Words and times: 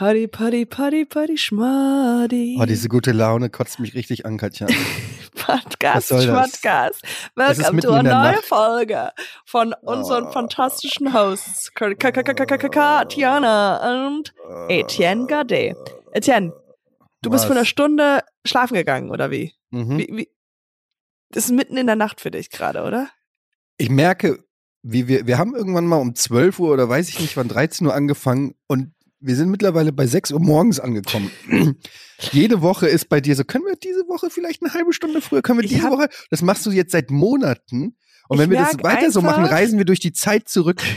Party, 0.00 0.26
Party, 0.28 0.64
Party, 0.64 1.04
Party, 1.04 1.36
Schmadi. 1.36 2.56
Oh, 2.58 2.64
diese 2.64 2.88
gute 2.88 3.12
Laune 3.12 3.50
kotzt 3.50 3.80
mich 3.80 3.92
richtig 3.94 4.24
an, 4.24 4.38
Katja. 4.38 4.66
Podcast? 5.34 6.08
Podcast. 6.08 7.02
Welcome 7.36 7.72
mitten 7.76 7.80
to 7.82 7.88
in 7.90 7.98
eine 7.98 8.08
der 8.08 8.18
neue 8.18 8.32
Nacht. 8.36 8.44
Folge 8.46 9.10
von 9.44 9.74
unseren 9.82 10.28
Oh. 10.28 10.30
fantastischen 10.30 11.12
Hosts, 11.12 11.74
Ka- 11.74 11.92
Ka- 11.92 12.12
Ka- 12.12 12.22
Ka- 12.22 12.32
Ka- 12.32 12.46
Ka- 12.56 12.68
Katjana 12.70 14.06
und 14.06 14.32
Etienne 14.70 15.26
Gade. 15.26 15.76
Etienne, 16.14 16.54
du 17.20 17.28
bist 17.28 17.44
vor 17.44 17.54
einer 17.54 17.66
Stunde 17.66 18.20
schlafen 18.46 18.76
gegangen, 18.76 19.10
oder 19.10 19.30
wie? 19.30 19.52
Mhm. 19.70 19.98
wie? 19.98 20.30
Das 21.30 21.44
ist 21.44 21.50
mitten 21.50 21.76
in 21.76 21.86
der 21.86 21.96
Nacht 21.96 22.22
für 22.22 22.30
dich 22.30 22.48
gerade, 22.48 22.84
oder? 22.84 23.10
Ich 23.76 23.90
merke, 23.90 24.42
wie 24.82 25.08
wir, 25.08 25.26
wir 25.26 25.36
haben 25.36 25.54
irgendwann 25.54 25.84
mal 25.84 25.98
um 26.00 26.14
12 26.14 26.58
Uhr 26.58 26.72
oder 26.72 26.88
weiß 26.88 27.10
ich 27.10 27.20
nicht 27.20 27.36
wann, 27.36 27.48
13 27.48 27.86
Uhr 27.86 27.92
angefangen 27.92 28.54
und 28.66 28.94
wir 29.20 29.36
sind 29.36 29.50
mittlerweile 29.50 29.92
bei 29.92 30.06
6 30.06 30.32
Uhr 30.32 30.40
morgens 30.40 30.80
angekommen. 30.80 31.30
Jede 32.32 32.62
Woche 32.62 32.88
ist 32.88 33.08
bei 33.08 33.20
dir 33.20 33.36
so, 33.36 33.44
können 33.44 33.64
wir 33.66 33.76
diese 33.76 34.06
Woche 34.08 34.30
vielleicht 34.30 34.62
eine 34.62 34.72
halbe 34.74 34.92
Stunde 34.92 35.20
früher, 35.20 35.42
können 35.42 35.58
wir 35.58 35.64
Ich 35.64 35.72
diese 35.72 35.84
hab- 35.84 35.92
Woche, 35.92 36.08
das 36.30 36.42
machst 36.42 36.64
du 36.66 36.70
jetzt 36.70 36.92
seit 36.92 37.10
Monaten. 37.10 37.96
Und 38.28 38.38
wenn 38.38 38.50
wir 38.50 38.58
das 38.58 38.76
weiter 38.82 39.10
so 39.10 39.20
machen, 39.22 39.42
einfach- 39.44 39.56
reisen 39.56 39.78
wir 39.78 39.84
durch 39.84 40.00
die 40.00 40.12
Zeit 40.12 40.48
zurück. 40.48 40.82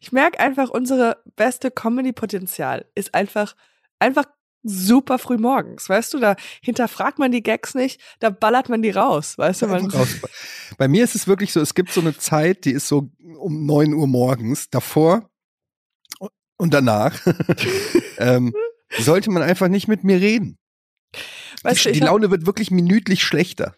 Ich 0.00 0.12
merke 0.12 0.40
einfach, 0.40 0.70
unsere 0.70 1.18
beste 1.36 1.70
Comedy-Potenzial 1.70 2.86
ist 2.94 3.14
einfach, 3.14 3.54
einfach 3.98 4.24
super 4.62 5.18
früh 5.18 5.36
morgens. 5.36 5.88
Weißt 5.88 6.14
du, 6.14 6.20
da 6.20 6.36
hinterfragt 6.62 7.18
man 7.18 7.32
die 7.32 7.42
Gags 7.42 7.74
nicht, 7.74 8.00
da 8.20 8.30
ballert 8.30 8.68
man 8.70 8.80
die 8.80 8.90
raus. 8.90 9.36
Weißt 9.36 9.62
du, 9.62 9.66
man, 9.66 9.84
Einfach 9.84 10.00
raus. 10.00 10.08
Bei 10.78 10.88
mir 10.88 11.04
ist 11.04 11.16
es 11.16 11.26
wirklich 11.26 11.52
so, 11.52 11.60
es 11.60 11.74
gibt 11.74 11.90
so 11.92 12.00
eine 12.00 12.16
Zeit, 12.16 12.64
die 12.64 12.70
ist 12.72 12.88
so 12.88 13.10
um 13.38 13.66
9 13.66 13.92
Uhr 13.92 14.06
morgens, 14.06 14.70
davor 14.70 15.28
und 16.56 16.72
danach. 16.74 17.18
ähm, 18.18 18.54
sollte 18.98 19.30
man 19.30 19.42
einfach 19.42 19.68
nicht 19.68 19.88
mit 19.88 20.04
mir 20.04 20.20
reden. 20.20 20.58
weißt 21.62 21.84
die 21.84 21.88
du, 21.88 21.92
die 21.94 22.00
hab, 22.02 22.08
Laune 22.08 22.30
wird 22.30 22.46
wirklich 22.46 22.70
minütlich 22.70 23.22
schlechter. 23.24 23.74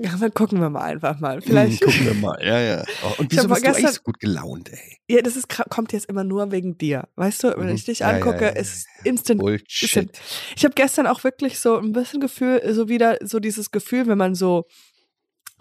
ja, 0.00 0.16
dann 0.18 0.32
gucken 0.34 0.60
wir 0.60 0.70
mal 0.70 0.82
einfach 0.82 1.20
mal. 1.20 1.40
Vielleicht 1.40 1.78
Vielleicht, 1.78 1.84
gucken 1.84 2.06
wir 2.06 2.14
mal. 2.14 2.38
Ja, 2.44 2.58
ja. 2.60 2.84
Oh, 3.04 3.14
und 3.18 3.30
wieso 3.32 3.48
bist 3.48 3.60
du 3.60 3.64
gestern- 3.64 3.84
eigentlich 3.84 3.96
so 3.96 4.02
gut 4.02 4.18
gelaunt, 4.20 4.70
ey? 4.72 4.98
ja, 5.08 5.22
das 5.22 5.36
ist, 5.36 5.48
kommt 5.70 5.92
jetzt 5.92 6.06
immer 6.06 6.24
nur 6.24 6.50
wegen 6.52 6.76
dir. 6.78 7.08
Weißt 7.16 7.42
du, 7.44 7.48
wenn 7.56 7.68
Mhm. 7.68 7.74
ich 7.74 7.84
dich 7.84 8.00
Ja, 8.00 8.10
ja, 8.10 8.16
angucke, 8.16 8.44
ja, 8.44 8.50
ist 8.50 8.86
instant 9.04 9.40
Bullshit. 9.40 10.10
Ich 10.56 10.64
habe 10.64 10.74
gestern 10.74 11.06
auch 11.06 11.22
wirklich 11.24 11.58
so 11.58 11.76
ein 11.78 11.92
bisschen 11.92 12.20
Gefühl, 12.20 12.62
so 12.74 12.88
wieder 12.88 13.18
so 13.22 13.40
dieses 13.40 13.70
Gefühl, 13.70 14.06
wenn 14.06 14.18
man 14.18 14.34
so 14.34 14.66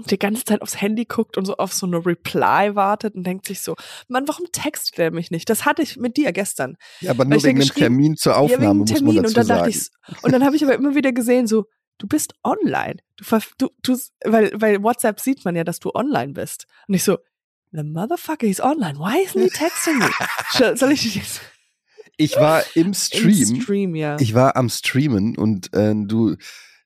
die 0.05 0.19
ganze 0.19 0.45
Zeit 0.45 0.61
aufs 0.61 0.81
Handy 0.81 1.05
guckt 1.05 1.37
und 1.37 1.45
so 1.45 1.57
auf 1.57 1.73
so 1.73 1.85
eine 1.85 2.05
Reply 2.05 2.75
wartet 2.75 3.15
und 3.15 3.23
denkt 3.25 3.45
sich 3.47 3.61
so, 3.61 3.75
Mann, 4.07 4.27
warum 4.27 4.45
textet 4.51 4.97
der 4.97 5.11
mich 5.11 5.31
nicht? 5.31 5.49
Das 5.49 5.65
hatte 5.65 5.81
ich 5.81 5.97
mit 5.97 6.17
dir 6.17 6.31
gestern. 6.31 6.77
Ja, 7.01 7.11
aber 7.11 7.25
nur 7.25 7.43
wegen 7.43 7.59
dem 7.59 7.69
Termin 7.69 8.15
zur 8.15 8.33
ja, 8.33 8.37
Aufnahme, 8.39 8.85
dem 8.85 9.05
muss 9.05 9.15
man 9.15 9.23
dazu 9.23 9.27
und 9.27 9.37
dann 9.37 9.45
sagen. 9.45 9.69
ich, 9.69 9.89
und 10.23 10.31
dann 10.31 10.43
habe 10.43 10.55
ich 10.55 10.63
aber 10.63 10.75
immer 10.75 10.95
wieder 10.95 11.11
gesehen, 11.11 11.47
so, 11.47 11.65
du 11.97 12.07
bist 12.07 12.33
online. 12.43 12.97
Du, 13.17 13.25
du, 13.57 13.69
du 13.81 13.97
weil, 14.23 14.51
weil 14.55 14.81
WhatsApp 14.83 15.19
sieht 15.19 15.45
man 15.45 15.55
ja, 15.55 15.63
dass 15.63 15.79
du 15.79 15.91
online 15.93 16.33
bist. 16.33 16.65
Und 16.87 16.95
ich 16.95 17.03
so, 17.03 17.17
the 17.71 17.83
motherfucker, 17.83 18.47
he's 18.47 18.61
online. 18.61 18.97
Why 18.97 19.25
isn't 19.25 19.41
he 19.41 19.49
texting 19.49 19.99
me? 19.99 20.75
Soll 20.77 20.91
ich 20.91 21.03
dich 21.03 21.15
jetzt 21.15 21.41
ich 22.19 22.35
war 22.35 22.63
im 22.75 22.93
Stream, 22.93 23.55
im 23.55 23.61
Stream, 23.61 23.95
ja. 23.95 24.17
ich 24.19 24.33
war 24.33 24.57
am 24.57 24.67
Streamen 24.67 25.37
und 25.37 25.73
äh, 25.73 25.93
du, 25.95 26.35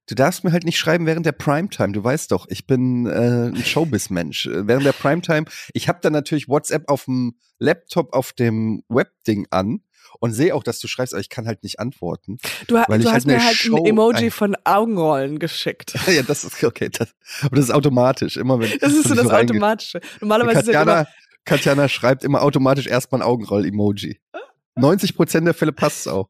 du 0.07 0.15
darfst 0.15 0.43
mir 0.43 0.51
halt 0.51 0.63
nicht 0.65 0.77
schreiben 0.77 1.05
während 1.05 1.25
der 1.25 1.31
Primetime. 1.31 1.93
Du 1.93 2.03
weißt 2.03 2.31
doch, 2.31 2.47
ich 2.49 2.67
bin 2.67 3.05
äh, 3.05 3.47
ein 3.49 3.63
Showbiz-Mensch. 3.63 4.47
Äh, 4.47 4.67
Während 4.67 4.85
der 4.85 4.91
Primetime, 4.93 5.45
ich 5.73 5.87
habe 5.87 5.99
dann 6.01 6.13
natürlich 6.13 6.47
WhatsApp 6.47 6.89
auf 6.89 7.05
dem 7.05 7.35
Laptop 7.59 8.13
auf 8.13 8.33
dem 8.33 8.83
Webding 8.89 9.47
an 9.51 9.81
und 10.19 10.33
sehe 10.33 10.53
auch, 10.53 10.63
dass 10.63 10.79
du 10.79 10.87
schreibst, 10.87 11.13
aber 11.13 11.21
ich 11.21 11.29
kann 11.29 11.47
halt 11.47 11.63
nicht 11.63 11.79
antworten. 11.79 12.37
Du, 12.67 12.77
ha- 12.77 12.85
du 12.87 12.95
ich 12.95 13.05
hast 13.05 13.13
halt 13.13 13.25
mir 13.25 13.43
halt 13.43 13.55
Show 13.55 13.77
ein 13.77 13.85
Emoji 13.85 14.29
von 14.31 14.55
Augenrollen 14.63 15.39
geschickt. 15.39 15.95
ja, 16.07 16.21
das 16.23 16.43
ist 16.43 16.63
okay. 16.63 16.89
Das, 16.89 17.09
aber 17.41 17.55
das 17.55 17.65
ist 17.65 17.71
automatisch. 17.71 18.37
Immer 18.37 18.59
wenn 18.59 18.77
Das 18.79 18.93
ist 18.93 19.07
so 19.07 19.15
das 19.15 19.29
Automatische. 19.29 20.01
Normalerweise 20.21 20.59
ist 20.59 20.67
ja 20.67 20.81
immer, 20.83 21.05
Katjana, 21.05 21.07
Katjana 21.45 21.89
schreibt 21.89 22.23
immer 22.23 22.41
automatisch 22.41 22.87
erstmal 22.87 23.21
ein 23.21 23.27
Augenroll-Emoji. 23.27 24.19
90 24.75 25.15
Prozent 25.15 25.45
der 25.47 25.53
Fälle 25.53 25.71
passt 25.71 26.01
es 26.01 26.07
auch. 26.07 26.29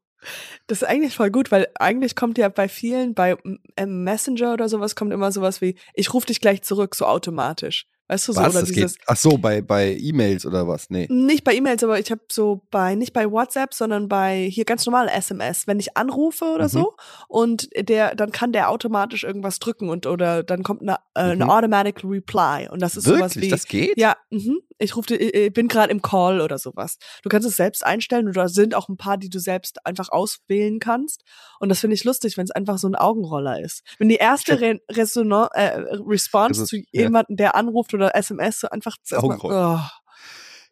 Das 0.67 0.81
ist 0.81 0.87
eigentlich 0.87 1.15
voll 1.15 1.31
gut, 1.31 1.51
weil 1.51 1.67
eigentlich 1.75 2.15
kommt 2.15 2.37
ja 2.37 2.49
bei 2.49 2.67
vielen, 2.67 3.13
bei 3.13 3.37
ähm, 3.77 4.03
Messenger 4.03 4.53
oder 4.53 4.69
sowas, 4.69 4.95
kommt 4.95 5.13
immer 5.13 5.31
sowas 5.31 5.61
wie, 5.61 5.75
ich 5.93 6.13
rufe 6.13 6.27
dich 6.27 6.41
gleich 6.41 6.61
zurück, 6.63 6.95
so 6.95 7.05
automatisch. 7.05 7.87
Weißt 8.09 8.27
du, 8.27 8.33
so, 8.33 8.41
Was? 8.41 8.55
oder 8.55 8.65
dieses, 8.65 8.95
geht. 8.97 9.03
Ach 9.07 9.15
so, 9.15 9.37
bei, 9.37 9.61
bei 9.61 9.95
E-Mails 9.97 10.45
oder 10.45 10.67
was? 10.67 10.89
Nee. 10.89 11.07
Nicht 11.09 11.43
bei 11.45 11.55
E-Mails, 11.55 11.83
aber 11.83 11.99
ich 11.99 12.11
habe 12.11 12.21
so 12.29 12.61
bei, 12.69 12.95
nicht 12.95 13.13
bei 13.13 13.31
WhatsApp, 13.31 13.73
sondern 13.73 14.09
bei 14.09 14.47
hier 14.51 14.65
ganz 14.65 14.85
normal 14.85 15.07
SMS, 15.07 15.67
wenn 15.67 15.79
ich 15.79 15.95
anrufe 15.95 16.45
oder 16.45 16.65
Mhm. 16.65 16.69
so 16.69 16.93
und 17.29 17.69
der, 17.77 18.13
dann 18.15 18.31
kann 18.33 18.51
der 18.51 18.69
automatisch 18.69 19.23
irgendwas 19.23 19.59
drücken 19.59 19.89
und 19.89 20.05
oder 20.05 20.43
dann 20.43 20.63
kommt 20.63 20.81
eine, 20.81 20.97
äh, 21.15 21.31
eine 21.31 21.45
Mhm. 21.45 21.49
Automatic 21.49 22.03
Reply 22.03 22.67
und 22.69 22.81
das 22.81 22.97
ist 22.97 23.05
sowas 23.05 23.35
Wirklich? 23.35 23.45
wie, 23.45 23.49
Das 23.49 23.65
geht? 23.67 23.97
ja, 23.97 24.15
mhm. 24.31 24.59
ich 24.79 24.95
rufe, 24.97 25.15
ich 25.15 25.53
bin 25.53 25.69
gerade 25.69 25.91
im 25.91 26.01
Call 26.01 26.41
oder 26.41 26.57
sowas. 26.57 26.97
Du 27.23 27.29
kannst 27.29 27.47
es 27.47 27.55
selbst 27.55 27.85
einstellen 27.85 28.29
da 28.33 28.49
sind 28.49 28.75
auch 28.75 28.89
ein 28.89 28.97
paar, 28.97 29.17
die 29.17 29.29
du 29.29 29.39
selbst 29.39 29.85
einfach 29.85 30.09
auswählen 30.09 30.79
kannst 30.79 31.23
und 31.61 31.69
das 31.69 31.79
finde 31.79 31.93
ich 31.95 32.03
lustig, 32.03 32.35
wenn 32.37 32.43
es 32.43 32.51
einfach 32.51 32.77
so 32.77 32.87
ein 32.87 32.95
Augenroller 32.95 33.61
ist. 33.61 33.81
Wenn 33.97 34.09
die 34.09 34.15
erste 34.15 34.59
Re 34.59 34.79
Resonan 34.91 35.47
äh, 35.53 35.79
Response 36.05 36.63
ist- 36.63 36.69
zu 36.69 36.77
jemandem, 36.91 37.37
der 37.37 37.55
anruft 37.55 37.92
oder 37.93 38.15
SMS, 38.15 38.59
so 38.61 38.69
einfach 38.69 38.95
erstmal, 38.99 39.23
Augenroller. 39.37 39.91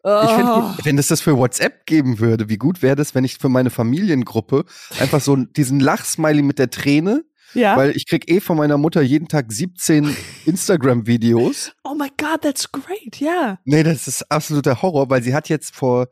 oh. 0.04 0.22
Ich 0.24 0.30
find, 0.30 0.48
Oh. 0.48 0.70
wenn 0.84 0.98
es 0.98 1.06
das 1.06 1.20
für 1.20 1.36
WhatsApp 1.36 1.86
geben 1.86 2.18
würde, 2.18 2.48
wie 2.48 2.56
gut 2.58 2.82
wäre 2.82 2.96
das, 2.96 3.14
wenn 3.14 3.24
ich 3.24 3.38
für 3.38 3.48
meine 3.48 3.70
Familiengruppe 3.70 4.64
einfach 4.98 5.20
so 5.20 5.36
diesen 5.36 5.78
Lachsmiley 5.80 6.42
mit 6.42 6.58
der 6.58 6.70
Träne, 6.70 7.24
Ja. 7.54 7.76
weil 7.76 7.94
ich 7.96 8.06
krieg 8.08 8.28
eh 8.30 8.40
von 8.40 8.56
meiner 8.56 8.78
Mutter 8.78 9.00
jeden 9.02 9.28
Tag 9.28 9.52
17 9.52 10.16
Instagram-Videos. 10.46 11.72
oh 11.84 11.94
my 11.94 12.08
God, 12.18 12.40
that's 12.42 12.70
great, 12.70 13.16
ja. 13.20 13.58
Nee, 13.64 13.82
das 13.82 14.08
ist 14.08 14.30
absoluter 14.30 14.82
Horror, 14.82 15.08
weil 15.10 15.22
sie 15.22 15.34
hat 15.34 15.48
jetzt 15.48 15.74
vor, 15.76 16.08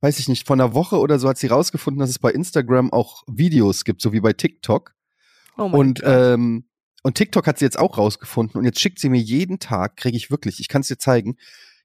weiß 0.00 0.18
ich 0.18 0.28
nicht, 0.28 0.46
vor 0.46 0.54
einer 0.54 0.74
Woche 0.74 0.98
oder 0.98 1.18
so 1.18 1.28
hat 1.28 1.38
sie 1.38 1.46
rausgefunden, 1.48 1.98
dass 2.00 2.10
es 2.10 2.18
bei 2.18 2.30
Instagram 2.30 2.92
auch 2.92 3.22
Videos 3.26 3.84
gibt, 3.84 4.00
so 4.02 4.12
wie 4.12 4.20
bei 4.20 4.32
TikTok. 4.32 4.92
Oh 5.56 5.64
Und, 5.64 6.00
ähm, 6.04 6.66
und 7.04 7.14
TikTok 7.16 7.46
hat 7.46 7.58
sie 7.58 7.66
jetzt 7.66 7.78
auch 7.78 7.98
rausgefunden 7.98 8.58
und 8.58 8.64
jetzt 8.64 8.80
schickt 8.80 8.98
sie 8.98 9.08
mir 9.10 9.20
jeden 9.20 9.58
Tag, 9.60 9.96
kriege 9.96 10.16
ich 10.16 10.30
wirklich, 10.30 10.58
ich 10.58 10.68
kann 10.68 10.80
es 10.80 10.88
dir 10.88 10.98
zeigen, 10.98 11.36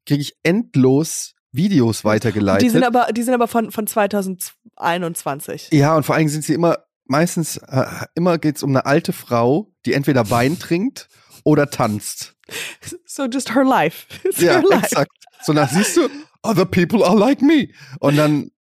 kriege 0.05 0.21
ich 0.21 0.37
endlos 0.43 1.35
Videos 1.51 2.05
weitergeleitet. 2.05 2.63
die 2.63 2.69
sind 2.69 2.83
aber, 2.83 3.07
die 3.11 3.21
sind 3.23 3.33
aber 3.33 3.47
von, 3.47 3.69
von 3.71 3.85
2021. 3.85 5.69
ja, 5.71 5.95
und 5.95 6.05
vor 6.05 6.15
allen 6.15 6.21
Dingen 6.21 6.29
sind 6.31 6.45
sie 6.45 6.53
immer, 6.53 6.79
meistens, 7.05 7.57
äh, 7.57 7.85
immer 8.15 8.37
geht's 8.37 8.63
um 8.63 8.69
eine 8.71 8.85
alte 8.85 9.13
Frau, 9.13 9.71
die 9.85 9.93
entweder 9.93 10.29
Wein 10.29 10.57
trinkt 10.59 11.09
oder 11.43 11.69
tanzt. 11.69 12.35
So 13.05 13.25
just 13.25 13.53
her 13.53 13.63
life. 13.65 14.07
It's 14.23 14.39
Ja, 14.41 14.53
her 14.53 14.63
life. 14.69 14.85
exakt. 14.85 15.11
So 15.43 15.53
nach, 15.53 15.69
siehst 15.69 15.97
du, 15.97 16.09
other 16.43 16.65
people 16.65 17.05
are 17.05 17.17
like 17.17 17.41
me. 17.41 17.69
Und 17.99 18.15
dann 18.17 18.51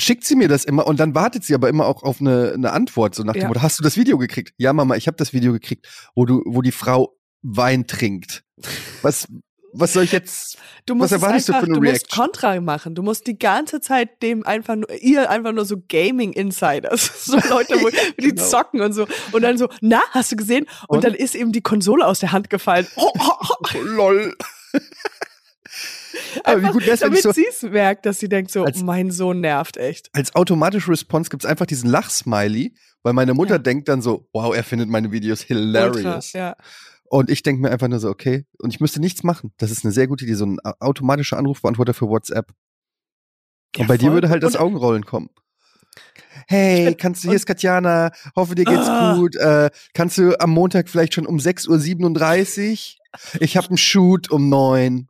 schickt 0.00 0.24
sie 0.24 0.36
mir 0.36 0.48
das 0.48 0.64
immer 0.64 0.86
und 0.86 1.00
dann 1.00 1.14
wartet 1.14 1.44
sie 1.44 1.54
aber 1.54 1.68
immer 1.68 1.86
auch 1.86 2.02
auf 2.02 2.20
eine, 2.20 2.52
eine 2.54 2.72
Antwort, 2.72 3.14
so 3.14 3.22
nach 3.24 3.32
dem 3.34 3.42
Ja. 3.42 3.48
Motto, 3.48 3.62
hast 3.62 3.78
du 3.78 3.82
das 3.82 3.96
Video 3.96 4.18
gekriegt? 4.18 4.54
Ja, 4.56 4.72
Mama, 4.72 4.96
ich 4.96 5.06
habe 5.06 5.16
das 5.16 5.32
Video 5.32 5.52
gekriegt, 5.52 5.86
wo 6.14 6.24
du, 6.24 6.42
wo 6.46 6.62
die 6.62 6.72
Frau 6.72 7.16
Wein 7.42 7.86
trinkt. 7.86 8.42
Was, 9.02 9.26
was 9.72 9.92
soll 9.92 10.02
ich 10.04 10.12
jetzt? 10.12 10.56
Du 10.86 10.94
Was 10.94 10.98
musst 10.98 11.12
es 11.12 11.22
erwartest 11.22 11.48
du 11.48 11.52
einfach, 11.52 11.66
für 11.66 11.72
eine 11.72 11.74
du 11.74 11.80
musst 11.80 12.02
Reaction? 12.02 12.24
Kontra 12.24 12.60
machen. 12.60 12.94
Du 12.94 13.02
musst 13.02 13.26
die 13.26 13.38
ganze 13.38 13.80
Zeit 13.80 14.22
dem 14.22 14.44
einfach 14.46 14.76
nur, 14.76 14.90
ihr 15.00 15.30
einfach 15.30 15.52
nur 15.52 15.64
so 15.66 15.76
Gaming 15.88 16.32
Insiders, 16.32 17.10
so 17.26 17.36
Leute, 17.48 17.74
wo 17.80 17.88
die 18.20 18.28
Genau. 18.30 18.42
zocken 18.42 18.80
und 18.80 18.92
so 18.92 19.06
und 19.32 19.42
dann 19.42 19.58
so, 19.58 19.68
na, 19.80 20.00
hast 20.12 20.32
du 20.32 20.36
gesehen? 20.36 20.66
Und, 20.88 20.96
Und? 20.98 21.04
dann 21.04 21.14
ist 21.14 21.34
ihm 21.34 21.52
die 21.52 21.60
Konsole 21.60 22.06
aus 22.06 22.20
der 22.20 22.32
Hand 22.32 22.50
gefallen. 22.50 22.86
Oh, 22.96 23.12
oh, 23.18 23.32
oh. 23.74 23.78
Lol. 23.78 24.34
Aber 26.44 26.62
wie 26.62 26.68
gut 26.72 26.86
wär's, 26.86 27.00
damit 27.00 27.22
so, 27.22 27.32
sie 27.32 27.46
es 27.48 27.62
merkt, 27.62 28.06
dass 28.06 28.18
sie 28.18 28.28
denkt 28.28 28.50
so, 28.50 28.64
Als- 28.64 28.82
mein 28.82 29.10
Sohn 29.10 29.40
nervt 29.40 29.76
echt. 29.76 30.08
als 30.12 30.34
automatische 30.34 30.90
Response 30.90 31.30
gibt's 31.30 31.46
einfach 31.46 31.66
diesen 31.66 31.88
Lachsmiley, 31.90 32.74
weil 33.02 33.12
meine 33.12 33.34
Mutter 33.34 33.54
Ja. 33.54 33.58
denkt 33.58 33.88
dann 33.88 34.02
so, 34.02 34.28
wow, 34.32 34.54
er 34.54 34.64
findet 34.64 34.88
meine 34.88 35.12
Videos 35.12 35.42
hilarious. 35.42 35.96
Ultra, 36.34 36.38
ja. 36.38 36.56
Und 37.10 37.30
ich 37.30 37.42
denke 37.42 37.62
mir 37.62 37.70
einfach 37.70 37.88
nur 37.88 38.00
so, 38.00 38.08
okay, 38.10 38.44
und 38.58 38.74
ich 38.74 38.80
müsste 38.80 39.00
nichts 39.00 39.22
machen. 39.22 39.52
Das 39.56 39.70
ist 39.70 39.84
eine 39.84 39.92
sehr 39.92 40.06
gute 40.08 40.24
Idee, 40.24 40.34
so 40.34 40.44
ein 40.46 40.58
automatischer 40.80 41.38
Anrufbeantworter 41.38 41.94
für 41.94 42.08
WhatsApp. 42.08 42.50
Ja, 43.76 43.82
und 43.82 43.86
bei 43.88 43.96
dir 43.96 44.06
voll 44.06 44.14
würde 44.14 44.28
halt 44.28 44.42
das 44.42 44.54
Und- 44.56 44.60
Augenrollen 44.62 45.04
kommen. 45.06 45.30
Hey, 46.46 46.94
kannst 46.94 47.24
du, 47.24 47.28
hier 47.28 47.36
ist 47.36 47.46
Katjana, 47.46 48.10
hoffe 48.36 48.54
dir 48.54 48.64
geht's 48.64 48.86
Ah. 48.86 49.14
gut. 49.16 49.34
Äh, 49.36 49.70
kannst 49.94 50.16
du 50.18 50.38
am 50.38 50.50
Montag 50.50 50.88
vielleicht 50.88 51.14
schon 51.14 51.26
um 51.26 51.38
6.37 51.38 51.68
Uhr? 53.34 53.42
Ich 53.42 53.56
habe 53.56 53.68
einen 53.68 53.78
Shoot 53.78 54.30
um 54.30 54.48
9. 54.48 55.08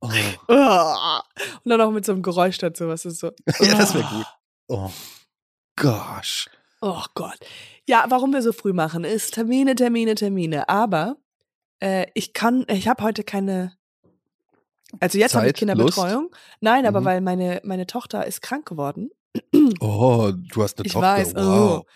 Oh. 0.00 0.08
Und 1.64 1.70
dann 1.70 1.80
auch 1.80 1.90
mit 1.90 2.04
so 2.04 2.12
einem 2.12 2.22
Geräusch 2.22 2.58
dazu, 2.58 2.88
was 2.88 3.04
ist 3.04 3.18
so. 3.20 3.28
Ja, 3.60 3.76
das 3.76 3.94
wäre 3.94 4.04
Ah. 4.04 4.10
gut. 4.16 4.26
Oh. 4.68 4.90
Gosh. 5.76 6.48
Oh 6.80 7.02
Gott. 7.14 7.38
Ja, 7.88 8.04
warum 8.08 8.32
wir 8.32 8.42
so 8.42 8.52
früh 8.52 8.72
machen, 8.72 9.04
ist 9.04 9.34
Termine, 9.34 9.74
Termine, 9.74 10.14
Termine. 10.14 10.68
Aber 10.68 11.16
äh, 11.80 12.06
ich 12.14 12.32
kann, 12.32 12.64
ich 12.68 12.88
habe 12.88 13.02
heute 13.04 13.22
keine 13.24 13.76
Also 15.00 15.18
jetzt 15.18 15.34
habe 15.34 15.46
ich 15.48 15.54
Kinderbetreuung. 15.54 16.30
Nein, 16.60 16.86
aber 16.86 17.00
Mhm. 17.00 17.04
weil 17.04 17.20
meine, 17.20 17.60
meine 17.64 17.86
Tochter 17.86 18.26
ist 18.26 18.42
krank 18.42 18.66
geworden. 18.66 19.10
Oh, 19.80 20.32
du 20.34 20.62
hast 20.62 20.78
eine 20.78 20.86
Ich 20.86 20.92
Tochter. 20.92 21.06
weiß, 21.08 21.34
Wow. 21.36 21.80
oh. 21.84 21.86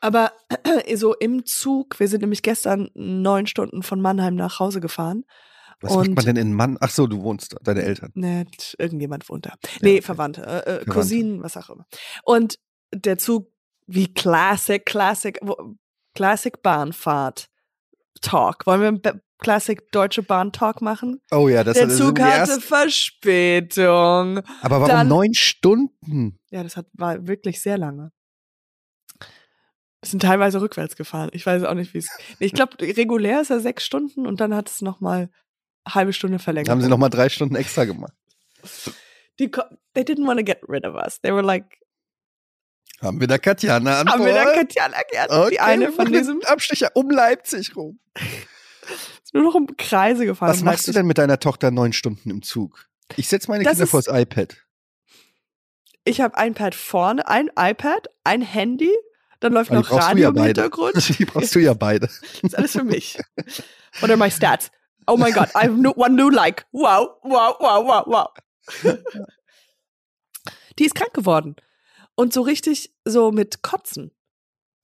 Aber 0.00 0.32
so 0.96 1.14
im 1.14 1.46
Zug, 1.46 1.98
wir 2.00 2.08
sind 2.08 2.20
nämlich 2.20 2.42
gestern 2.42 2.90
neun 2.94 3.46
Stunden 3.46 3.82
von 3.82 4.00
Mannheim 4.00 4.34
nach 4.34 4.58
Hause 4.58 4.80
gefahren. 4.80 5.24
Was 5.82 5.94
macht 5.94 6.08
und- 6.08 6.14
man 6.14 6.24
denn 6.24 6.36
in 6.36 6.52
Mann? 6.54 6.76
Ach 6.80 6.90
so, 6.90 7.06
du 7.06 7.22
wohnst 7.22 7.56
deine 7.62 7.82
Eltern. 7.82 8.10
Ne, 8.14 8.46
irgendjemand 8.78 9.28
wohnt 9.28 9.46
da. 9.46 9.54
Nee, 9.80 9.94
okay. 9.94 10.02
Verwandte, 10.02 10.42
äh, 10.42 10.44
äh, 10.44 10.62
Verwandte. 10.62 10.90
Cousinen, 10.90 11.42
was 11.42 11.56
auch 11.56 11.70
immer. 11.70 11.86
Und 12.24 12.58
der 12.94 13.18
Zug, 13.18 13.50
wie 13.86 14.12
Classic, 14.12 14.84
Classic, 14.84 15.38
Classic 16.14 16.62
Bahnfahrt 16.62 17.48
Talk. 18.20 18.66
Wollen 18.66 19.02
wir 19.02 19.20
Classic 19.38 19.90
Deutsche 19.90 20.22
Bahn 20.22 20.52
Talk 20.52 20.80
machen? 20.82 21.20
Oh 21.32 21.48
ja, 21.48 21.64
das 21.64 21.76
der 21.76 21.88
das 21.88 21.96
Zug 21.98 22.20
hatte 22.20 22.60
Verspätung. 22.60 24.38
Aber 24.60 24.76
warum 24.76 24.88
dann- 24.88 25.08
neun 25.08 25.34
Stunden? 25.34 26.38
Ja, 26.50 26.62
das 26.62 26.76
hat, 26.76 26.86
war 26.92 27.26
wirklich 27.26 27.60
sehr 27.60 27.76
lange. 27.76 28.12
Wir 30.00 30.08
sind 30.08 30.22
teilweise 30.22 30.60
rückwärts 30.60 30.96
gefahren. 30.96 31.30
Ich 31.32 31.46
weiß 31.46 31.62
auch 31.64 31.74
nicht, 31.74 31.94
wie 31.94 31.98
es. 31.98 32.08
Ich 32.40 32.52
glaube, 32.52 32.76
regulär 32.80 33.40
ist 33.40 33.50
er 33.50 33.60
sechs 33.60 33.84
Stunden 33.84 34.26
und 34.26 34.40
dann 34.40 34.54
hat 34.54 34.68
es 34.68 34.80
noch 34.82 35.00
mal 35.00 35.30
halbe 35.88 36.12
Stunde 36.12 36.38
verlängert. 36.38 36.68
Haben 36.68 36.82
sie 36.82 36.88
noch 36.88 36.98
mal 36.98 37.08
drei 37.08 37.28
Stunden 37.28 37.56
extra 37.56 37.84
gemacht. 37.84 38.12
Die, 39.38 39.50
they 39.94 40.04
didn't 40.04 40.26
want 40.26 40.38
to 40.38 40.44
get 40.44 40.60
rid 40.68 40.84
of 40.84 40.94
us. 40.94 41.20
They 41.20 41.32
were 41.32 41.42
like, 41.42 41.78
Haben 43.00 43.20
wir 43.20 43.26
da 43.26 43.38
Katjana 43.38 44.00
an 44.00 44.08
haben 44.08 44.24
wir 44.24 44.32
da? 44.32 44.52
Katjana 44.54 44.98
gern? 45.10 45.30
Okay, 45.30 45.50
Die 45.50 45.60
eine 45.60 45.92
von 45.92 46.12
diesem 46.12 46.42
Abstecher 46.42 46.90
um 46.94 47.10
Leipzig 47.10 47.74
rum. 47.76 47.98
ist 49.24 49.34
nur 49.34 49.44
noch 49.44 49.54
um 49.54 49.76
Kreise 49.76 50.26
gefahren. 50.26 50.50
Was 50.50 50.60
um 50.60 50.66
machst 50.66 50.86
du 50.86 50.92
denn 50.92 51.06
mit 51.06 51.18
deiner 51.18 51.38
Tochter 51.38 51.70
neun 51.70 51.92
Stunden 51.92 52.30
im 52.30 52.42
Zug? 52.42 52.86
Ich 53.16 53.28
setze 53.28 53.50
meine 53.50 53.64
Das 53.64 53.74
Kinder 53.74 53.86
vors 53.86 54.06
iPad. 54.06 54.56
Ich 56.04 56.20
habe 56.20 56.36
ein 56.36 56.54
Pad 56.54 56.74
vorne, 56.74 57.26
ein 57.28 57.48
iPad, 57.56 58.08
ein 58.24 58.42
Handy, 58.42 58.90
dann 59.40 59.52
läuft 59.52 59.70
noch 59.72 59.90
Radio 59.90 60.24
ja 60.24 60.28
im. 60.30 60.42
Hintergrund. 60.44 60.94
Die 61.18 61.24
brauchst 61.24 61.54
du 61.54 61.58
ja 61.60 61.74
beide. 61.74 62.06
Das 62.06 62.22
ist 62.42 62.56
alles 62.56 62.72
für 62.72 62.84
mich. 62.84 63.18
Are 64.00 64.16
my 64.16 64.30
stats? 64.30 64.70
Oh 65.06 65.16
my 65.16 65.30
God, 65.32 65.48
I 65.54 65.64
have 65.64 65.76
no, 65.76 65.92
one 65.96 66.14
new 66.14 66.30
like. 66.30 66.66
Wow, 66.72 67.16
wow, 67.22 67.56
wow, 67.60 67.84
wow, 67.86 68.04
wow. 68.06 68.28
Die 70.78 70.84
ist 70.84 70.94
krank 70.94 71.12
geworden. 71.14 71.56
Und 72.14 72.32
so 72.32 72.42
richtig 72.42 72.94
so 73.04 73.30
mit 73.32 73.62
Kotzen. 73.62 74.12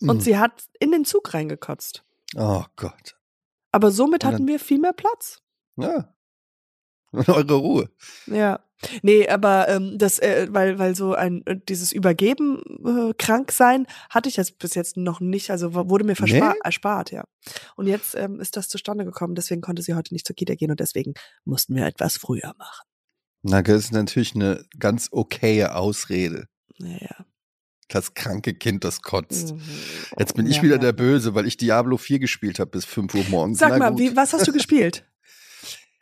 Und 0.00 0.18
Mhm. 0.18 0.20
sie 0.20 0.38
hat 0.38 0.64
in 0.80 0.92
den 0.92 1.04
Zug 1.04 1.34
reingekotzt. 1.34 2.04
Oh 2.36 2.64
Gott. 2.76 3.16
Aber 3.72 3.90
somit 3.90 4.24
hatten 4.24 4.46
wir 4.46 4.58
viel 4.60 4.78
mehr 4.78 4.92
Platz. 4.92 5.40
Ja. 5.76 6.14
Eure 7.26 7.54
Ruhe. 7.54 7.90
Ja. 8.26 8.60
Nee, 9.02 9.28
aber 9.28 9.68
ähm, 9.68 9.98
das, 9.98 10.20
äh, 10.20 10.46
weil, 10.50 10.78
weil 10.78 10.94
so 10.94 11.12
ein 11.14 11.44
äh, 11.46 11.56
dieses 11.68 11.90
Übergeben, 11.92 12.62
äh, 12.84 13.12
krank 13.18 13.50
sein, 13.50 13.86
hatte 14.08 14.28
ich 14.28 14.36
jetzt 14.36 14.58
bis 14.58 14.74
jetzt 14.74 14.96
noch 14.96 15.18
nicht. 15.18 15.50
Also 15.50 15.74
wurde 15.74 16.04
mir 16.04 16.14
Nee? 16.20 16.42
erspart, 16.62 17.10
ja. 17.10 17.24
Und 17.74 17.88
jetzt 17.88 18.14
ähm, 18.14 18.38
ist 18.40 18.56
das 18.56 18.68
zustande 18.68 19.04
gekommen, 19.04 19.34
deswegen 19.34 19.62
konnte 19.62 19.82
sie 19.82 19.94
heute 19.94 20.14
nicht 20.14 20.26
zur 20.26 20.36
Kita 20.36 20.54
gehen 20.54 20.70
und 20.70 20.78
deswegen 20.78 21.14
mussten 21.44 21.74
wir 21.74 21.86
etwas 21.86 22.16
früher 22.18 22.54
machen. 22.56 22.84
Na, 23.42 23.62
das 23.62 23.84
ist 23.84 23.92
natürlich 23.92 24.34
eine 24.36 24.64
ganz 24.78 25.08
okaye 25.10 25.74
Ausrede. 25.74 26.46
Naja. 26.78 27.24
Das 27.88 28.14
kranke 28.14 28.54
Kind, 28.54 28.84
das 28.84 29.00
kotzt. 29.02 29.54
Mhm. 29.54 29.60
Jetzt 30.18 30.34
bin 30.34 30.46
ich 30.46 30.58
Ja, 30.58 30.62
wieder 30.62 30.74
ja. 30.74 30.80
der 30.82 30.92
Böse, 30.92 31.34
weil 31.34 31.46
ich 31.46 31.56
Diablo 31.56 31.96
4 31.96 32.18
gespielt 32.18 32.58
habe 32.58 32.70
bis 32.70 32.84
5 32.84 33.14
Uhr 33.14 33.24
morgens. 33.30 33.58
Sag 33.58 33.70
Na 33.70 33.78
mal, 33.78 33.98
wie, 33.98 34.14
was 34.14 34.32
hast 34.34 34.46
du 34.46 34.52
gespielt? 34.52 35.04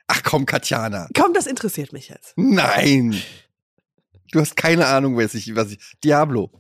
Ach 0.09 0.23
komm, 0.23 0.47
Katjana. 0.47 1.09
Komm, 1.17 1.33
das 1.33 1.47
interessiert 1.47 1.93
mich 1.93 2.09
jetzt. 2.09 2.33
Nein. 2.37 3.21
Du 4.33 4.41
hast 4.41 4.57
keine 4.57 4.87
Ahnung, 4.87 5.17
was 5.17 5.35
ich, 5.35 5.55
was 5.55 5.73
ich. 5.73 5.79
Diablo. 6.03 6.51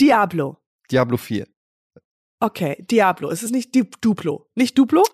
Diablo. 0.00 0.58
Diablo 0.90 1.16
4. 1.16 1.46
Okay, 2.40 2.84
Diablo. 2.90 3.30
Es 3.30 3.42
ist 3.42 3.50
nicht 3.50 3.74
Di 3.74 3.88
Duplo. 4.00 4.48
Nicht 4.54 4.76
Duplo? 4.78 5.04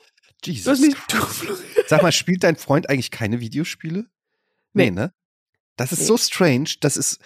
Du 0.42 0.50
Jesus. 0.50 0.66
hast 0.72 0.80
nicht. 0.80 0.96
Duplo. 1.12 1.56
Sag 1.86 2.02
mal, 2.02 2.12
spielt 2.12 2.42
dein 2.44 2.56
Freund 2.56 2.88
eigentlich 2.90 3.10
keine 3.10 3.40
Videospiele? 3.40 4.06
Nee. 4.72 4.90
ne? 4.90 5.12
Das 5.76 5.92
ist 5.92 6.00
Nee. 6.00 6.04
so 6.06 6.16
strange. 6.16 6.70
Das 6.80 6.96
ist. 6.96 7.18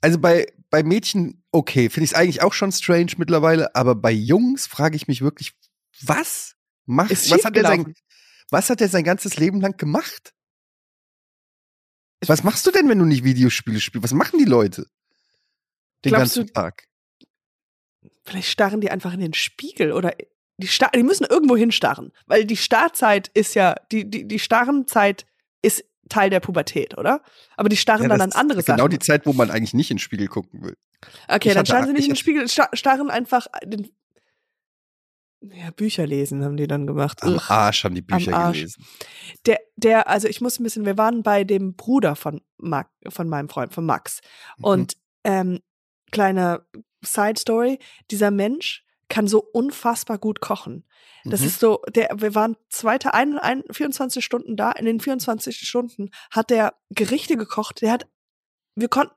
Also 0.00 0.18
bei, 0.18 0.46
bei 0.70 0.82
Mädchen, 0.82 1.42
okay, 1.50 1.88
finde 1.90 2.04
ich 2.04 2.12
es 2.12 2.16
eigentlich 2.16 2.42
auch 2.42 2.52
schon 2.52 2.70
strange 2.70 3.12
mittlerweile, 3.16 3.74
aber 3.74 3.94
bei 3.94 4.12
Jungs 4.12 4.66
frage 4.66 4.94
ich 4.94 5.08
mich 5.08 5.22
wirklich, 5.22 5.52
was 6.02 6.54
macht, 6.84 7.10
was 7.10 7.44
hat 7.44 7.56
er 7.56 7.62
sein. 7.62 7.94
Was 8.50 8.70
hat 8.70 8.80
er 8.80 8.88
sein 8.88 9.04
ganzes 9.04 9.36
Leben 9.36 9.60
lang 9.60 9.76
gemacht? 9.76 10.32
Was 12.26 12.42
machst 12.42 12.66
du 12.66 12.70
denn, 12.70 12.88
wenn 12.88 12.98
du 12.98 13.04
nicht 13.04 13.24
Videospiele 13.24 13.80
spielst? 13.80 14.04
Was 14.04 14.12
machen 14.12 14.38
die 14.38 14.44
Leute? 14.46 14.86
Den 16.04 16.10
Glaubst 16.12 16.34
ganzen 16.36 16.46
du- 16.46 16.52
Tag. 16.52 16.84
Vielleicht 18.24 18.48
starren 18.48 18.80
die 18.80 18.90
einfach 18.90 19.12
in 19.12 19.20
den 19.20 19.34
Spiegel 19.34 19.92
oder 19.92 20.12
die, 20.58 20.66
star 20.66 20.90
die 20.92 21.02
müssen 21.02 21.24
irgendwo 21.24 21.56
hinstarren, 21.56 22.12
weil 22.26 22.44
die 22.44 22.56
Starrzeit 22.56 23.28
ist 23.34 23.54
ja, 23.54 23.74
die, 23.92 24.08
die, 24.10 24.26
die 24.26 24.38
Starrenzeit 24.38 25.26
ist 25.62 25.84
Teil 26.08 26.30
der 26.30 26.40
Pubertät, 26.40 26.96
oder? 26.98 27.22
Aber 27.56 27.68
die 27.68 27.76
starren 27.76 28.04
Ja, 28.04 28.08
dann 28.08 28.18
das 28.18 28.24
an 28.24 28.30
ist 28.30 28.36
andere 28.36 28.62
Genau 28.64 28.76
Sachen. 28.78 28.90
die 28.90 28.98
Zeit, 28.98 29.26
wo 29.26 29.32
man 29.32 29.50
eigentlich 29.50 29.74
nicht 29.74 29.90
in 29.90 29.96
den 29.96 30.00
Spiegel 30.00 30.26
gucken 30.28 30.62
will. 30.62 30.76
okay, 31.28 31.48
ich 31.50 31.54
dann 31.54 31.66
starren 31.66 31.86
sie 31.86 31.92
nicht 31.92 32.00
ich 32.02 32.08
in 32.08 32.14
den 32.14 32.16
Spiegel, 32.16 32.48
sta 32.48 32.68
starren 32.72 33.10
einfach 33.10 33.46
den 33.64 33.88
ja, 35.40 35.70
Bücher 35.70 36.06
lesen 36.06 36.44
haben 36.44 36.56
die 36.56 36.66
dann 36.66 36.86
gemacht. 36.86 37.22
Am. 37.22 37.38
Arsch 37.48 37.84
haben 37.84 37.94
die 37.94 38.02
Bücher 38.02 38.52
gelesen. 38.52 38.84
Der, 39.46 39.58
der, 39.76 40.08
also 40.08 40.28
ich 40.28 40.40
muss 40.40 40.58
ein 40.58 40.64
bisschen, 40.64 40.86
wir 40.86 40.98
waren 40.98 41.22
bei 41.22 41.44
dem 41.44 41.74
Bruder 41.76 42.16
von 42.16 42.40
Max, 42.58 42.90
von 43.08 43.28
meinem 43.28 43.48
Freund, 43.48 43.72
von 43.74 43.84
Max. 43.84 44.20
Mhm. 44.58 44.64
Und 44.64 44.96
ähm, 45.24 45.60
kleine 46.10 46.66
Side 47.04 47.38
Story, 47.38 47.78
dieser 48.10 48.30
Mensch 48.30 48.84
kann 49.08 49.28
so 49.28 49.40
unfassbar 49.40 50.18
gut 50.18 50.40
kochen. 50.40 50.84
Das 51.24 51.40
Mhm. 51.40 51.46
ist 51.46 51.60
so, 51.60 51.82
der, 51.94 52.08
wir 52.16 52.34
waren 52.34 52.56
zweite 52.70 53.14
ein, 53.14 53.38
ein, 53.38 53.62
24 53.70 54.24
Stunden 54.24 54.56
da. 54.56 54.72
In 54.72 54.84
den 54.84 55.00
24 55.00 55.56
Stunden 55.56 56.10
hat 56.30 56.50
der 56.50 56.74
Gerichte 56.90 57.36
gekocht. 57.36 57.82
Der 57.82 57.92
hat, 57.92 58.08
wir 58.74 58.88
konnten 58.88 59.14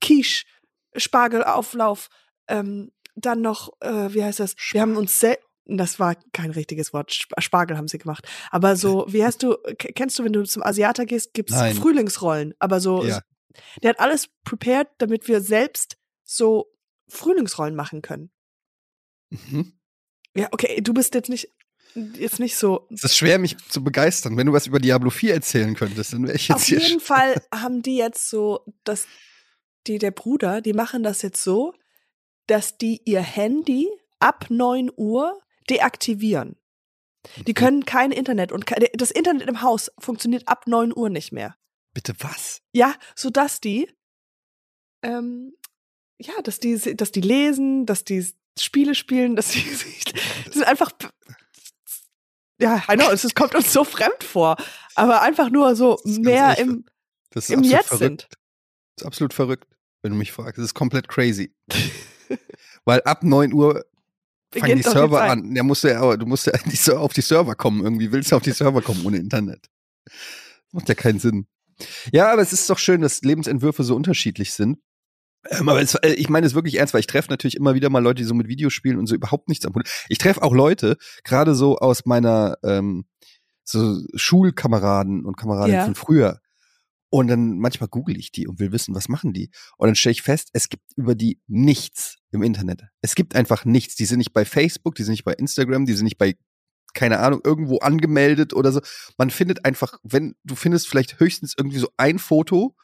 Quiche, 0.00 0.44
Spargelauflauf, 0.96 2.08
ähm, 2.48 2.90
dann 3.20 3.40
noch, 3.40 3.70
äh, 3.80 4.12
wie 4.14 4.22
heißt 4.24 4.40
das? 4.40 4.54
Wir 4.72 4.80
haben 4.80 4.96
uns 4.96 5.20
sel 5.20 5.36
das 5.70 6.00
war 6.00 6.16
kein 6.32 6.50
richtiges 6.50 6.94
Wort. 6.94 7.10
Sp- 7.12 7.36
Spargel 7.40 7.76
haben 7.76 7.88
sie 7.88 7.98
gemacht. 7.98 8.26
Aber 8.50 8.74
so, 8.74 9.04
wie 9.12 9.22
heißt 9.22 9.42
du, 9.42 9.54
kennst 9.78 10.18
du, 10.18 10.24
wenn 10.24 10.32
du 10.32 10.42
zum 10.44 10.62
Asiater 10.62 11.04
gehst, 11.04 11.34
gibt's 11.34 11.52
Nein. 11.52 11.76
Frühlingsrollen. 11.76 12.54
Aber 12.58 12.80
so, 12.80 13.04
Ja. 13.04 13.20
der 13.82 13.90
hat 13.90 14.00
alles 14.00 14.30
prepared, 14.44 14.88
damit 14.96 15.28
wir 15.28 15.42
selbst 15.42 15.98
so 16.24 16.72
Frühlingsrollen 17.10 17.74
machen 17.76 18.00
können. 18.00 18.30
Mhm. 19.30 19.74
Ja, 20.34 20.48
okay, 20.52 20.80
du 20.80 20.94
bist 20.94 21.14
jetzt 21.14 21.28
nicht, 21.28 21.48
jetzt 21.94 22.38
nicht 22.40 22.56
so. 22.56 22.86
Es 22.90 23.04
ist 23.04 23.16
schwer, 23.18 23.38
mich 23.38 23.56
zu 23.68 23.84
begeistern. 23.84 24.36
Wenn 24.38 24.46
du 24.46 24.52
was 24.54 24.66
über 24.66 24.78
Diablo 24.78 25.10
4 25.10 25.34
erzählen 25.34 25.74
könntest, 25.74 26.14
dann 26.14 26.24
wäre 26.26 26.36
ich 26.36 26.48
jetzt 26.48 26.56
Auf 26.56 26.64
hier. 26.64 26.78
jeden 26.78 27.00
Fall 27.00 27.34
haben 27.54 27.82
die 27.82 27.96
jetzt 27.96 28.30
so, 28.30 28.64
dass 28.84 29.06
die, 29.86 29.98
der 29.98 30.12
Bruder, 30.12 30.60
die 30.62 30.72
machen 30.72 31.02
das 31.02 31.20
jetzt 31.22 31.42
so, 31.42 31.74
dass 32.48 32.76
die 32.78 33.00
ihr 33.04 33.20
Handy 33.20 33.88
ab 34.18 34.46
9 34.48 34.90
Uhr 34.96 35.40
deaktivieren. 35.70 36.56
Die 37.46 37.54
können 37.54 37.84
kein 37.84 38.10
Internet 38.10 38.52
und 38.52 38.64
das 38.94 39.10
Internet 39.10 39.48
im 39.48 39.62
Haus 39.62 39.90
funktioniert 39.98 40.48
ab 40.48 40.66
9 40.66 40.96
Uhr 40.96 41.10
nicht 41.10 41.32
mehr. 41.32 41.56
Bitte 41.94 42.14
was? 42.20 42.62
Ja, 42.72 42.94
sodass 43.14 43.60
die, 43.60 43.90
ähm, 45.02 45.54
ja, 46.18 46.40
dass 46.42 46.58
die, 46.58 46.96
dass 46.96 47.12
die 47.12 47.20
lesen, 47.20 47.86
dass 47.86 48.04
die 48.04 48.26
Spiele 48.58 48.94
spielen, 48.94 49.36
dass 49.36 49.50
die 49.50 49.60
sich, 49.60 50.04
das 50.04 50.54
sind 50.54 50.64
einfach, 50.64 50.92
ja, 52.60 52.82
I 52.90 52.96
know, 52.96 53.10
es 53.10 53.34
kommt 53.34 53.54
uns 53.54 53.72
so 53.72 53.84
fremd 53.84 54.24
vor, 54.24 54.56
aber 54.94 55.22
einfach 55.22 55.50
nur 55.50 55.76
so 55.76 56.00
mehr 56.04 56.58
im, 56.58 56.84
Im 57.48 57.62
Jetzt 57.62 57.88
verrückt. 57.88 57.98
sind. 57.98 58.28
Das 58.96 59.02
ist 59.02 59.06
absolut 59.06 59.34
verrückt, 59.34 59.68
wenn 60.02 60.12
du 60.12 60.18
mich 60.18 60.32
fragst. 60.32 60.58
Das 60.58 60.64
ist 60.64 60.74
komplett 60.74 61.08
crazy. 61.08 61.54
Weil 62.84 63.02
ab 63.02 63.22
9 63.22 63.52
Uhr 63.52 63.84
fangen 64.52 64.76
die 64.76 64.82
die 64.82 64.88
Server 64.88 65.18
Zeit. 65.18 65.30
an. 65.30 65.54
Ja, 65.54 65.62
musst 65.62 65.84
du, 65.84 65.88
ja, 65.88 66.16
du 66.16 66.26
musst 66.26 66.46
ja 66.46 66.52
die 66.64 66.92
auf 66.92 67.12
die 67.12 67.20
Server 67.20 67.54
kommen 67.54 67.82
irgendwie. 67.82 68.12
Willst 68.12 68.32
du 68.32 68.36
auf 68.36 68.42
die 68.42 68.52
Server 68.52 68.82
kommen 68.82 69.04
ohne 69.04 69.18
Internet? 69.18 69.66
Macht 70.72 70.88
ja 70.88 70.94
keinen 70.94 71.18
Sinn. 71.18 71.46
Ja, 72.12 72.32
aber 72.32 72.42
es 72.42 72.52
ist 72.52 72.68
doch 72.70 72.78
schön, 72.78 73.00
dass 73.02 73.22
Lebensentwürfe 73.22 73.84
so 73.84 73.94
unterschiedlich 73.94 74.52
sind. 74.52 74.78
Ähm, 75.48 75.68
aber 75.68 75.80
es, 75.80 75.94
äh, 75.94 76.14
ich 76.14 76.28
meine 76.28 76.46
es 76.46 76.54
wirklich 76.54 76.74
ernst, 76.76 76.92
weil 76.94 77.00
ich 77.00 77.06
treffe 77.06 77.30
natürlich 77.30 77.56
immer 77.56 77.74
wieder 77.74 77.90
mal 77.90 78.02
Leute, 78.02 78.22
die 78.22 78.24
so 78.24 78.34
mit 78.34 78.48
Videospielen 78.48 78.98
und 78.98 79.06
so 79.06 79.14
überhaupt 79.14 79.48
nichts 79.48 79.64
am 79.66 79.74
Hut. 79.74 79.88
Ich 80.08 80.18
treffe 80.18 80.42
auch 80.42 80.52
Leute, 80.52 80.96
gerade 81.24 81.54
so 81.54 81.78
aus 81.78 82.04
meiner 82.06 82.56
ähm, 82.64 83.04
so 83.64 84.00
Schulkameraden 84.14 85.24
und 85.24 85.36
Kameradinnen 85.36 85.78
Ja. 85.78 85.84
von 85.84 85.94
früher. 85.94 86.40
Und 87.10 87.28
dann 87.28 87.58
manchmal 87.58 87.88
google 87.88 88.18
ich 88.18 88.32
die 88.32 88.46
und 88.46 88.58
will 88.58 88.70
wissen, 88.72 88.94
was 88.94 89.08
machen 89.08 89.32
die. 89.32 89.50
Und 89.78 89.88
dann 89.88 89.94
stelle 89.94 90.12
ich 90.12 90.22
fest, 90.22 90.50
es 90.52 90.68
gibt 90.68 90.82
über 90.96 91.14
die 91.14 91.40
nichts 91.46 92.18
im 92.32 92.42
Internet. 92.42 92.82
Es 93.00 93.14
gibt 93.14 93.34
einfach 93.34 93.64
nichts. 93.64 93.94
Die 93.96 94.04
sind 94.04 94.18
nicht 94.18 94.32
bei 94.34 94.44
Facebook, 94.44 94.94
die 94.94 95.04
sind 95.04 95.12
nicht 95.12 95.24
bei 95.24 95.32
Instagram, 95.32 95.86
die 95.86 95.94
sind 95.94 96.04
nicht 96.04 96.18
bei 96.18 96.36
keine 96.94 97.18
Ahnung, 97.20 97.40
irgendwo 97.44 97.78
angemeldet 97.78 98.54
oder 98.54 98.72
so. 98.72 98.80
Man 99.18 99.30
findet 99.30 99.64
einfach, 99.64 99.98
wenn, 100.02 100.34
du 100.44 100.54
findest 100.54 100.88
vielleicht 100.88 101.20
höchstens 101.20 101.54
irgendwie 101.56 101.78
so 101.78 101.88
ein 101.96 102.18
Foto, 102.18 102.74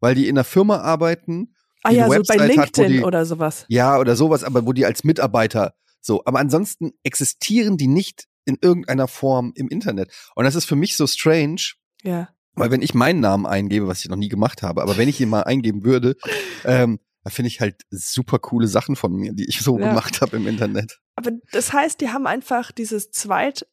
weil 0.00 0.14
die 0.14 0.28
in 0.28 0.36
einer 0.36 0.44
Firma 0.44 0.80
arbeiten. 0.80 1.54
Ah 1.84 1.90
ja, 1.90 2.04
so 2.04 2.10
bei 2.10 2.18
Website 2.18 2.40
hat, 2.40 2.48
LinkedIn 2.48 2.92
die- 2.92 3.04
oder 3.04 3.24
sowas. 3.24 3.64
Ja, 3.68 3.98
oder 3.98 4.16
sowas, 4.16 4.44
aber 4.44 4.66
wo 4.66 4.72
die 4.72 4.84
als 4.84 5.04
Mitarbeiter 5.04 5.74
so. 6.00 6.22
Aber 6.24 6.38
ansonsten 6.40 6.92
existieren 7.04 7.76
die 7.76 7.86
nicht 7.86 8.26
in 8.44 8.58
irgendeiner 8.60 9.08
Form 9.08 9.52
im 9.54 9.68
Internet. 9.68 10.12
Und 10.34 10.44
das 10.44 10.54
ist 10.54 10.64
für 10.64 10.76
mich 10.76 10.96
so 10.96 11.06
strange, 11.06 11.72
Ja. 12.02 12.28
Weil 12.54 12.70
wenn 12.70 12.82
ich 12.82 12.94
meinen 12.94 13.20
Namen 13.20 13.46
eingebe, 13.46 13.86
was 13.88 14.00
ich 14.04 14.08
noch 14.10 14.16
nie 14.16 14.28
gemacht 14.28 14.62
habe, 14.62 14.82
aber 14.82 14.96
wenn 14.96 15.08
ich 15.08 15.20
ihn 15.20 15.28
mal 15.28 15.42
eingeben 15.44 15.84
würde, 15.84 16.16
ähm, 16.64 16.98
da 17.24 17.30
finde 17.30 17.48
ich 17.48 17.60
halt 17.60 17.82
super 17.90 18.38
coole 18.38 18.66
Sachen 18.66 18.96
von 18.96 19.12
mir, 19.14 19.32
die 19.32 19.48
ich 19.48 19.60
so 19.60 19.78
Ja. 19.78 19.88
gemacht 19.90 20.20
habe 20.20 20.36
im 20.36 20.46
Internet. 20.46 20.98
Aber 21.16 21.30
das 21.52 21.72
heißt, 21.72 22.00
die 22.00 22.08
haben 22.10 22.26
einfach 22.26 22.72
dieses 22.72 23.10
zweit, 23.10 23.66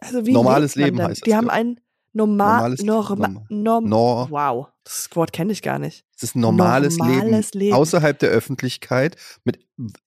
also 0.00 0.26
wie 0.26 0.32
Normales 0.32 0.74
Leben 0.74 0.98
denn? 0.98 1.06
heißt 1.06 1.22
das, 1.22 1.24
Die 1.26 1.34
haben 1.34 1.46
ja. 1.46 1.52
ein 1.52 1.80
normal, 2.12 2.56
Normales- 2.56 2.82
norma, 2.82 3.28
norm- 3.28 3.46
norm, 3.48 3.84
Nor 3.88 4.30
wow, 4.30 4.66
das 4.84 5.08
Wort 5.14 5.32
kenne 5.32 5.52
ich 5.52 5.62
gar 5.62 5.78
nicht. 5.78 6.04
Es 6.16 6.22
ist 6.24 6.36
normales, 6.36 6.96
Normales 6.98 7.54
Leben, 7.54 7.64
Leben. 7.66 7.76
außerhalb 7.76 8.18
der 8.18 8.30
Öffentlichkeit 8.30 9.16
mit 9.44 9.64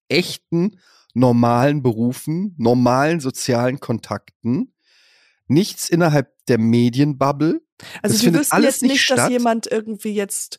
echten, 0.10 0.78
normalen 1.14 1.82
Berufen, 1.82 2.56
normalen 2.58 3.20
sozialen 3.20 3.80
Kontakten. 3.80 4.73
Nichts 5.54 5.90
innerhalb 5.90 6.34
der 6.48 6.58
Medienbubble. 6.58 7.62
Also 8.02 8.14
Das 8.14 8.18
die 8.20 8.26
findet 8.26 8.42
wissen 8.42 8.52
alles 8.54 8.66
jetzt 8.76 8.82
nicht 8.84 8.92
nicht, 8.94 9.10
dass 9.12 9.20
statt. 9.20 9.32
jemand 9.32 9.68
irgendwie 9.72 10.14
jetzt 10.14 10.58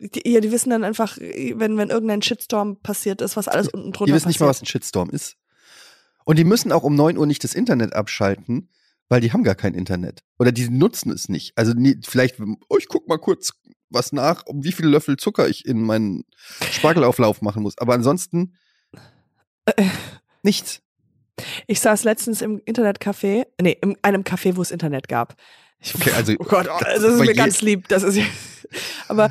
die, 0.00 0.28
ja, 0.32 0.40
die 0.40 0.50
wissen 0.50 0.70
dann 0.70 0.84
einfach, 0.84 1.16
wenn, 1.18 1.76
wenn 1.76 1.90
irgendein 1.90 2.22
Shitstorm 2.22 2.80
passiert 2.80 3.20
ist, 3.20 3.36
was 3.36 3.46
alles 3.48 3.68
unten 3.68 3.92
drunter 3.92 4.06
Die 4.10 4.14
wissen 4.14 4.28
nicht 4.28 4.40
mal, 4.40 4.46
was 4.46 4.56
passiert. 4.58 4.68
ein 4.68 4.72
Shitstorm 4.82 5.10
ist. 5.10 5.36
Und 6.24 6.38
die 6.38 6.44
müssen 6.44 6.72
auch 6.72 6.82
um 6.82 6.94
9 6.94 7.16
Uhr 7.18 7.26
nicht 7.26 7.44
das 7.44 7.54
Internet 7.54 7.92
abschalten, 7.94 8.70
weil 9.08 9.20
die 9.20 9.32
haben 9.32 9.44
gar 9.44 9.54
kein 9.54 9.74
Internet. 9.74 10.22
Oder 10.38 10.50
die 10.52 10.68
nutzen 10.70 11.10
es 11.12 11.28
nicht. 11.28 11.52
Also 11.56 11.72
nie, 11.74 11.98
vielleicht, 12.02 12.36
oh, 12.68 12.76
ich 12.78 12.88
guck 12.88 13.06
mal 13.08 13.18
kurz 13.18 13.52
was 13.90 14.12
nach, 14.12 14.46
um 14.46 14.64
wie 14.64 14.72
viele 14.72 14.88
Löffel 14.88 15.16
Zucker 15.18 15.48
ich 15.48 15.66
in 15.66 15.82
meinen 15.82 16.24
Spargelauflauf 16.70 17.42
machen 17.42 17.62
muss. 17.62 17.76
Aber 17.78 17.94
ansonsten 17.94 18.56
Äh. 19.66 19.84
nichts. 20.42 20.81
Ich 21.66 21.80
saß 21.80 22.04
letztens 22.04 22.42
im 22.42 22.60
Internetcafé, 22.60 23.46
nee, 23.60 23.76
in 23.80 23.96
einem 24.02 24.22
Café, 24.22 24.56
wo 24.56 24.62
es 24.62 24.70
Internet 24.70 25.08
gab. 25.08 25.34
Ich, 25.80 25.94
Okay, 25.94 26.12
also- 26.12 26.32
oh 26.38 26.44
Gott, 26.44 26.68
oh, 26.72 26.78
das 26.84 27.02
ist 27.02 27.18
bei 27.18 27.24
mir 27.24 27.30
je- 27.32 27.36
ganz 27.36 27.60
lieb. 27.62 27.88
Das 27.88 28.02
ist, 28.02 28.18
aber 29.08 29.30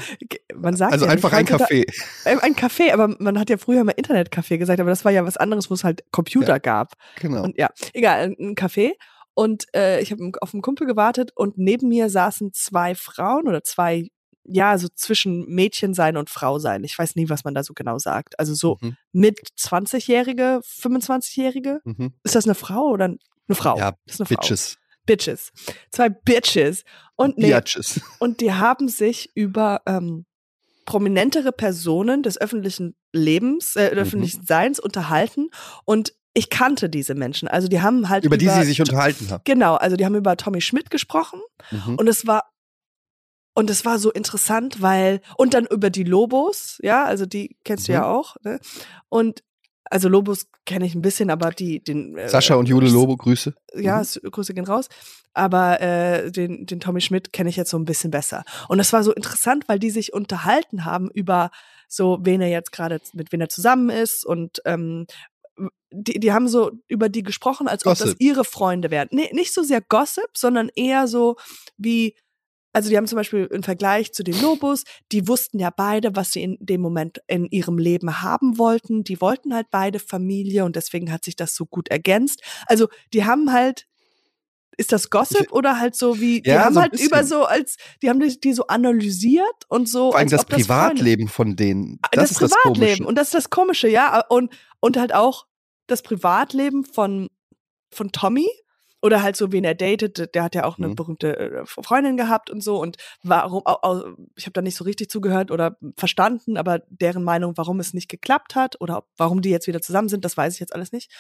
man 0.56 0.76
sagt 0.76 0.92
Also 0.94 1.06
ja 1.06 1.12
einfach 1.12 1.32
ein 1.32 1.46
Café. 1.46 1.86
Äh, 2.26 2.38
Ein 2.42 2.56
Café, 2.56 2.92
aber 2.92 3.16
man 3.20 3.40
hat 3.40 3.50
ja 3.50 3.58
früher 3.58 3.84
mal 3.84 3.94
Internetcafé 3.94 4.58
gesagt, 4.58 4.80
aber 4.80 4.90
das 4.90 5.06
war 5.06 5.12
ja 5.12 5.26
was 5.26 5.38
anderes, 5.38 5.70
wo 5.70 5.74
es 5.76 5.84
halt 5.84 6.04
Computer 6.12 6.54
Ja. 6.54 6.58
gab. 6.58 6.94
Genau. 7.20 7.44
Und 7.44 7.58
ja, 7.58 7.70
egal, 7.94 8.20
ein- 8.24 8.36
ein 8.40 8.56
Café. 8.56 8.92
Und 9.34 9.66
äh, 9.74 10.02
ich 10.02 10.12
habe 10.12 10.30
auf 10.42 10.54
einen 10.54 10.62
Kumpel 10.62 10.86
gewartet 10.86 11.32
und 11.36 11.58
neben 11.58 11.88
mir 11.88 12.10
saßen 12.10 12.52
zwei 12.54 12.96
Frauen 12.96 13.48
oder 13.48 13.64
zwei, 13.64 14.10
ja, 14.44 14.78
so 14.78 14.88
zwischen 14.94 15.46
Mädchen 15.48 15.94
sein 15.94 16.18
und 16.18 16.30
Frau 16.30 16.58
sein. 16.60 16.84
Ich 16.84 16.98
weiß 16.98 17.16
nie, 17.16 17.30
was 17.30 17.44
man 17.44 17.54
da 17.54 17.64
so 17.64 17.74
genau 17.74 17.98
sagt. 18.00 18.40
Also 18.40 18.54
so 18.54 18.78
Mhm. 18.82 18.98
mit 19.12 19.40
20-Jährige, 19.58 20.62
25-Jährige. 20.64 21.82
Mhm. 21.84 22.14
Ist 22.24 22.36
das 22.36 22.46
eine 22.46 22.56
Frau 22.56 22.90
oder 22.90 23.06
eine 23.06 23.18
Frau? 23.56 23.78
Ja, 23.78 23.92
das 24.06 24.16
ist 24.16 24.22
eine 24.22 24.28
Frau. 24.28 24.36
Bitches. 24.42 24.78
Bitches. 25.06 25.52
Zwei 25.92 26.10
Bitches. 26.10 26.84
Und 27.16 27.38
nee, 27.38 27.48
Biatches. 27.48 28.00
und 28.20 28.42
die 28.42 28.54
haben 28.54 28.88
sich 28.88 29.32
über 29.36 29.82
ähm, 29.86 30.26
prominentere 30.86 31.52
Personen 31.52 32.24
des 32.24 32.40
öffentlichen 32.40 32.96
Lebens, 33.14 33.76
äh, 33.76 33.92
Mhm. 33.94 33.98
öffentlichen 34.00 34.46
Seins 34.46 34.80
unterhalten. 34.80 35.50
Und 35.86 36.14
ich 36.34 36.50
kannte 36.50 36.90
diese 36.90 37.14
Menschen. 37.14 37.48
Also 37.48 37.68
die 37.68 37.82
haben 37.82 38.10
halt 38.10 38.24
Über 38.24 38.38
die 38.38 38.48
sie 38.48 38.64
sich 38.64 38.80
unterhalten 38.80 39.30
haben. 39.30 39.42
Genau, 39.44 39.76
also 39.76 39.98
die 39.98 40.06
haben 40.06 40.16
über 40.16 40.38
Tommy 40.38 40.62
Schmidt 40.62 40.90
gesprochen 40.90 41.42
Mhm. 41.72 41.96
und 41.96 42.08
es 42.08 42.26
war 42.26 42.46
und 43.54 43.70
es 43.70 43.86
war 43.86 44.00
so 44.00 44.12
interessant, 44.12 44.82
weil 44.82 45.22
und 45.38 45.54
dann 45.54 45.66
über 45.66 45.90
die 45.90 46.04
Lobos, 46.04 46.78
ja, 46.82 47.04
also 47.06 47.26
die 47.26 47.58
kennst 47.64 47.88
du 47.88 47.92
Mhm. 47.92 47.96
ja 47.96 48.06
auch, 48.08 48.36
ne? 48.44 48.60
Und 49.10 49.44
also 49.90 50.08
Lobos 50.08 50.48
kenne 50.66 50.86
ich 50.86 50.96
ein 50.96 51.02
bisschen, 51.02 51.30
aber 51.30 51.52
die 51.52 51.84
den 51.84 52.18
äh, 52.18 52.30
Sascha 52.30 52.56
und 52.56 52.70
Jule 52.70 52.90
Lobo, 52.90 53.18
Grüße. 53.18 53.54
ja, 53.76 54.00
Mhm. 54.02 54.32
Grüße 54.32 54.54
gehen 54.54 54.66
raus. 54.66 54.88
Aber 55.34 55.80
äh, 55.82 56.32
den, 56.32 56.66
den 56.66 56.80
Tommy 56.82 57.02
Schmidt 57.02 57.32
kenne 57.34 57.50
ich 57.50 57.56
jetzt 57.56 57.72
so 57.72 57.78
ein 57.78 57.86
bisschen 57.86 58.12
besser. 58.12 58.44
Und 58.70 58.78
das 58.78 58.92
war 58.94 59.04
so 59.04 59.14
interessant, 59.14 59.68
weil 59.68 59.80
die 59.80 59.90
sich 59.90 60.14
unterhalten 60.14 60.84
haben 60.86 61.10
über 61.14 61.52
so, 61.88 62.20
wen 62.22 62.42
er 62.42 62.50
jetzt 62.50 62.72
gerade, 62.72 63.00
mit 63.14 63.32
wem 63.34 63.42
er 63.42 63.50
zusammen 63.50 63.90
ist. 63.90 64.26
Und 64.26 64.62
ähm, 64.66 65.08
die, 65.92 66.20
die 66.20 66.32
haben 66.34 66.48
so 66.48 66.72
über 66.88 67.10
die 67.10 67.24
gesprochen, 67.24 67.68
als 67.68 67.86
ob 67.86 67.92
das 67.92 68.00
Gossip. 68.00 68.18
ihre 68.22 68.44
Freunde 68.46 68.92
wären. 68.92 69.08
Nee, 69.12 69.30
nicht 69.34 69.54
so 69.54 69.62
sehr 69.64 69.82
Gossip, 69.82 70.30
sondern 70.38 70.70
eher 70.76 71.08
so 71.08 71.36
wie, 71.78 72.16
also 72.74 72.90
die 72.90 72.98
haben 72.98 73.08
zum 73.08 73.18
Beispiel 73.18 73.46
im 73.52 73.64
Vergleich 73.64 74.14
zu 74.14 74.24
den 74.24 74.40
Lobos, 74.42 74.84
die 75.12 75.28
wussten 75.28 75.60
ja 75.60 75.72
beide, 75.76 76.16
was 76.16 76.32
sie 76.32 76.44
in 76.44 76.58
dem 76.60 76.82
Moment 76.82 77.20
in 77.28 77.46
ihrem 77.48 77.78
Leben 77.78 78.22
haben 78.22 78.58
wollten. 78.58 79.04
Die 79.04 79.20
wollten 79.20 79.54
halt 79.54 79.68
beide 79.72 80.00
Familie 80.00 80.64
und 80.66 80.76
deswegen 80.76 81.12
hat 81.12 81.26
sich 81.26 81.36
das 81.36 81.54
so 81.56 81.66
gut 81.66 81.90
ergänzt. 81.90 82.42
Also 82.68 82.88
die 83.14 83.26
haben 83.26 83.52
halt, 83.52 83.88
ist 84.78 84.94
das 84.94 85.10
Gossip 85.10 85.42
Ich- 85.48 85.52
oder 85.52 85.80
halt 85.80 85.96
so 85.96 86.20
wie, 86.22 86.42
die 86.42 86.50
Ja, 86.50 86.64
haben 86.66 86.76
so 86.76 86.82
halt 86.82 86.94
über 86.94 87.18
bisschen. 87.18 87.28
so 87.28 87.44
als, 87.44 87.76
die 88.02 88.10
haben 88.10 88.20
die, 88.22 88.40
die 88.40 88.54
so 88.54 88.68
analysiert 88.68 89.66
und 89.68 89.90
so. 89.90 90.12
Vor 90.12 90.20
allem 90.20 90.30
das 90.30 90.46
Privatleben 90.46 91.28
von 91.28 91.56
denen. 91.58 92.00
Ah, 92.04 92.08
Das, 92.14 92.30
das, 92.30 92.32
ist 92.32 92.42
das 92.42 92.52
Privatleben. 92.52 92.86
Komische. 92.88 93.06
und 93.06 93.16
das 93.18 93.28
ist 93.28 93.34
das 93.34 93.50
Komische, 93.50 93.90
ja. 93.90 94.24
Und, 94.30 94.52
und 94.80 94.98
halt 94.98 95.14
auch 95.14 95.46
das 95.88 96.02
Privatleben 96.02 96.86
von, 96.86 97.28
von 97.94 98.12
Tommy. 98.14 98.48
Oder 99.02 99.24
halt 99.24 99.36
so, 99.36 99.52
wen 99.52 99.64
er 99.64 99.76
datet, 99.76 100.34
der 100.36 100.44
hat 100.44 100.54
ja 100.56 100.64
auch 100.66 100.78
eine 100.78 100.90
Mhm. 100.90 100.96
berühmte 100.96 101.38
äh, 101.38 101.66
Freundin 101.66 102.18
gehabt 102.18 102.50
und 102.50 102.62
so. 102.62 102.80
Und 102.80 102.98
warum, 103.24 103.64
ich 104.36 104.46
habe 104.46 104.54
da 104.54 104.62
nicht 104.62 104.76
so 104.76 104.84
richtig 104.84 105.10
zugehört 105.10 105.50
oder 105.52 105.78
verstanden, 105.98 106.58
aber 106.58 106.80
deren 106.90 107.24
Meinung, 107.24 107.58
warum 107.58 107.80
es 107.80 107.94
nicht 107.94 108.10
geklappt 108.10 108.56
hat 108.56 108.80
oder 108.80 109.04
warum 109.18 109.42
die 109.42 109.50
jetzt 109.50 109.68
wieder 109.68 109.82
zusammen 109.82 110.10
sind, 110.10 110.24
das 110.24 110.38
weiß 110.38 110.54
ich 110.54 110.60
jetzt 110.60 110.74
alles 110.76 110.92
nicht. 110.92 111.12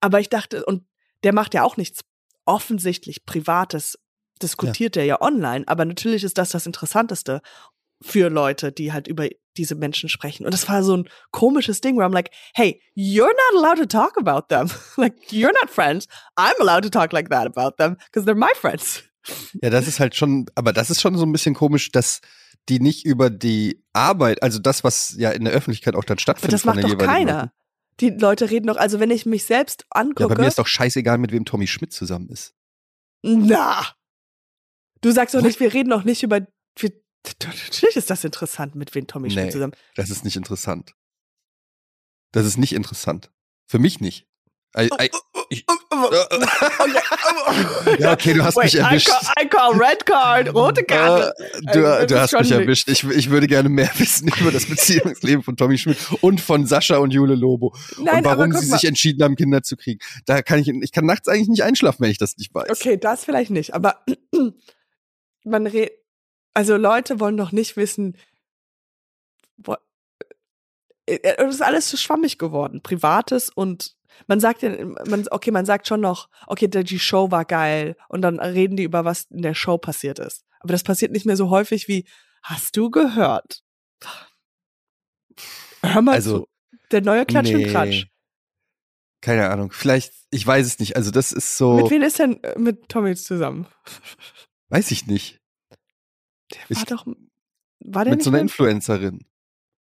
Aber 0.00 0.20
ich 0.20 0.30
dachte, 0.30 0.64
und 0.64 0.84
der 1.22 1.34
macht 1.34 1.52
ja 1.52 1.62
auch 1.62 1.76
nichts 1.76 2.00
offensichtlich 2.46 3.26
Privates, 3.26 3.98
diskutiert 4.42 4.96
er 4.96 5.04
ja 5.04 5.20
online. 5.20 5.64
Aber 5.68 5.84
natürlich 5.84 6.24
ist 6.24 6.38
das 6.38 6.48
das 6.50 6.64
Interessanteste 6.64 7.42
für 8.02 8.28
Leute, 8.30 8.72
die 8.72 8.92
halt 8.92 9.08
über 9.08 9.28
diese 9.56 9.74
Menschen 9.74 10.08
sprechen. 10.08 10.44
Und 10.46 10.52
das 10.54 10.68
war 10.68 10.82
so 10.82 10.96
ein 10.96 11.08
komisches 11.32 11.80
Ding, 11.80 11.96
wo 11.96 12.00
I'm 12.02 12.12
like, 12.14 12.30
hey, 12.54 12.80
you're 12.96 13.26
not 13.52 13.58
allowed 13.62 13.78
to 13.78 13.86
talk 13.86 14.16
about 14.16 14.46
them. 14.48 14.70
like, 14.96 15.14
you're 15.32 15.52
not 15.60 15.68
friends. 15.70 16.06
I'm 16.36 16.54
allowed 16.60 16.82
to 16.84 16.90
talk 16.90 17.12
like 17.12 17.28
that 17.30 17.46
about 17.46 17.76
them 17.78 17.96
because 18.06 18.24
they're 18.24 18.34
my 18.38 18.52
friends. 18.54 19.02
Ja, 19.60 19.68
das 19.68 19.86
ist 19.86 20.00
halt 20.00 20.14
schon, 20.16 20.46
aber 20.54 20.72
das 20.72 20.88
ist 20.88 21.00
schon 21.02 21.16
so 21.16 21.26
ein 21.26 21.32
bisschen 21.32 21.54
komisch, 21.54 21.90
dass 21.92 22.20
die 22.68 22.80
nicht 22.80 23.04
über 23.04 23.28
die 23.28 23.82
Arbeit, 23.92 24.42
also 24.42 24.58
das, 24.58 24.82
was 24.84 25.14
ja 25.18 25.30
in 25.30 25.44
der 25.44 25.52
Öffentlichkeit 25.52 25.94
auch 25.94 26.04
dann 26.04 26.14
Aber 26.14 26.20
stattfindet. 26.22 26.52
das 26.54 26.62
von 26.62 26.74
macht 26.76 26.84
doch 26.84 26.96
keiner. 26.98 27.34
Leuten. 27.40 27.50
Die 28.00 28.10
Leute 28.10 28.50
reden 28.50 28.66
doch, 28.68 28.76
also 28.78 28.98
wenn 28.98 29.10
ich 29.10 29.26
mich 29.26 29.44
selbst 29.44 29.82
Ja, 29.94 30.00
angucke. 30.00 30.34
bei 30.34 30.40
mir 30.40 30.48
ist 30.48 30.58
doch 30.58 30.66
scheißegal, 30.66 31.18
mit 31.18 31.32
wem 31.32 31.44
Tommy 31.44 31.66
Schmidt 31.66 31.92
zusammen 31.92 32.30
ist. 32.30 32.54
na. 33.22 33.84
Du 35.02 35.10
sagst 35.10 35.34
doch 35.34 35.42
nicht, 35.42 35.60
wir 35.60 35.72
reden 35.72 35.90
doch 35.90 36.04
nicht 36.04 36.22
über. 36.22 36.40
Wir, 36.78 36.92
natürlich 37.44 37.96
ist 37.96 38.10
das 38.10 38.24
interessant, 38.24 38.74
mit 38.74 38.94
wem 38.94 39.06
Tommy 39.06 39.30
Schmidt 39.30 39.46
Nee. 39.46 39.50
zusammen. 39.50 39.72
Das 39.96 40.10
ist 40.10 40.24
nicht 40.24 40.36
interessant. 40.36 40.92
Das 42.32 42.46
ist 42.46 42.58
nicht 42.58 42.72
interessant. 42.72 43.30
Für 43.66 43.78
mich 43.78 44.00
nicht. 44.00 44.26
Ei, 44.72 44.88
ei, 44.98 45.10
ich, 45.48 45.66
ja, 47.98 48.12
okay, 48.12 48.34
du 48.34 48.44
hast 48.44 48.54
Wait, 48.56 48.66
mich 48.66 48.76
erwischt. 48.76 49.08
I 49.08 49.10
call, 49.10 49.44
I 49.44 49.48
call 49.48 49.72
red 49.72 50.06
card, 50.06 50.54
rote 50.54 50.84
Karte. 50.84 51.34
Äh, 51.38 51.66
Also, 51.66 51.80
du, 51.80 51.82
das 51.82 52.06
du 52.30 52.38
hast 52.38 52.42
mich 52.44 52.52
erwischt. 52.52 52.88
Ich, 52.88 53.02
ich 53.02 53.30
würde 53.30 53.48
gerne 53.48 53.68
mehr 53.68 53.90
wissen 53.98 54.28
über 54.40 54.52
das 54.52 54.66
Beziehungsleben 54.66 55.42
von 55.42 55.56
Tommy 55.56 55.76
Schmidt 55.76 55.98
und 56.20 56.40
von 56.40 56.66
Sascha 56.66 56.98
und 56.98 57.10
Jule 57.12 57.34
Lobo. 57.34 57.74
Nein, 57.98 58.18
und 58.18 58.24
warum 58.24 58.52
sie 58.52 58.68
mal. 58.68 58.78
sich 58.78 58.88
entschieden 58.88 59.24
haben, 59.24 59.34
Kinder 59.34 59.64
zu 59.64 59.76
kriegen. 59.76 59.98
Da 60.24 60.40
kann 60.42 60.60
ich, 60.60 60.68
ich 60.68 60.92
kann 60.92 61.04
nachts 61.04 61.26
eigentlich 61.26 61.48
nicht 61.48 61.64
einschlafen, 61.64 62.04
wenn 62.04 62.12
ich 62.12 62.18
das 62.18 62.36
nicht 62.36 62.54
weiß. 62.54 62.70
Okay, 62.70 62.96
das 62.96 63.24
vielleicht 63.24 63.50
nicht, 63.50 63.74
aber 63.74 64.04
man 65.44 65.66
redet, 65.66 65.94
also 66.54 66.76
Leute 66.76 67.20
wollen 67.20 67.36
doch 67.36 67.52
nicht 67.52 67.76
wissen, 67.76 68.16
wo, 69.56 69.74
äh, 71.06 71.14
äh, 71.16 71.36
das 71.36 71.54
ist 71.56 71.62
alles 71.62 71.88
zu 71.88 71.96
schwammig 71.96 72.38
geworden, 72.38 72.82
privates 72.82 73.50
und 73.50 73.96
man 74.26 74.40
sagt 74.40 74.62
ja, 74.62 74.84
man, 74.84 75.26
okay, 75.30 75.50
man 75.50 75.64
sagt 75.64 75.86
schon 75.86 76.00
noch, 76.00 76.28
okay, 76.46 76.68
die- 76.68 76.98
Show 76.98 77.30
war 77.30 77.44
geil 77.44 77.96
und 78.08 78.22
dann 78.22 78.38
reden 78.40 78.76
die 78.76 78.82
über 78.82 79.04
was 79.04 79.24
in 79.30 79.42
der 79.42 79.54
Show 79.54 79.78
passiert 79.78 80.18
ist. 80.18 80.44
Aber 80.60 80.72
das 80.72 80.82
passiert 80.82 81.12
nicht 81.12 81.24
mehr 81.24 81.36
so 81.36 81.48
häufig 81.48 81.88
wie, 81.88 82.06
hast 82.42 82.76
du 82.76 82.90
gehört? 82.90 83.62
Hör 85.82 86.02
mal 86.02 86.14
Also, 86.16 86.40
zu. 86.40 86.48
Der 86.90 87.00
neue 87.02 87.24
Klatsch 87.24 87.50
und 87.54 87.62
Nee. 87.62 87.72
Tratsch. 87.72 88.06
Keine 89.22 89.48
Ahnung. 89.50 89.70
Vielleicht, 89.72 90.12
ich 90.30 90.46
weiß 90.46 90.66
es 90.66 90.78
nicht. 90.78 90.96
Also, 90.96 91.10
das 91.10 91.32
ist 91.32 91.56
so, 91.56 91.76
Mit 91.76 91.90
wem 91.90 92.02
ist 92.02 92.18
denn 92.18 92.42
äh, 92.42 92.58
mit 92.58 92.88
Tommy 92.88 93.14
zusammen? 93.16 93.66
weiß 94.68 94.90
ich 94.90 95.06
nicht. 95.06 95.39
Der 96.52 96.58
Ich- 96.68 96.76
war 96.78 96.84
doch, 96.86 97.06
war 97.80 98.04
der 98.04 98.14
Mit 98.14 98.22
so 98.22 98.30
einer 98.30 98.40
Influencerin. 98.40 99.24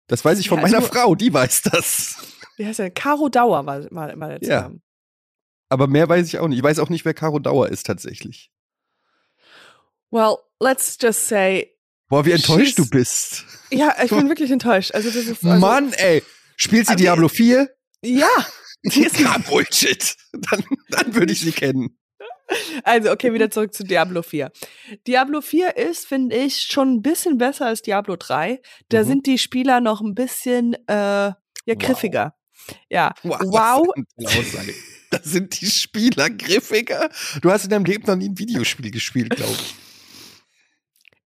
Das 0.07 0.23
weiß 0.25 0.39
ich 0.39 0.49
von 0.49 0.57
Ja, 0.59 0.63
meiner 0.63 0.77
also- 0.77 0.89
Frau, 0.89 1.15
die 1.15 1.33
weiß 1.33 1.61
das. 1.63 2.17
wie 2.57 2.65
heißt 2.65 2.79
der? 2.79 2.91
Caro 2.91 3.29
Dauer 3.29 3.65
war, 3.65 3.83
war, 3.91 4.19
war 4.19 4.27
der 4.29 4.39
Ja. 4.41 4.57
zusammen. 4.63 4.81
Aber 5.69 5.87
mehr 5.87 6.09
weiß 6.09 6.27
ich 6.27 6.37
auch 6.39 6.47
nicht. 6.49 6.57
Ich 6.57 6.63
weiß 6.63 6.79
auch 6.79 6.89
nicht, 6.89 7.05
wer 7.05 7.13
Caro 7.13 7.39
Dauer 7.39 7.69
ist 7.69 7.85
tatsächlich. 7.85 8.51
Well, 10.09 10.35
let's 10.59 10.97
just 11.01 11.27
say. 11.27 11.71
Boah, 12.09 12.25
wie 12.25 12.31
enttäuscht 12.33 12.77
du 12.77 12.89
bist. 12.89 13.45
Ja, 13.71 13.95
ich 14.03 14.09
bin 14.09 14.27
wirklich 14.27 14.51
enttäuscht. 14.51 14.91
Also 14.93 15.09
das 15.09 15.25
ist 15.25 15.43
also, 15.45 15.59
Mann, 15.59 15.93
ey. 15.93 16.23
Spielt 16.57 16.87
sie 16.87 16.95
Diablo 16.97 17.29
4? 17.29 17.73
Ja. 18.03 18.27
Die 18.83 19.03
ist 19.05 19.17
Ja, 19.19 19.37
Bullshit. 19.37 20.15
Dann, 20.33 20.63
dann 20.89 21.15
würde 21.15 21.31
ich 21.31 21.39
sie 21.41 21.51
kennen. 21.51 21.97
Also, 22.83 23.11
okay, 23.11 23.33
wieder 23.33 23.49
zurück 23.51 23.73
zu 23.73 23.83
Diablo 23.83 24.21
4. 24.21 24.51
Diablo 25.07 25.41
4 25.41 25.77
ist, 25.77 26.05
finde 26.07 26.35
ich, 26.35 26.61
schon 26.61 26.95
ein 26.95 27.01
bisschen 27.01 27.37
besser 27.37 27.67
als 27.67 27.81
Diablo 27.81 28.15
3. 28.15 28.61
Da 28.89 29.03
Mhm. 29.03 29.07
sind 29.07 29.25
die 29.27 29.37
Spieler 29.37 29.81
noch 29.81 30.01
ein 30.01 30.15
bisschen 30.15 30.73
äh, 30.87 30.93
ja, 30.93 31.35
Wow. 31.67 31.77
griffiger. 31.77 32.35
Ja. 32.89 33.13
Wow. 33.23 33.39
Wow. 33.43 33.87
Da 35.09 35.19
sind 35.23 35.59
die 35.59 35.65
Spieler 35.65 36.29
griffiger. 36.29 37.09
Du 37.41 37.51
hast 37.51 37.65
in 37.65 37.69
deinem 37.69 37.85
Leben 37.85 38.05
noch 38.07 38.15
nie 38.15 38.29
ein 38.29 38.37
Videospiel 38.37 38.91
gespielt, 38.91 39.35
glaube 39.35 39.51
ich. 39.53 39.75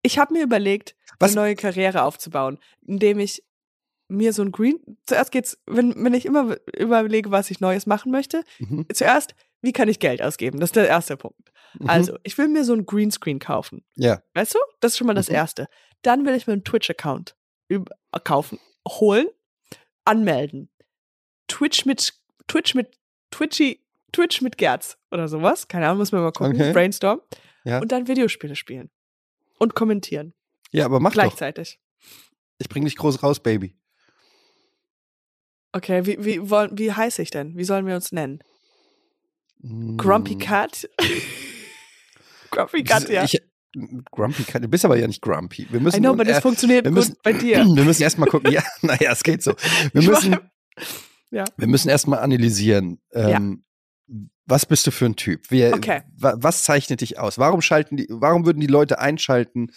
Ich 0.01 0.17
habe 0.17 0.33
mir 0.33 0.43
überlegt, 0.43 0.95
Was- 1.19 1.31
eine 1.31 1.41
neue 1.41 1.55
Karriere 1.55 2.03
aufzubauen, 2.03 2.59
indem 2.85 3.19
ich 3.19 3.43
mir 4.07 4.33
so 4.33 4.43
ein 4.43 4.51
Green. 4.51 4.79
Zuerst 5.07 5.31
geht's, 5.31 5.57
wenn, 5.65 5.93
wenn 6.03 6.13
ich 6.13 6.25
immer 6.25 6.57
überlege, 6.77 7.31
was 7.31 7.49
ich 7.49 7.59
Neues 7.59 7.85
machen 7.87 8.11
möchte, 8.11 8.43
Mhm. 8.59 8.85
zuerst, 8.93 9.33
wie 9.65 9.73
kann 9.73 9.89
ich 9.89 9.99
Geld 9.99 10.21
ausgeben? 10.21 10.59
Das 10.59 10.69
ist 10.69 10.75
der 10.75 10.87
erste 10.87 11.17
Punkt. 11.17 11.51
Mhm. 11.79 11.89
Also, 11.89 12.17
ich 12.23 12.37
will 12.37 12.47
mir 12.47 12.63
so 12.63 12.73
ein 12.73 12.85
Greenscreen 12.85 13.39
kaufen. 13.39 13.83
Ja. 13.95 14.21
Weißt 14.33 14.55
du? 14.55 14.59
Das 14.79 14.93
ist 14.93 14.97
schon 14.97 15.07
mal 15.07 15.13
das 15.13 15.29
Mhm. 15.29 15.35
Erste. 15.35 15.67
Dann 16.03 16.25
will 16.25 16.35
ich 16.35 16.47
mir 16.47 16.53
einen 16.53 16.63
Twitch-Account 16.63 17.35
üb- 17.69 17.89
kaufen, 18.23 18.59
holen, 18.87 19.27
anmelden. 20.05 20.69
Twitch 21.47 21.85
mit, 21.85 22.13
Twitch 22.47 22.75
mit, 22.75 22.97
Twitchy, 23.31 23.81
Twitch 24.11 24.41
mit 24.41 24.57
Gerz 24.57 24.97
oder 25.11 25.27
sowas. 25.27 25.67
Keine 25.67 25.85
Ahnung, 25.87 25.97
muss 25.97 26.11
man 26.11 26.21
mal 26.21 26.31
gucken. 26.31 26.53
Okay. 26.55 26.71
Brainstorm. 26.71 27.21
Ja. 27.65 27.79
Und 27.79 27.91
dann 27.91 28.07
Videospiele 28.07 28.55
spielen. 28.55 28.89
Und 29.57 29.73
kommentieren. 29.75 30.33
Ja, 30.71 30.85
aber 30.85 30.99
mach 30.99 31.11
doch. 31.13 31.21
Gleichzeitig. 31.23 31.79
Ich 32.59 32.69
bring 32.69 32.85
dich 32.85 32.95
groß 32.95 33.23
raus, 33.23 33.41
Baby. 33.41 33.75
Okay, 35.71 36.05
wie, 36.05 36.23
wie, 36.23 36.49
wollen, 36.49 36.77
wie 36.77 36.91
heiße 36.93 37.21
ich 37.21 37.31
denn? 37.31 37.57
Wie 37.57 37.63
sollen 37.65 37.85
wir 37.85 37.95
uns 37.95 38.11
nennen? 38.11 38.39
Mm. 39.67 39.97
Grumpy 39.97 40.37
Cat? 40.37 40.87
Grumpy 42.51 42.83
Cat, 42.83 43.09
ja. 43.09 43.23
Ich, 43.23 43.41
grumpy 44.11 44.43
Cat. 44.43 44.63
Du 44.63 44.67
bist 44.67 44.85
aber 44.85 44.97
ja 44.97 45.07
nicht 45.07 45.21
grumpy. 45.21 45.67
Wir 45.69 45.79
müssen 45.79 45.97
I 45.97 45.99
know, 45.99 46.11
aber 46.11 46.23
das 46.23 46.37
äh, 46.37 46.41
funktioniert 46.41 46.85
wir 46.85 46.91
gut 46.91 46.99
müssen- 46.99 47.17
bei 47.23 47.33
dir. 47.33 47.65
Wir 47.75 47.83
müssen 47.83 48.03
erstmal 48.03 48.29
gucken. 48.29 48.51
Ja, 48.51 48.63
naja, 48.81 49.11
es 49.11 49.23
geht 49.23 49.43
so. 49.43 49.53
Wir 49.93 50.03
müssen, 50.03 50.37
ja. 51.31 51.43
wir 51.57 51.67
müssen 51.67 51.89
erstmal 51.89 52.19
analysieren. 52.19 52.99
Ähm, 53.13 53.63
Was 54.45 54.65
bist 54.65 54.85
du 54.87 54.91
für 54.91 55.05
ein 55.05 55.15
Typ? 55.15 55.45
Wer, 55.49 55.73
Okay. 55.73 56.03
wa, 56.15 56.35
was 56.37 56.63
zeichnet 56.63 57.01
dich 57.01 57.19
aus? 57.19 57.37
Warum 57.37 57.61
schalten 57.61 57.97
die, 57.97 58.07
warum 58.09 58.45
würden 58.45 58.59
die 58.59 58.67
Leute 58.67 58.99
einschalten, 58.99 59.71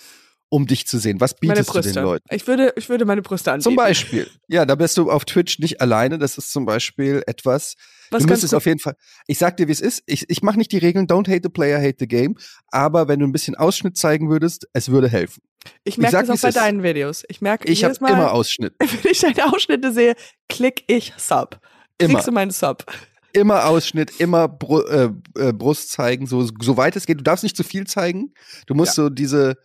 um 0.50 0.66
dich 0.66 0.86
zu 0.86 0.98
sehen? 0.98 1.20
Was 1.20 1.34
bietest 1.34 1.74
du 1.74 1.80
den. 1.80 1.94
Leuten? 1.94 2.26
Ich 2.30 2.46
würde, 2.46 2.72
ich 2.76 2.88
würde 2.88 3.04
meine 3.04 3.22
Brüste 3.22 3.52
anbieten. 3.52 3.64
Zum 3.64 3.76
Beispiel. 3.76 4.30
Ja, 4.48 4.64
da 4.64 4.74
bist 4.74 4.96
du 4.96 5.10
auf 5.10 5.24
Twitch 5.24 5.58
nicht 5.58 5.80
alleine. 5.80 6.18
Das 6.18 6.38
ist 6.38 6.52
zum 6.52 6.64
Beispiel 6.64 7.22
etwas, 7.26 7.74
Was 8.10 8.22
du 8.22 8.28
müsstest 8.28 8.54
auf 8.54 8.66
jeden 8.66 8.78
Fall. 8.78 8.94
Ich 9.26 9.38
sag 9.38 9.56
dir, 9.56 9.68
wie 9.68 9.72
es 9.72 9.80
ist. 9.80 10.02
Ich, 10.06 10.28
ich 10.28 10.42
mache 10.42 10.58
nicht 10.58 10.72
die 10.72 10.78
Regeln. 10.78 11.06
Don't 11.06 11.28
hate 11.28 11.42
the 11.42 11.50
player, 11.50 11.78
hate 11.78 11.96
the 11.98 12.08
game. 12.08 12.37
Aber 12.68 13.08
wenn 13.08 13.20
du 13.20 13.26
ein 13.26 13.32
bisschen 13.32 13.56
Ausschnitt 13.56 13.96
zeigen 13.96 14.30
würdest, 14.30 14.66
es 14.72 14.90
würde 14.90 15.08
helfen. 15.08 15.42
Ich 15.84 15.98
merke 15.98 16.16
das 16.16 16.30
auch 16.30 16.42
bei 16.42 16.48
ist. 16.48 16.56
deinen 16.56 16.82
Videos. 16.82 17.24
Ich 17.28 17.40
merke 17.40 17.68
Ich 17.68 17.84
habe 17.84 17.92
jedes 17.92 18.00
Mal, 18.00 18.12
immer 18.12 18.32
Ausschnitt. 18.32 18.74
wenn 18.78 19.11
ich 19.11 19.20
deine 19.20 19.52
Ausschnitte 19.52 19.92
sehe, 19.92 20.14
klick 20.48 20.84
ich 20.87 21.12
Sub. 21.16 21.61
Immer. 21.98 22.14
Kriegst 22.14 22.28
du 22.28 22.32
meinen 22.32 22.50
Sub. 22.50 22.84
Immer 23.32 23.66
Ausschnitt, 23.66 24.20
immer 24.20 24.56
äh, 24.88 25.11
äh, 25.37 25.52
Brust 25.52 25.90
zeigen, 25.90 26.26
so, 26.26 26.48
so 26.61 26.76
weit 26.78 26.96
es 26.96 27.04
geht. 27.04 27.18
Du 27.18 27.22
darfst 27.22 27.42
nicht 27.42 27.56
zu 27.56 27.62
viel 27.62 27.87
zeigen. 27.87 28.32
Du 28.66 28.74
musst 28.74 28.94
so 28.94 29.11
diese, 29.11 29.58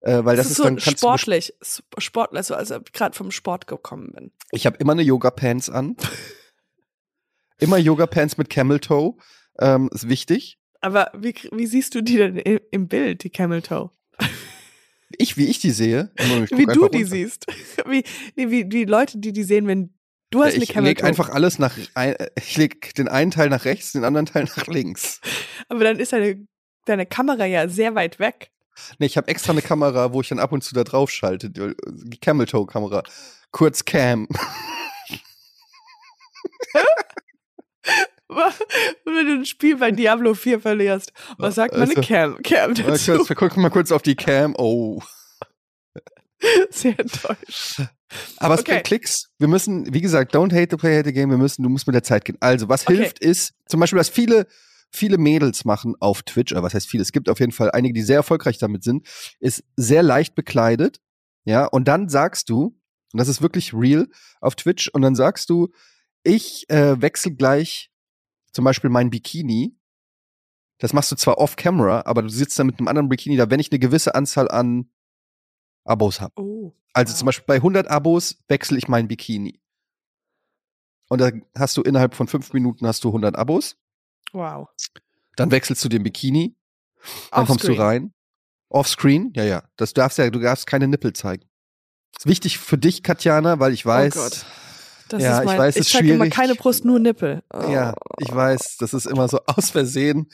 äh, 0.00 0.24
weil 0.24 0.36
das, 0.36 0.50
ist 0.50 0.56
so 0.56 0.64
dann 0.64 0.76
kannst 0.76 0.86
du 1.02 1.06
sportlich, 1.06 1.52
s- 1.60 1.82
sportlich, 1.98 2.38
also 2.38 2.54
als 2.54 2.70
ich 2.70 2.92
gerade 2.92 3.16
vom 3.16 3.30
Sport 3.30 3.66
gekommen 3.66 4.12
bin. 4.12 4.32
Ich 4.52 4.66
habe 4.66 4.76
immer 4.78 4.92
eine 4.92 5.02
Yoga 5.02 5.30
Pants 5.30 5.68
an. 5.70 5.96
immer 7.58 7.78
Yoga 7.78 8.06
Pants 8.06 8.36
mit 8.38 8.50
Camel 8.50 8.80
Toe. 8.80 9.16
Ähm, 9.58 9.90
ist 9.92 10.08
wichtig. 10.08 10.58
Aber 10.80 11.10
wie, 11.16 11.34
wie 11.52 11.66
siehst 11.66 11.94
du 11.94 12.02
die 12.02 12.16
denn 12.16 12.36
im, 12.36 12.86
Bild, 12.88 13.24
die 13.24 13.30
Camel 13.30 13.62
Toe? 13.62 13.90
Ich, 15.16 15.36
wie 15.36 15.46
ich 15.46 15.58
die 15.58 15.70
sehe. 15.72 16.12
Ich 16.18 16.50
Wie 16.56 16.66
du 16.66 16.88
die 16.88 16.98
runter. 16.98 17.06
siehst. 17.06 17.46
Wie, 17.86 18.04
nee, 18.36 18.50
wie 18.50 18.64
die 18.66 18.84
Leute, 18.84 19.18
die 19.18 19.32
die 19.32 19.42
sehen, 19.42 19.66
wenn 19.66 19.94
du 20.30 20.42
hast 20.44 20.54
eine 20.54 20.62
ich 20.62 20.68
Camel 20.70 20.90
leg 20.90 20.98
Toe. 20.98 21.08
einfach 21.08 21.30
alles 21.30 21.58
nach, 21.58 21.74
ein, 21.94 22.12
äh, 22.14 22.28
ich 22.36 22.56
leg 22.58 22.94
den 22.94 23.08
einen 23.08 23.30
Teil 23.30 23.48
nach 23.48 23.64
rechts, 23.64 23.92
den 23.92 24.04
anderen 24.04 24.26
Teil 24.26 24.44
nach 24.44 24.66
links. 24.66 25.20
Aber 25.68 25.82
dann 25.84 25.98
ist 25.98 26.12
deine, 26.12 26.46
deine 26.84 27.06
Kamera 27.06 27.46
ja 27.46 27.68
sehr 27.68 27.94
weit 27.94 28.18
weg. 28.18 28.50
Nee, 28.98 29.06
ich 29.06 29.16
habe 29.16 29.28
extra 29.28 29.52
eine 29.52 29.62
Kamera, 29.62 30.12
wo 30.12 30.20
ich 30.20 30.28
dann 30.28 30.38
ab 30.38 30.52
und 30.52 30.62
zu 30.64 30.74
da 30.74 30.84
drauf 30.84 31.10
schalte, 31.10 31.50
die, 31.50 31.74
Camel 32.20 32.46
Toe 32.46 32.66
Kamera. 32.66 33.02
Kurz 33.50 33.84
Cam. 33.84 34.28
Wenn 39.04 39.26
du 39.26 39.32
ein 39.36 39.46
Spiel 39.46 39.76
bei 39.76 39.90
Diablo 39.90 40.34
4 40.34 40.60
verlierst, 40.60 41.12
was 41.38 41.54
sagt 41.54 41.72
meine 41.72 41.88
Also, 41.96 42.02
Cam, 42.02 42.36
Cam 42.42 42.74
dazu? 42.74 43.12
kurz, 43.12 43.28
wir 43.28 43.36
gucken 43.36 43.62
mal 43.62 43.70
kurz 43.70 43.90
auf 43.90 44.02
die 44.02 44.16
Cam. 44.16 44.54
Oh. 44.58 45.00
Sehr 46.70 46.98
enttäuscht. 46.98 47.80
Aber 48.36 48.54
es 48.54 48.60
Okay. 48.60 48.72
bringt 48.72 48.84
Klicks. 48.84 49.28
Wir 49.38 49.48
müssen, 49.48 49.92
wie 49.92 50.00
gesagt, 50.00 50.34
don't 50.34 50.52
hate 50.54 50.68
the 50.70 50.76
play, 50.76 50.96
hate 50.98 51.08
the 51.08 51.12
game. 51.14 51.30
Wir 51.30 51.38
müssen, 51.38 51.62
du 51.62 51.68
musst 51.68 51.86
mit 51.86 51.94
der 51.94 52.02
Zeit 52.02 52.24
gehen. 52.24 52.36
Also, 52.40 52.68
was 52.68 52.86
Okay. 52.86 52.96
hilft 52.96 53.18
ist, 53.18 53.54
zum 53.66 53.80
Beispiel, 53.80 53.98
was 53.98 54.08
viele, 54.10 54.46
viele 54.90 55.18
Mädels 55.18 55.64
machen 55.64 55.94
auf 56.00 56.22
Twitch, 56.22 56.52
oder 56.52 56.62
was 56.62 56.74
heißt 56.74 56.88
viele? 56.88 57.02
Es 57.02 57.12
gibt 57.12 57.28
auf 57.28 57.40
jeden 57.40 57.52
Fall 57.52 57.70
einige, 57.70 57.94
die 57.94 58.02
sehr 58.02 58.16
erfolgreich 58.16 58.58
damit 58.58 58.82
sind, 58.84 59.06
ist 59.40 59.64
sehr 59.76 60.02
leicht 60.02 60.34
bekleidet. 60.34 61.00
Ja, 61.44 61.66
und 61.66 61.86
dann 61.88 62.08
sagst 62.08 62.48
du, 62.50 62.78
und 63.12 63.18
das 63.18 63.28
ist 63.28 63.40
wirklich 63.42 63.72
real 63.72 64.08
auf 64.40 64.54
Twitch, 64.54 64.88
und 64.88 65.02
dann 65.02 65.14
sagst 65.14 65.50
du, 65.50 65.68
ich 66.22 66.68
äh, 66.68 67.00
wechsle 67.00 67.32
gleich 67.32 67.90
zum 68.52 68.64
Beispiel 68.64 68.90
mein 68.90 69.10
Bikini. 69.10 69.76
Das 70.78 70.92
machst 70.92 71.10
du 71.10 71.16
zwar 71.16 71.38
off-camera, 71.38 72.02
aber 72.06 72.22
du 72.22 72.28
sitzt 72.28 72.58
dann 72.58 72.66
mit 72.66 72.78
einem 72.78 72.88
anderen 72.88 73.08
Bikini 73.08 73.36
da, 73.36 73.50
wenn 73.50 73.60
ich 73.60 73.70
eine 73.70 73.78
gewisse 73.78 74.14
Anzahl 74.14 74.48
an 74.50 74.90
Abos 75.84 76.20
habe. 76.20 76.32
Oh. 76.40 76.72
Also 76.92 77.12
Wow. 77.12 77.18
zum 77.18 77.26
Beispiel 77.26 77.44
bei 77.46 77.56
100 77.56 77.88
Abos 77.88 78.38
wechsle 78.48 78.78
ich 78.78 78.88
mein 78.88 79.08
Bikini. 79.08 79.60
Und 81.08 81.20
dann 81.20 81.44
hast 81.56 81.76
du 81.76 81.82
innerhalb 81.82 82.14
von 82.14 82.28
fünf 82.28 82.52
Minuten 82.52 82.86
hast 82.86 83.04
du 83.04 83.08
100 83.08 83.36
Abos. 83.36 83.76
Wow. 84.32 84.68
Dann 85.36 85.50
wechselst 85.50 85.84
du 85.84 85.88
den 85.88 86.02
Bikini. 86.02 86.56
Dann 87.30 87.46
kommst 87.46 87.66
du 87.68 87.72
rein. 87.72 88.12
Offscreen, 88.70 89.32
ja, 89.34 89.44
ja. 89.44 89.62
Das 89.76 89.94
darfst 89.94 90.18
ja, 90.18 90.28
du 90.30 90.38
darfst 90.40 90.66
keine 90.66 90.88
Nippel 90.88 91.12
zeigen. 91.14 91.44
ist 92.18 92.26
wichtig 92.26 92.58
für 92.58 92.76
dich, 92.76 93.02
Katjana, 93.02 93.58
weil 93.60 93.72
ich 93.72 93.86
weiß. 93.86 94.16
Oh 94.16 94.20
Gott. 94.20 94.44
Das 95.08 95.22
Ja, 95.22 95.36
ist 95.36 95.40
ich 95.40 95.46
mein, 95.46 95.58
weiß, 95.58 95.76
es 95.76 95.80
ich 95.80 95.86
ist 95.86 95.92
zeig 95.92 96.04
immer 96.04 96.16
schwierig. 96.16 96.34
keine 96.34 96.54
Brust, 96.54 96.84
nur 96.84 96.98
Nippel. 96.98 97.42
Oh. 97.50 97.70
Ja, 97.70 97.94
ich 98.18 98.34
weiß, 98.34 98.76
das 98.78 98.92
ist 98.92 99.06
immer 99.06 99.26
so 99.28 99.40
aus 99.46 99.70
Versehen. 99.70 100.28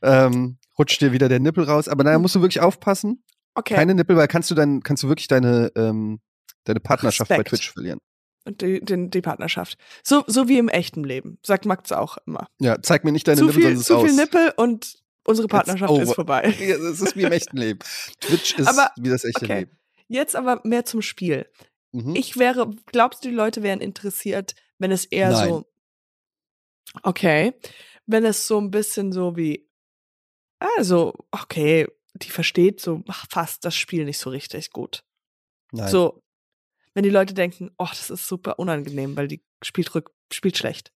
Ähm, 0.00 0.58
rutscht 0.78 1.00
dir 1.00 1.10
wieder 1.10 1.28
der 1.28 1.40
Nippel 1.40 1.64
raus. 1.64 1.88
Aber 1.88 2.04
da 2.04 2.16
musst 2.20 2.36
du 2.36 2.40
wirklich 2.40 2.60
aufpassen. 2.60 3.24
Okay. 3.54 3.74
Keine 3.74 3.94
Nippel, 3.96 4.16
weil 4.16 4.28
kannst 4.28 4.48
du 4.50 4.54
dann, 4.54 4.82
kannst 4.84 5.02
du 5.02 5.08
wirklich 5.08 5.26
deine, 5.26 5.72
ähm, 5.74 6.20
deine 6.64 6.78
Partnerschaft 6.78 7.30
bei 7.30 7.34
Respekt. 7.36 7.48
Twitch 7.48 7.72
verlieren. 7.72 7.98
Die, 8.48 8.80
die, 8.80 9.08
die 9.08 9.20
Partnerschaft. 9.20 9.78
So, 10.02 10.24
so 10.26 10.48
wie 10.48 10.58
im 10.58 10.68
echten 10.68 11.04
Leben. 11.04 11.38
Sagt 11.44 11.64
Max 11.64 11.92
auch 11.92 12.18
immer. 12.26 12.48
Ja, 12.58 12.82
zeig 12.82 13.04
mir 13.04 13.12
nicht 13.12 13.28
deine 13.28 13.38
zu 13.38 13.46
Nippel, 13.46 13.62
viel, 13.62 13.70
sonst 13.70 13.80
ist 13.80 13.86
zu 13.86 13.96
aus. 13.96 14.04
viel 14.04 14.16
Nippel 14.16 14.52
und 14.56 14.98
unsere 15.24 15.48
Partnerschaft 15.48 15.96
ist 15.98 16.14
vorbei. 16.14 16.52
Ja, 16.60 16.76
das 16.78 17.00
ist 17.00 17.16
wie 17.16 17.22
im 17.22 17.32
echten 17.32 17.56
Leben. 17.56 17.78
Twitch 18.20 18.58
ist 18.58 18.66
Aber, 18.66 18.90
wie 18.96 19.10
das 19.10 19.24
echte 19.24 19.44
okay. 19.44 19.58
Leben. 19.60 19.78
Jetzt 20.08 20.34
aber 20.34 20.60
mehr 20.64 20.84
zum 20.84 21.02
Spiel. 21.02 21.48
Mhm. 21.92 22.16
Ich 22.16 22.36
wäre, 22.36 22.70
glaubst 22.86 23.24
du, 23.24 23.28
die 23.28 23.34
Leute 23.34 23.62
wären 23.62 23.80
interessiert, 23.80 24.54
wenn 24.78 24.90
es 24.90 25.04
eher 25.04 25.30
Nein. 25.30 25.48
so, 25.48 25.66
okay, 27.02 27.54
wenn 28.06 28.24
es 28.24 28.46
so 28.46 28.60
ein 28.60 28.70
bisschen 28.70 29.12
so 29.12 29.36
wie, 29.36 29.68
also, 30.58 31.14
okay, 31.30 31.86
die 32.14 32.30
versteht 32.30 32.80
so 32.80 33.02
fast 33.30 33.64
das 33.64 33.74
Spiel 33.74 34.04
nicht 34.04 34.18
so 34.18 34.30
richtig 34.30 34.70
gut. 34.70 35.04
Nein. 35.72 35.88
So, 35.88 36.22
wenn 36.94 37.02
die 37.04 37.10
Leute 37.10 37.34
denken, 37.34 37.70
oh, 37.78 37.86
das 37.88 38.10
ist 38.10 38.26
super 38.28 38.58
unangenehm, 38.58 39.16
weil 39.16 39.28
die 39.28 39.42
spielt 39.62 39.94
rück, 39.94 40.10
spielt 40.32 40.56
schlecht. 40.58 40.92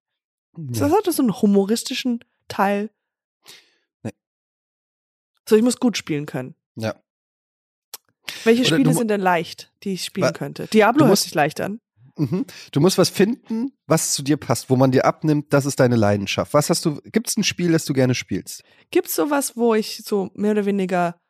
ja. 0.57 0.89
Das 0.89 0.93
hat 0.93 1.13
so 1.13 1.23
einen 1.23 1.41
humoristischen 1.41 2.25
Teil. 2.49 2.91
Nee. 4.03 4.13
So, 5.49 5.57
ich 5.57 5.63
muss 5.63 5.79
gut 5.79 5.97
spielen 5.97 6.27
können. 6.27 6.55
ja. 6.77 6.95
Welche 8.43 8.63
Oder 8.63 8.75
Spiele 8.75 8.93
sind 8.93 9.09
denn 9.09 9.21
leicht, 9.21 9.73
die 9.85 9.93
ich 9.93 10.05
spielen 10.05 10.33
könnte? 10.33 10.67
Diablo 10.67 11.03
hört 11.05 11.11
musst- 11.11 11.23
sich 11.25 11.35
leicht 11.35 11.61
an. 11.61 11.81
Mhm. 12.17 12.45
Du 12.73 12.81
musst 12.81 12.99
was 12.99 13.09
finden, 13.09 13.73
was 13.87 14.15
zu 14.15 14.23
dir 14.25 14.37
passt, 14.37 14.69
wo 14.69 14.75
man 14.75 14.91
dir 14.91 15.05
abnimmt, 15.05 15.53
das 15.53 15.65
ist 15.65 15.79
deine 15.79 15.95
Leidenschaft. 15.97 16.53
Was 16.55 16.69
hast 16.69 16.85
du, 16.85 17.01
gibt 17.13 17.29
es 17.29 17.37
ein 17.37 17.45
Spiel, 17.45 17.71
das 17.73 17.85
du 17.85 17.93
gerne 17.93 18.15
spielst? 18.17 18.65
Gibt's 18.91 19.15
sowas, 19.15 19.57
wo 19.57 19.75
ich 19.75 20.03
so 20.05 20.31
mehr 20.35 20.53
oder 20.53 20.65
weniger. 20.67 21.21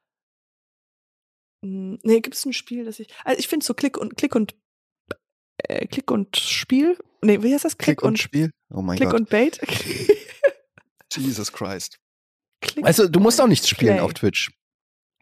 Hm, 1.64 1.98
Nee, 2.02 2.20
gibt's 2.20 2.44
ein 2.44 2.52
Spiel, 2.52 2.84
das 2.84 2.98
ich. 3.00 3.08
Also 3.24 3.38
ich 3.38 3.48
finde 3.48 3.64
so 3.64 3.74
Klick 3.74 3.96
und 3.98 4.16
Klick 4.16 4.34
und 4.34 4.54
äh, 5.58 5.86
Klick 5.86 6.10
und 6.10 6.36
Spiel. 6.36 6.98
Nee, 7.22 7.42
wie 7.42 7.52
heißt 7.54 7.64
das? 7.64 7.78
Klick, 7.78 8.02
und, 8.02 8.18
Spiel? 8.18 8.50
Oh 8.70 8.82
mein 8.82 8.96
Klick 8.98 9.10
Gott. 9.10 9.20
und 9.20 9.28
Bait. 9.30 9.60
Jesus 11.14 11.52
Christ. 11.52 11.98
Click 12.60 12.84
Also, 12.84 13.08
du 13.08 13.20
musst 13.20 13.40
auch 13.40 13.46
nichts 13.46 13.68
spielen 13.68 13.94
Play. 13.96 14.00
auf 14.04 14.14
Twitch. 14.14 14.50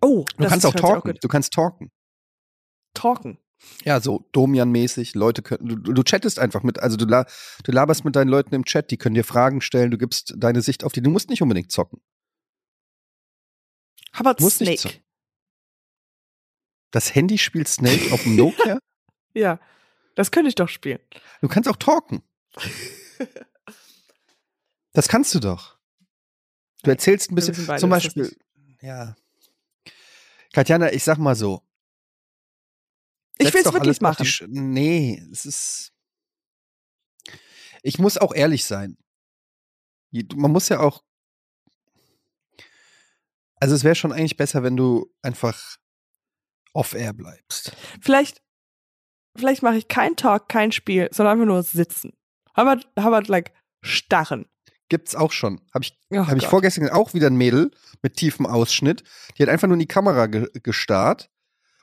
Oh, 0.01 0.25
Du 0.37 0.43
das 0.43 0.51
kannst 0.51 0.67
auch 0.67 0.75
talken. 0.75 1.13
gut. 1.13 1.25
du 1.25 1.29
kannst 1.29 1.53
talken. 1.53 1.91
Talken. 2.95 3.39
Ja, 3.85 4.01
so 4.01 4.29
Domian-mäßig. 4.33 5.15
Leute 5.15 5.41
können, 5.43 5.67
du, 5.69 5.77
du 5.77 6.03
chattest 6.03 6.39
einfach 6.39 6.63
mit, 6.63 6.79
also 6.81 6.97
du, 6.97 7.07
la, 7.07 7.25
du 7.63 7.73
laberst 7.73 8.05
mit 8.05 8.15
deinen 8.15 8.29
Leuten 8.29 8.55
im 8.55 8.65
Chat, 8.65 8.91
die 8.91 8.99
können 8.99 9.15
dir 9.15 9.25
Fragen 9.25 9.61
stellen, 9.63 9.91
du 9.91 9.97
gibst 9.99 10.35
deine 10.37 10.61
Sicht 10.61 10.85
auf 10.85 10.93
die, 10.93 11.01
du 11.01 11.11
musst 11.11 11.31
nicht 11.31 11.41
unbedingt 11.43 11.73
zocken. 11.73 12.01
How 14.19 14.27
about 14.27 14.49
Snake? 14.51 15.01
Das 16.95 17.13
Handy 17.13 17.39
spielt 17.39 17.67
Snake 17.67 18.09
auf 18.13 18.23
dem 18.23 18.37
Nokia. 18.37 18.79
Ja, 19.35 19.59
das 20.15 20.31
könnte 20.31 20.49
ich 20.49 20.55
doch 20.55 20.69
spielen. 20.69 21.01
Du 21.41 21.49
kannst 21.49 21.69
auch 21.69 21.75
talken. 21.75 22.23
Das 24.93 25.09
kannst 25.09 25.35
du 25.35 25.41
doch. 25.41 25.77
Du 26.85 26.91
erzählst 26.91 27.33
ein 27.33 27.35
bisschen, 27.35 27.79
zum 27.79 27.91
Beispiel, 27.91 28.37
ja. 28.81 29.17
Katjana, 30.53 30.93
ich 30.93 31.03
sag 31.03 31.19
mal 31.19 31.35
so. 31.35 31.67
Ich 33.39 33.53
will's 33.53 33.65
doch 33.65 33.75
wirklich 33.75 34.01
machen. 34.01 34.25
Nee, 34.51 35.21
es 35.33 35.47
ist. 35.47 35.93
Ich 37.83 37.99
muss 37.99 38.19
auch 38.19 38.33
ehrlich 38.33 38.65
sein. 38.65 38.97
Man 40.13 40.53
muss 40.53 40.69
ja 40.69 40.79
auch. 40.79 41.03
Also, 43.57 43.75
es 43.75 43.83
wäre 43.83 43.97
schon 43.97 44.13
eigentlich 44.13 44.37
besser, 44.37 44.63
wenn 44.63 44.77
du 44.77 45.13
einfach 45.23 45.79
off-air 46.75 47.15
bleibst. 47.15 47.73
Vielleicht, 48.01 48.43
vielleicht 49.37 49.63
mache 49.63 49.77
ich 49.77 49.89
kein 49.89 50.17
Talk, 50.17 50.49
kein 50.49 50.73
Spiel, 50.73 51.09
sondern 51.11 51.33
einfach 51.35 51.47
nur 51.47 51.63
sitzen. 51.63 52.13
How 52.57 52.79
about 52.97 53.33
like 53.33 53.53
starren? 53.81 54.47
Gibt's 54.89 55.15
auch 55.15 55.33
schon. 55.33 55.61
Habe 55.73 55.85
ich, 55.85 55.99
Oh 56.11 56.27
hab 56.27 56.37
ich 56.37 56.47
vorgestern 56.47 56.89
auch 56.91 57.15
wieder 57.15 57.29
ein 57.29 57.37
Mädel 57.37 57.71
mit 58.03 58.17
tiefem 58.17 58.47
Ausschnitt. 58.47 59.03
Die 59.37 59.43
hat 59.43 59.49
einfach 59.49 59.67
nur 59.67 59.75
in 59.75 59.81
die 59.81 59.87
Kamera 59.87 60.27
ge 60.27 60.49
gestarrt 60.63 61.31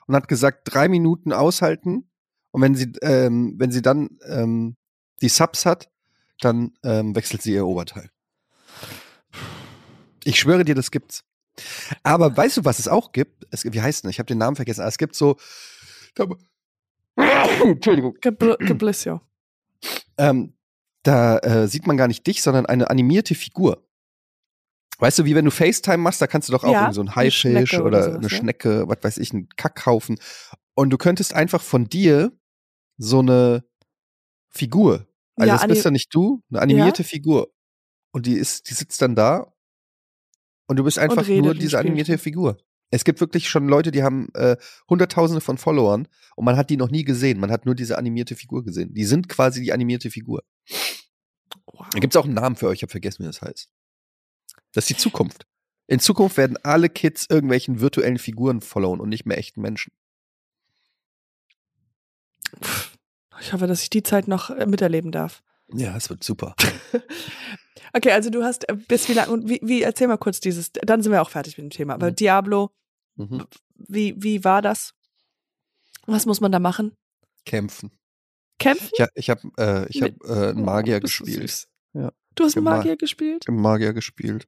und 0.06 0.14
hat 0.14 0.28
gesagt, 0.28 0.72
drei 0.72 0.88
Minuten 0.88 1.32
aushalten. 1.32 2.08
Und 2.52 2.62
wenn 2.62 2.74
sie, 2.74 2.92
ähm, 3.02 3.54
wenn 3.58 3.72
sie 3.72 3.82
dann 3.82 4.18
ähm, 4.26 4.76
die 5.20 5.28
Subs 5.28 5.66
hat, 5.66 5.90
dann 6.40 6.72
ähm, 6.84 7.14
wechselt 7.14 7.42
sie 7.42 7.54
ihr 7.54 7.66
Oberteil. 7.66 8.10
Ich 10.24 10.38
schwöre 10.38 10.64
dir, 10.64 10.74
das 10.74 10.90
gibt's. 10.90 11.24
Aber 12.02 12.36
weißt 12.36 12.58
du, 12.58 12.64
was 12.64 12.78
es 12.78 12.88
auch 12.88 13.12
gibt? 13.12 13.46
Es, 13.50 13.64
wie 13.64 13.80
heißt 13.80 14.04
denn? 14.04 14.10
Ich 14.10 14.18
habe 14.18 14.26
den 14.26 14.38
Namen 14.38 14.56
vergessen. 14.56 14.80
Aber 14.80 14.88
es 14.88 14.98
gibt 14.98 15.14
so. 15.14 15.36
Entschuldigung. 17.64 18.16
Gebl 18.20 18.56
Geblissio. 18.58 19.20
Ähm, 20.16 20.54
da 21.02 21.38
äh, 21.38 21.68
sieht 21.68 21.86
man 21.86 21.96
gar 21.96 22.08
nicht 22.08 22.26
dich, 22.26 22.42
sondern 22.42 22.66
eine 22.66 22.90
animierte 22.90 23.34
Figur. 23.34 23.86
Weißt 24.98 25.18
du, 25.18 25.24
wie 25.24 25.34
wenn 25.34 25.44
du 25.44 25.50
FaceTime 25.50 25.98
machst, 25.98 26.22
da 26.22 26.26
kannst 26.26 26.48
du 26.48 26.52
doch 26.52 26.62
auch 26.62 26.72
Ja, 26.72 26.92
so 26.92 27.00
einen 27.00 27.08
eine 27.08 27.16
Haifisch 27.16 27.74
oder, 27.74 27.86
oder 27.86 28.02
sowas, 28.04 28.16
eine 28.16 28.28
ja. 28.28 28.28
Schnecke, 28.28 28.88
was 28.88 28.98
weiß 29.02 29.18
ich, 29.18 29.32
einen 29.32 29.48
Kackhaufen. 29.56 30.18
Und 30.74 30.90
du 30.90 30.98
könntest 30.98 31.34
einfach 31.34 31.60
von 31.60 31.88
dir 31.88 32.32
so 32.98 33.18
eine 33.18 33.64
Figur, 34.48 35.08
also 35.36 35.48
Ja, 35.48 35.58
das 35.58 35.66
bist 35.66 35.84
ja 35.84 35.90
nicht 35.90 36.14
du, 36.14 36.42
eine 36.50 36.60
animierte 36.60 37.04
Figur. 37.04 37.52
Und 38.12 38.26
die 38.26 38.34
ist, 38.34 38.70
die 38.70 38.74
sitzt 38.74 39.02
dann 39.02 39.16
da 39.16 39.52
und 40.66 40.76
du 40.76 40.84
bist 40.84 40.98
einfach 40.98 41.26
nur 41.26 41.54
diese 41.54 41.78
animierte 41.78 42.18
Figur. 42.18 42.58
Es 42.90 43.04
gibt 43.04 43.20
wirklich 43.20 43.48
schon 43.48 43.68
Leute, 43.68 43.90
die 43.90 44.02
haben 44.02 44.28
äh, 44.34 44.56
Hunderttausende 44.88 45.40
von 45.40 45.56
Followern 45.56 46.08
und 46.36 46.44
man 46.44 46.56
hat 46.56 46.68
die 46.68 46.76
noch 46.76 46.90
nie 46.90 47.04
gesehen. 47.04 47.40
Man 47.40 47.50
hat 47.50 47.64
nur 47.64 47.74
diese 47.74 47.96
animierte 47.96 48.36
Figur 48.36 48.64
gesehen. 48.64 48.92
Die 48.92 49.06
sind 49.06 49.30
quasi 49.30 49.62
die 49.62 49.72
animierte 49.72 50.10
Figur. 50.10 50.42
Wow. 51.66 51.86
Da 51.90 51.98
gibt 51.98 52.14
es 52.14 52.20
auch 52.20 52.26
einen 52.26 52.34
Namen 52.34 52.56
für 52.56 52.68
euch, 52.68 52.76
ich 52.78 52.82
habe 52.82 52.90
vergessen, 52.90 53.22
wie 53.22 53.26
das 53.26 53.40
heißt. 53.40 53.70
Das 54.72 54.84
ist 54.84 54.90
die 54.90 54.96
Zukunft. 54.96 55.46
In 55.86 56.00
Zukunft 56.00 56.36
werden 56.36 56.58
alle 56.62 56.88
Kids 56.88 57.26
irgendwelchen 57.28 57.80
virtuellen 57.80 58.18
Figuren 58.18 58.60
followen 58.60 59.00
und 59.00 59.08
nicht 59.08 59.26
mehr 59.26 59.38
echten 59.38 59.62
Menschen. 59.62 59.92
Ich 63.40 63.52
hoffe, 63.52 63.66
dass 63.66 63.82
ich 63.82 63.90
die 63.90 64.02
Zeit 64.02 64.28
noch 64.28 64.50
äh, 64.50 64.66
miterleben 64.66 65.12
darf. 65.12 65.42
Ja, 65.74 65.96
es 65.96 66.08
wird 66.10 66.22
super. 66.24 66.54
Okay, 67.94 68.12
also 68.12 68.30
du 68.30 68.42
hast 68.42 68.66
äh, 68.70 68.74
bis 68.74 69.06
wie 69.10 69.12
lange 69.12 69.30
und 69.32 69.48
wie, 69.50 69.60
wie 69.62 69.82
erzähl 69.82 70.06
mal 70.08 70.16
kurz 70.16 70.40
dieses, 70.40 70.72
dann 70.72 71.02
sind 71.02 71.12
wir 71.12 71.20
auch 71.20 71.28
fertig 71.28 71.58
mit 71.58 71.64
dem 71.64 71.70
Thema. 71.70 71.92
Aber 71.94 72.10
Mhm. 72.10 72.16
Diablo, 72.16 72.70
Mhm. 73.16 73.44
wie, 73.76 74.14
wie 74.22 74.44
war 74.44 74.62
das? 74.62 74.94
Was 76.06 76.24
muss 76.24 76.40
man 76.40 76.52
da 76.52 76.58
machen? 76.58 76.96
Kämpfen. 77.44 77.90
Kämpfen? 78.58 78.88
Ich, 78.94 79.00
ha- 79.00 79.08
ich 79.14 79.28
habe 79.30 79.42
äh, 79.58 79.86
ich 79.90 80.00
hab, 80.02 80.10
äh, 80.24 80.50
einen 80.50 80.64
Magier 80.64 80.96
Oh, 80.96 81.00
gespielt. 81.00 81.66
Ja. 81.92 82.12
Du 82.34 82.44
hast 82.44 82.56
Magier 82.56 82.96
gespielt? 82.96 83.44
Im 83.46 83.56
Magier 83.60 83.92
gespielt. 83.92 84.46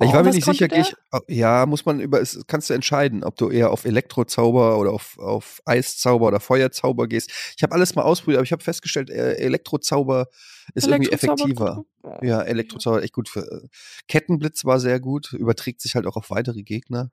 Oh, 0.00 0.04
ich 0.04 0.12
war 0.12 0.22
mir 0.22 0.30
nicht 0.30 0.44
sicher, 0.44 0.66
ich, 0.74 0.94
oh, 1.12 1.18
ja, 1.28 1.66
muss 1.66 1.84
man 1.84 2.00
über, 2.00 2.20
es 2.20 2.42
kannst 2.46 2.70
du 2.70 2.74
entscheiden, 2.74 3.22
ob 3.24 3.36
du 3.36 3.50
eher 3.50 3.70
auf 3.70 3.84
Elektrozauber 3.84 4.78
oder 4.78 4.92
auf, 4.92 5.18
auf 5.18 5.60
Eiszauber 5.64 6.28
oder 6.28 6.40
Feuerzauber 6.40 7.06
gehst. 7.08 7.30
Ich 7.56 7.62
habe 7.62 7.74
alles 7.74 7.94
mal 7.94 8.02
ausprobiert, 8.02 8.38
aber 8.38 8.44
ich 8.44 8.52
habe 8.52 8.62
festgestellt, 8.64 9.10
äh, 9.10 9.34
Elektrozauber 9.34 10.26
ist 10.74 10.86
irgendwie 10.86 11.08
Elektrozauber 11.10 11.42
effektiver. 11.44 11.74
gut. 11.76 11.86
Oh. 12.02 12.18
Ja, 12.24 12.42
Elektrozauber 12.42 13.02
echt 13.02 13.12
gut 13.14 13.28
für. 13.28 13.40
Äh, 13.40 13.68
Kettenblitz 14.08 14.64
war 14.64 14.80
sehr 14.80 15.00
gut, 15.00 15.32
überträgt 15.32 15.80
sich 15.80 15.94
halt 15.94 16.06
auch 16.06 16.16
auf 16.16 16.30
weitere 16.30 16.62
Gegner. 16.62 17.10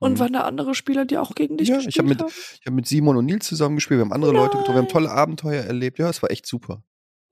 Und 0.00 0.14
Mhm. 0.14 0.18
waren 0.18 0.32
da 0.32 0.40
andere 0.40 0.74
Spieler, 0.74 1.04
die 1.04 1.18
auch 1.18 1.34
gegen 1.36 1.56
dich 1.56 1.68
Ja, 1.68 1.78
ich 1.78 1.86
gespielt 1.86 2.04
hab 2.04 2.08
mit- 2.08 2.20
haben? 2.22 2.32
Ich 2.60 2.66
habe 2.66 2.74
mit 2.74 2.86
Simon 2.88 3.16
und 3.16 3.26
Nils 3.26 3.46
zusammen 3.46 3.76
gespielt, 3.76 3.98
wir 3.98 4.04
haben 4.04 4.12
andere 4.12 4.32
Leute 4.32 4.56
getroffen, 4.56 4.68
wir 4.74 4.78
haben 4.78 4.84
Nein. 4.84 4.88
tolle 4.92 5.10
Abenteuer 5.10 5.62
erlebt. 5.62 5.98
Ja, 6.00 6.10
es 6.10 6.20
war 6.22 6.30
echt 6.32 6.46
super. 6.46 6.82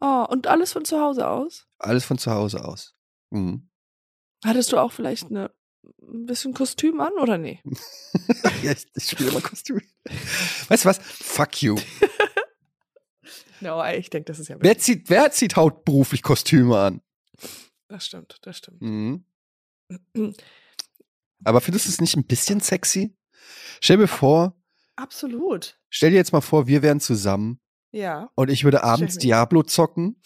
Oh, 0.01 0.27
und 0.29 0.47
alles 0.47 0.73
von 0.73 0.85
zu 0.85 1.01
Hause 1.01 1.29
aus? 1.29 1.67
Alles 1.79 2.05
von 2.05 2.19
zu 2.19 2.31
Hause 2.31 2.65
aus. 2.65 2.95
Mhm. 3.31 3.69
Hattest 4.45 4.73
du 4.73 4.79
auch 4.79 4.93
vielleicht 4.93 5.27
eine, 5.31 5.51
ein 6.03 6.27
bisschen 6.27 6.55
Kostüm 6.55 7.01
an 7.01 7.13
oder 7.21 7.37
nee? 7.37 7.61
ja, 8.63 8.73
ich, 8.73 8.87
ich 8.95 9.05
spiele 9.05 9.31
immer 9.31 9.43
Kostüm. 9.43 9.83
Weißt 10.69 10.85
du 10.85 10.89
was? 10.89 10.99
Fuck 10.99 11.63
you. 11.63 11.77
No, 13.63 13.85
ich 13.85 14.09
denke, 14.09 14.25
das 14.25 14.39
ist 14.39 14.49
ja 14.49 14.57
Wer 14.59 14.79
zieht, 14.79 15.11
wer 15.11 15.31
zieht 15.33 15.57
hauptberuflich 15.57 16.23
Kostüme 16.23 16.79
an? 16.79 17.03
Das 17.89 18.07
stimmt, 18.07 18.39
das 18.43 18.57
stimmt. 18.57 18.81
Mhm. 18.81 19.25
Aber 21.45 21.61
findest 21.61 21.87
du 21.87 21.91
es 21.91 22.01
nicht 22.01 22.17
ein 22.17 22.25
bisschen 22.27 22.61
sexy? 22.61 23.15
Stell 23.83 23.99
mir 23.99 24.09
vor, 24.09 24.55
Absolut. 24.97 25.79
stell 25.89 26.11
dir 26.11 26.17
jetzt 26.17 26.33
mal 26.33 26.41
vor, 26.41 26.67
wir 26.67 26.83
wären 26.83 27.01
zusammen 27.01 27.61
Ja. 27.93 28.31
und 28.37 28.51
ich 28.51 28.65
würde 28.65 28.83
abends 28.85 29.17
mir- 29.17 29.21
Diablo 29.21 29.63
zocken 29.63 30.21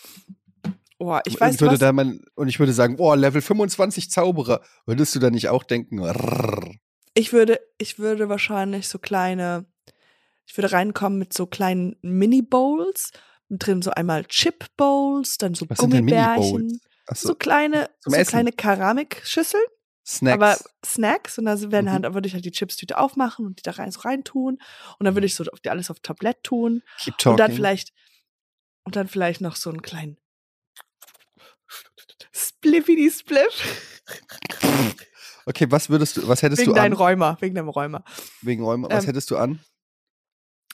Oh, 0.98 1.18
ich 1.26 1.34
und 1.34 1.40
weiß 1.40 1.60
würde 1.60 1.72
was. 1.74 1.80
da 1.80 1.92
mein, 1.92 2.20
und 2.34 2.48
ich 2.48 2.58
würde 2.60 2.72
sagen, 2.72 2.96
oh, 2.98 3.14
Level 3.14 3.42
25 3.42 4.10
Zauberer. 4.10 4.62
Würdest 4.86 5.14
du 5.14 5.18
da 5.18 5.28
nicht 5.30 5.48
auch 5.48 5.64
denken? 5.64 5.98
rrrr, 6.00 6.70
Ich 7.14 7.32
würde, 7.32 7.58
ich 7.78 7.98
würde 7.98 8.28
wahrscheinlich 8.28 8.88
so 8.88 8.98
kleine, 8.98 9.66
ich 10.46 10.56
würde 10.56 10.72
reinkommen 10.72 11.18
mit 11.18 11.32
so 11.32 11.46
kleinen 11.46 11.96
Mini-Bowls. 12.02 13.10
Mit 13.48 13.66
drin 13.66 13.82
so 13.82 13.90
einmal 13.90 14.24
Chip-Bowls, 14.24 15.36
dann 15.38 15.54
so 15.54 15.66
Was 15.68 15.78
Gummibärchen. 15.78 16.80
Achso, 17.06 17.28
So 17.28 17.34
kleine, 17.34 17.90
Zum 18.00 18.12
so 18.12 18.18
Essen. 18.18 18.30
kleine 18.30 18.52
Keramikschüsseln, 18.52 19.64
Snacks. 20.06 20.34
aber 20.34 20.56
Snacks. 20.84 21.38
Und 21.38 21.46
da 21.46 21.58
werden 21.72 21.86
Mhm. 21.86 21.90
halt, 21.90 22.14
würde 22.14 22.26
ich 22.28 22.34
halt 22.34 22.44
die 22.44 22.50
Chipstüte 22.52 22.98
aufmachen 22.98 23.46
und 23.46 23.58
die 23.58 23.62
da 23.62 23.70
rein, 23.72 23.90
so 23.90 24.00
reintun. 24.00 24.58
Und 24.98 25.04
dann 25.04 25.14
würde 25.14 25.26
ich 25.26 25.34
so 25.34 25.44
auf 25.44 25.60
alles 25.66 25.90
auf 25.90 26.00
Tablett 26.00 26.42
tun. 26.42 26.82
Keep 26.98 27.18
talking. 27.18 27.32
Und 27.32 27.40
dann 27.40 27.52
vielleicht, 27.52 27.92
und 28.84 28.96
dann 28.96 29.08
vielleicht 29.08 29.40
noch 29.40 29.56
so 29.56 29.70
einen 29.70 29.82
kleinen 29.82 30.18
Spliffity 32.32 33.10
Spliff. 33.10 33.90
Okay, 35.46 35.66
was 35.70 35.90
würdest 35.90 36.16
du, 36.16 36.26
was 36.28 36.42
hättest 36.42 36.60
Wegen 36.62 36.72
du 36.72 36.76
an? 36.80 36.84
deinem 36.84 36.96
Räumer, 36.96 37.36
wegen 37.40 37.54
deinem 37.54 37.68
Räumer. 37.68 38.04
Wegen 38.42 38.64
Räume. 38.64 38.88
Was 38.90 39.04
Ähm, 39.04 39.08
hättest 39.08 39.30
du 39.30 39.36
an? 39.36 39.60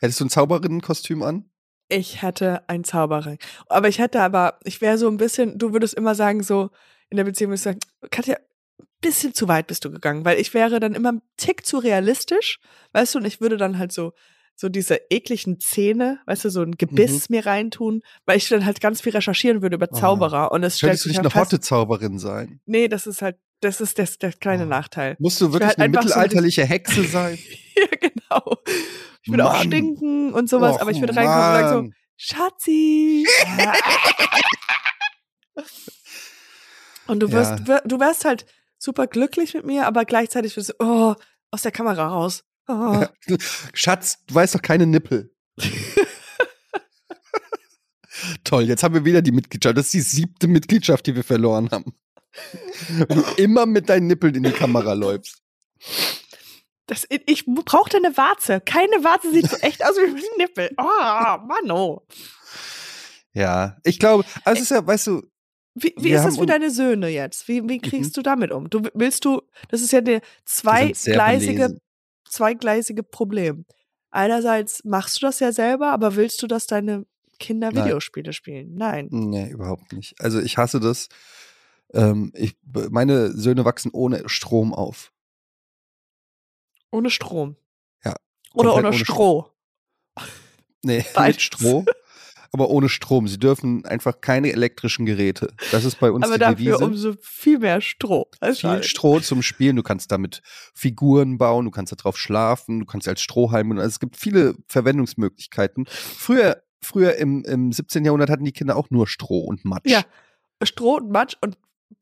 Hättest 0.00 0.20
du 0.20 0.24
ein 0.26 0.30
Zauberinnenkostüm 0.30 1.22
an? 1.22 1.50
Ich 1.88 2.22
hätte 2.22 2.68
einen 2.68 2.84
Zauberring. 2.84 3.38
Aber 3.68 3.88
ich 3.88 3.98
hätte 3.98 4.22
aber, 4.22 4.58
ich 4.64 4.80
wäre 4.80 4.96
so 4.96 5.08
ein 5.08 5.16
bisschen, 5.16 5.58
du 5.58 5.72
würdest 5.72 5.94
immer 5.94 6.14
sagen, 6.14 6.42
so 6.42 6.70
in 7.10 7.16
der 7.16 7.24
Beziehung 7.24 7.50
würdest 7.50 7.66
du 7.66 7.70
sagen, 7.70 7.80
Katja, 8.10 8.36
ein 8.36 8.42
bisschen 9.00 9.34
zu 9.34 9.48
weit 9.48 9.66
bist 9.66 9.84
du 9.84 9.90
gegangen, 9.90 10.24
weil 10.24 10.38
ich 10.40 10.52
wäre 10.54 10.80
dann 10.80 10.94
immer 10.94 11.12
ein 11.12 11.22
Tick 11.36 11.64
zu 11.66 11.78
realistisch, 11.78 12.58
weißt 12.92 13.14
du, 13.14 13.18
und 13.20 13.24
ich 13.24 13.40
würde 13.40 13.56
dann 13.56 13.78
halt 13.78 13.92
so, 13.92 14.12
so 14.56 14.68
diese 14.68 15.00
ekligen 15.08 15.58
Zähne, 15.58 16.20
weißt 16.26 16.44
du, 16.44 16.50
so 16.50 16.60
ein 16.62 16.72
Gebiss 16.72 17.30
mir 17.30 17.46
reintun, 17.46 18.02
weil 18.26 18.36
ich 18.36 18.48
dann 18.48 18.66
halt 18.66 18.80
ganz 18.82 19.00
viel 19.00 19.12
recherchieren 19.12 19.62
würde 19.62 19.76
über 19.76 19.86
Mhm. 19.90 19.96
Ah. 19.96 20.00
Zauberer 20.00 20.52
und 20.52 20.62
es 20.62 20.76
stellt 20.76 20.90
Könntest 20.90 21.04
du 21.06 21.08
sich 21.08 21.16
nicht 21.18 21.24
halt 21.24 21.34
eine 21.34 21.44
fest, 21.44 21.52
Hotte-Zauberin 21.52 22.18
sein? 22.18 22.60
Nee, 22.66 22.88
das 22.88 23.06
ist 23.06 23.22
halt, 23.22 23.36
das 23.60 23.80
ist 23.80 23.98
das, 23.98 24.18
der 24.18 24.32
kleine 24.34 24.64
Ah. 24.64 24.66
Nachteil. 24.66 25.16
Musst 25.18 25.40
du 25.40 25.52
wirklich 25.52 25.68
halt 25.68 25.78
eine 25.78 25.84
einfach 25.86 26.02
so 26.02 26.08
mittelalterliche 26.08 26.64
Hexe 26.66 27.04
sein? 27.04 27.38
ja, 27.76 27.86
genau. 28.00 28.56
Ich 29.22 29.30
würde 29.30 29.46
auch 29.46 29.52
Mann. 29.54 29.66
stinken 29.66 30.32
und 30.34 30.48
sowas, 30.50 30.76
Och, 30.76 30.80
aber 30.82 30.90
ich 30.90 31.00
würde 31.00 31.16
reinkommen 31.16 31.38
und 31.46 31.52
sagen 31.54 31.68
so, 31.68 31.82
Mann. 31.82 31.94
Schatzi. 32.16 33.26
Und 37.06 37.20
du 37.20 37.32
wirst, 37.32 37.66
Ja. 37.66 37.80
du 37.84 37.98
wärst 37.98 38.24
halt 38.24 38.46
super 38.80 39.06
glücklich 39.06 39.54
mit 39.54 39.64
mir, 39.64 39.86
aber 39.86 40.04
gleichzeitig 40.04 40.56
wirst 40.56 40.70
du, 40.70 40.74
oh, 40.80 41.14
aus 41.50 41.62
der 41.62 41.70
Kamera 41.70 42.08
raus. 42.08 42.42
Oh. 42.66 43.04
Schatz, 43.74 44.18
du 44.26 44.34
weißt 44.34 44.56
doch 44.56 44.62
keine 44.62 44.86
Nippel. 44.86 45.32
Toll, 48.44 48.64
jetzt 48.64 48.82
haben 48.82 48.94
wir 48.94 49.04
wieder 49.04 49.22
die 49.22 49.32
Mitgliedschaft. 49.32 49.76
Das 49.76 49.86
ist 49.86 49.94
die 49.94 50.00
siebte 50.00 50.48
Mitgliedschaft, 50.48 51.06
die 51.06 51.14
wir 51.14 51.24
verloren 51.24 51.70
haben. 51.70 51.94
Wenn 52.88 53.18
du 53.18 53.22
immer 53.36 53.66
mit 53.66 53.88
deinen 53.88 54.06
Nippeln 54.06 54.34
in 54.34 54.42
die 54.44 54.52
Kamera 54.52 54.92
läufst. 54.92 55.42
Das, 56.86 57.06
ich 57.08 57.46
brauchte 57.46 57.96
eine 57.96 58.16
Warze. 58.16 58.60
Keine 58.60 59.04
Warze 59.04 59.32
sieht 59.32 59.48
so 59.48 59.56
echt 59.58 59.84
aus 59.84 59.96
wie 59.96 60.10
ein 60.10 60.20
Nippel. 60.38 60.70
Oh, 60.76 61.38
Mann, 61.46 61.70
oh. 61.70 62.06
Ja, 63.32 63.76
ich 63.84 63.98
glaube, 63.98 64.24
also 64.44 64.58
es 64.58 64.70
ist 64.70 64.70
ja, 64.70 64.86
weißt 64.86 65.06
du, 65.08 65.22
Wie, 65.74 65.94
wie 65.98 66.10
ist 66.10 66.24
das 66.24 66.36
für 66.38 66.46
deine 66.46 66.70
Söhne 66.70 67.08
jetzt? 67.08 67.46
Wie, 67.48 67.68
wie 67.68 67.78
kriegst 67.78 68.10
Mhm. 68.10 68.14
du 68.14 68.22
damit 68.22 68.50
um? 68.52 68.68
Du 68.68 68.82
willst 68.94 69.24
du, 69.24 69.42
das 69.68 69.82
ist 69.82 69.92
ja 69.92 70.04
sehr 70.04 70.20
zweigleisige, 70.44 71.78
zweigleisige 72.28 73.02
Problem. 73.02 73.64
Einerseits 74.10 74.82
machst 74.84 75.16
du 75.22 75.26
das 75.26 75.38
ja 75.40 75.52
selber, 75.52 75.92
aber 75.92 76.16
willst 76.16 76.42
du, 76.42 76.46
dass 76.48 76.66
deine 76.66 77.06
Kinder 77.38 77.70
Nein. 77.70 77.84
Videospiele 77.84 78.32
spielen? 78.32 78.74
Nein. 78.74 79.08
Nee, 79.10 79.48
überhaupt 79.50 79.92
nicht. 79.92 80.20
Also 80.20 80.40
ich 80.40 80.58
hasse 80.58 80.80
das. 80.80 81.08
Ähm, 81.92 82.32
ich, 82.34 82.56
meine 82.90 83.30
Söhne 83.32 83.64
wachsen 83.64 83.90
ohne 83.92 84.28
Strom 84.28 84.74
auf. 84.74 85.12
Ohne 86.90 87.10
Strom. 87.10 87.56
Ja, 88.04 88.16
Oder 88.54 88.74
ohne 88.74 88.88
ohne 88.88 88.96
Stroh. 88.98 89.50
Nee, 90.82 91.04
Beides. 91.14 91.36
mit 91.36 91.42
Strom, 91.42 91.86
aber 92.52 92.70
ohne 92.70 92.88
Strom. 92.88 93.28
Sie 93.28 93.38
dürfen 93.38 93.84
einfach 93.84 94.20
keine 94.20 94.52
elektrischen 94.52 95.06
Geräte. 95.06 95.52
Das 95.70 95.84
ist 95.84 96.00
bei 96.00 96.10
uns 96.10 96.24
Aber 96.24 96.34
die 96.34 96.40
dafür 96.40 96.56
Devise. 96.56 96.84
umso 96.84 97.14
viel 97.20 97.58
mehr 97.58 97.80
Stroh. 97.80 98.28
Viel 98.42 98.82
Stroh 98.82 99.20
zum 99.20 99.42
Spielen. 99.42 99.76
Du 99.76 99.82
kannst 99.82 100.10
damit 100.10 100.42
Figuren 100.74 101.38
bauen, 101.38 101.64
du 101.64 101.70
kannst 101.70 101.92
darauf 101.96 102.16
schlafen, 102.16 102.80
du 102.80 102.86
kannst 102.86 103.06
als 103.06 103.20
Strohhalm. 103.20 103.70
Also 103.72 103.88
es 103.88 104.00
gibt 104.00 104.16
viele 104.16 104.54
Verwendungsmöglichkeiten. 104.66 105.86
Früher, 105.88 106.62
früher 106.82 107.16
im, 107.16 107.44
im 107.44 107.72
17. 107.72 108.04
Jahrhundert 108.04 108.30
hatten 108.30 108.44
die 108.44 108.52
Kinder 108.52 108.76
auch 108.76 108.90
nur 108.90 109.06
Stroh 109.06 109.44
und 109.44 109.64
Matsch. 109.64 109.88
Ja, 109.88 110.02
Stroh 110.62 110.96
und 110.96 111.10
Matsch 111.10 111.36
und 111.40 111.56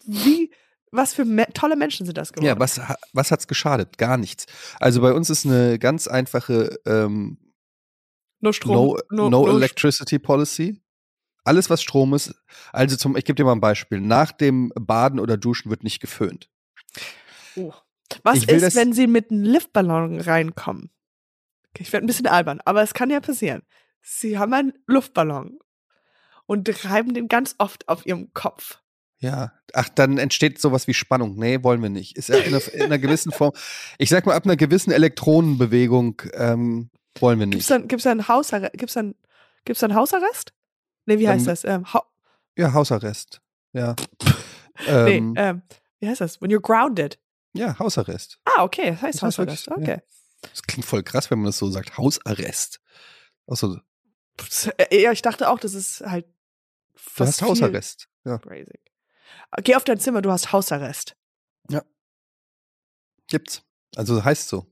wie, 0.06 0.50
was 0.90 1.12
für 1.12 1.24
me 1.26 1.46
tolle 1.52 1.76
Menschen 1.76 2.06
sind 2.06 2.16
das 2.16 2.32
geworden. 2.32 2.46
Ja, 2.46 2.58
was, 2.58 2.80
was 3.12 3.30
hat's 3.30 3.48
geschadet? 3.48 3.98
Gar 3.98 4.16
nichts. 4.16 4.46
Also 4.80 5.02
bei 5.02 5.12
uns 5.12 5.28
ist 5.28 5.44
eine 5.44 5.78
ganz 5.78 6.08
einfache 6.08 6.78
ähm, 6.86 7.36
Nur 8.40 8.52
Strom. 8.52 8.74
No, 8.74 8.98
nur, 9.10 9.30
no 9.30 9.46
nur 9.46 9.56
Electricity 9.56 10.18
Policy. 10.18 10.80
Alles, 11.44 11.70
was 11.70 11.82
Strom 11.82 12.14
ist. 12.14 12.34
Also 12.72 12.96
zum, 12.96 13.16
ich 13.16 13.24
gebe 13.24 13.36
dir 13.36 13.44
mal 13.44 13.52
ein 13.52 13.60
Beispiel. 13.60 14.00
Nach 14.00 14.32
dem 14.32 14.72
Baden 14.74 15.18
oder 15.18 15.36
Duschen 15.36 15.70
wird 15.70 15.82
nicht 15.82 16.00
geföhnt. 16.00 16.50
Oh. 17.56 17.72
Was 18.22 18.44
ist, 18.44 18.74
wenn 18.74 18.92
sie 18.92 19.06
mit 19.06 19.30
einem 19.30 19.44
Luftballon 19.44 20.20
reinkommen? 20.20 20.90
Okay, 21.70 21.82
ich 21.82 21.92
werde 21.92 22.04
ein 22.04 22.06
bisschen 22.06 22.26
albern, 22.26 22.60
aber 22.64 22.82
es 22.82 22.94
kann 22.94 23.10
ja 23.10 23.20
passieren. 23.20 23.62
Sie 24.02 24.38
haben 24.38 24.52
einen 24.54 24.72
Luftballon 24.86 25.58
und 26.46 26.84
reiben 26.84 27.14
den 27.14 27.28
ganz 27.28 27.54
oft 27.58 27.88
auf 27.88 28.06
ihrem 28.06 28.32
Kopf. 28.32 28.80
Ja. 29.20 29.52
Ach, 29.74 29.88
dann 29.88 30.18
entsteht 30.18 30.60
sowas 30.60 30.86
wie 30.86 30.94
Spannung. 30.94 31.36
Nee, 31.36 31.62
wollen 31.62 31.82
wir 31.82 31.90
nicht. 31.90 32.16
Ist 32.16 32.28
ja 32.28 32.36
in 32.36 32.54
einer, 32.54 32.74
in 32.74 32.82
einer 32.82 32.98
gewissen 32.98 33.32
Form. 33.32 33.52
Ich 33.98 34.08
sag 34.08 34.24
mal, 34.24 34.34
ab 34.34 34.44
einer 34.44 34.56
gewissen 34.56 34.92
Elektronenbewegung 34.92 36.22
ähm, 36.34 36.90
wollen 37.22 37.38
wir 37.38 37.46
Gibt's 37.46 37.68
nicht. 37.68 37.70
dann, 37.70 37.88
gibt's 37.88 38.04
dann 38.04 38.28
Hausarrest? 38.28 38.72
Gibt's 38.74 38.94
dann, 38.94 39.14
gibt's 39.64 39.80
dann 39.80 39.94
Hausarrest? 39.94 40.52
Nee, 41.06 41.18
wie 41.18 41.28
heißt 41.28 41.46
das? 41.46 41.64
Ähm, 41.64 41.92
hau 41.92 42.02
Ja, 42.56 42.72
Hausarrest. 42.72 43.40
Ja. 43.72 43.94
nee, 44.86 45.16
ähm, 45.18 45.34
ähm, 45.36 45.62
wie 46.00 46.08
heißt 46.08 46.20
das? 46.20 46.40
When 46.40 46.50
you're 46.50 46.60
grounded. 46.60 47.18
ja, 47.54 47.78
Hausarrest. 47.78 48.38
Ah, 48.44 48.62
okay, 48.62 48.90
das 48.90 49.02
heißt 49.02 49.14
Das 49.16 49.22
Hausarrest. 49.22 49.68
wirklich, 49.68 49.86
ja. 49.88 49.94
Okay. 49.94 50.02
Das 50.50 50.62
klingt 50.62 50.84
voll 50.86 51.02
krass, 51.02 51.30
wenn 51.30 51.38
man 51.38 51.46
das 51.46 51.58
so 51.58 51.68
sagt. 51.70 51.96
Hausarrest. 51.98 52.80
Also, 53.46 53.78
äh, 54.76 55.02
Ja, 55.02 55.10
ich 55.12 55.22
dachte 55.22 55.48
auch, 55.50 55.58
das 55.58 55.74
ist 55.74 56.00
halt 56.02 56.26
du 57.16 57.24
hast 57.24 57.42
Hausarrest. 57.42 58.08
Ja. 58.24 58.38
Crazy. 58.38 58.78
Geh 59.64 59.74
auf 59.76 59.84
dein 59.84 59.98
Zimmer, 59.98 60.22
du 60.22 60.30
hast 60.30 60.52
Hausarrest. 60.52 61.16
Gibt's. 63.30 63.62
Also 63.96 64.24
heißt 64.24 64.48
so. 64.48 64.66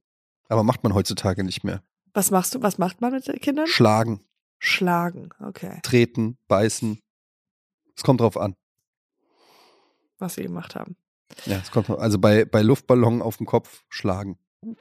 Aber 0.49 0.63
macht 0.63 0.83
man 0.83 0.95
heutzutage 0.95 1.45
nicht 1.45 1.63
mehr. 1.65 1.83
Was 2.17 2.31
machst 2.31 2.55
du? 2.55 2.63
Was 2.63 2.79
macht 2.79 3.03
man 3.03 3.13
mit 3.13 3.29
den 3.29 3.39
Kindern? 3.39 3.67
Schlagen, 3.67 4.25
Schlagen. 4.59 5.29
Okay, 5.39 5.81
treten, 5.83 6.39
beißen. 6.49 6.99
Es 7.95 8.03
kommt 8.03 8.23
drauf 8.23 8.39
an. 8.39 8.57
was 10.17 10.37
sie 10.37 10.43
gemacht 10.43 10.75
haben. 10.75 10.97
Ja, 11.45 11.59
es 11.59 11.71
kommt 11.71 11.89
drauf, 11.89 11.99
also 11.99 12.19
bei, 12.19 12.47
bei 12.47 12.63
Luftballon 12.63 13.21
auf 13.21 13.37
dem 13.37 13.45
Kopf 13.45 13.85
schlagen. 13.91 14.39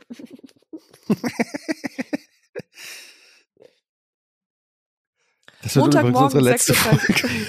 Das 5.61 5.75
wird 5.75 5.95
übrigens 5.95 6.19
unsere 6.19 6.43
letzte 6.43 6.73
6 6.75 6.85
Uhr. 6.85 6.99
Folge. 6.99 7.29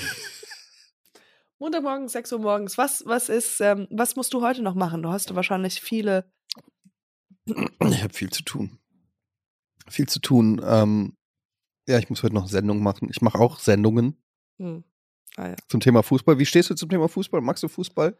Montagmorgen, 1.59 2.09
6 2.09 2.33
Uhr 2.33 2.39
morgens. 2.39 2.79
Was, 2.79 3.03
was 3.05 3.29
ist, 3.29 3.61
ähm, 3.61 3.87
was 3.91 4.17
musst 4.17 4.33
du 4.33 4.41
heute 4.41 4.63
noch 4.63 4.75
machen? 4.75 5.03
Du 5.03 5.11
hast 5.11 5.35
wahrscheinlich 5.35 5.83
viele. 5.83 6.25
Ich 7.45 8.03
habe 8.03 8.15
viel 8.15 8.31
zu 8.31 8.43
tun. 8.43 8.79
Viel 9.89 10.09
zu 10.09 10.21
tun. 10.21 10.61
Ähm, 10.65 11.17
ja, 11.87 11.99
ich 11.99 12.11
muss 12.11 12.23
heute 12.23 12.35
noch 12.35 12.49
Sendungen 12.49 12.83
machen. 12.83 13.09
Ich 13.11 13.21
mache 13.23 13.39
auch 13.39 13.59
Sendungen 13.59 14.17
Hm. 14.59 14.85
Ah, 15.37 15.49
ja. 15.51 15.57
zum 15.69 15.81
Thema 15.81 16.03
Fußball. 16.03 16.39
Wie 16.39 16.47
stehst 16.47 16.71
du 16.71 16.75
zum 16.75 16.89
Thema 16.89 17.09
Fußball? 17.09 17.41
Magst 17.41 17.63
du 17.63 17.69
Fußball? 17.69 18.17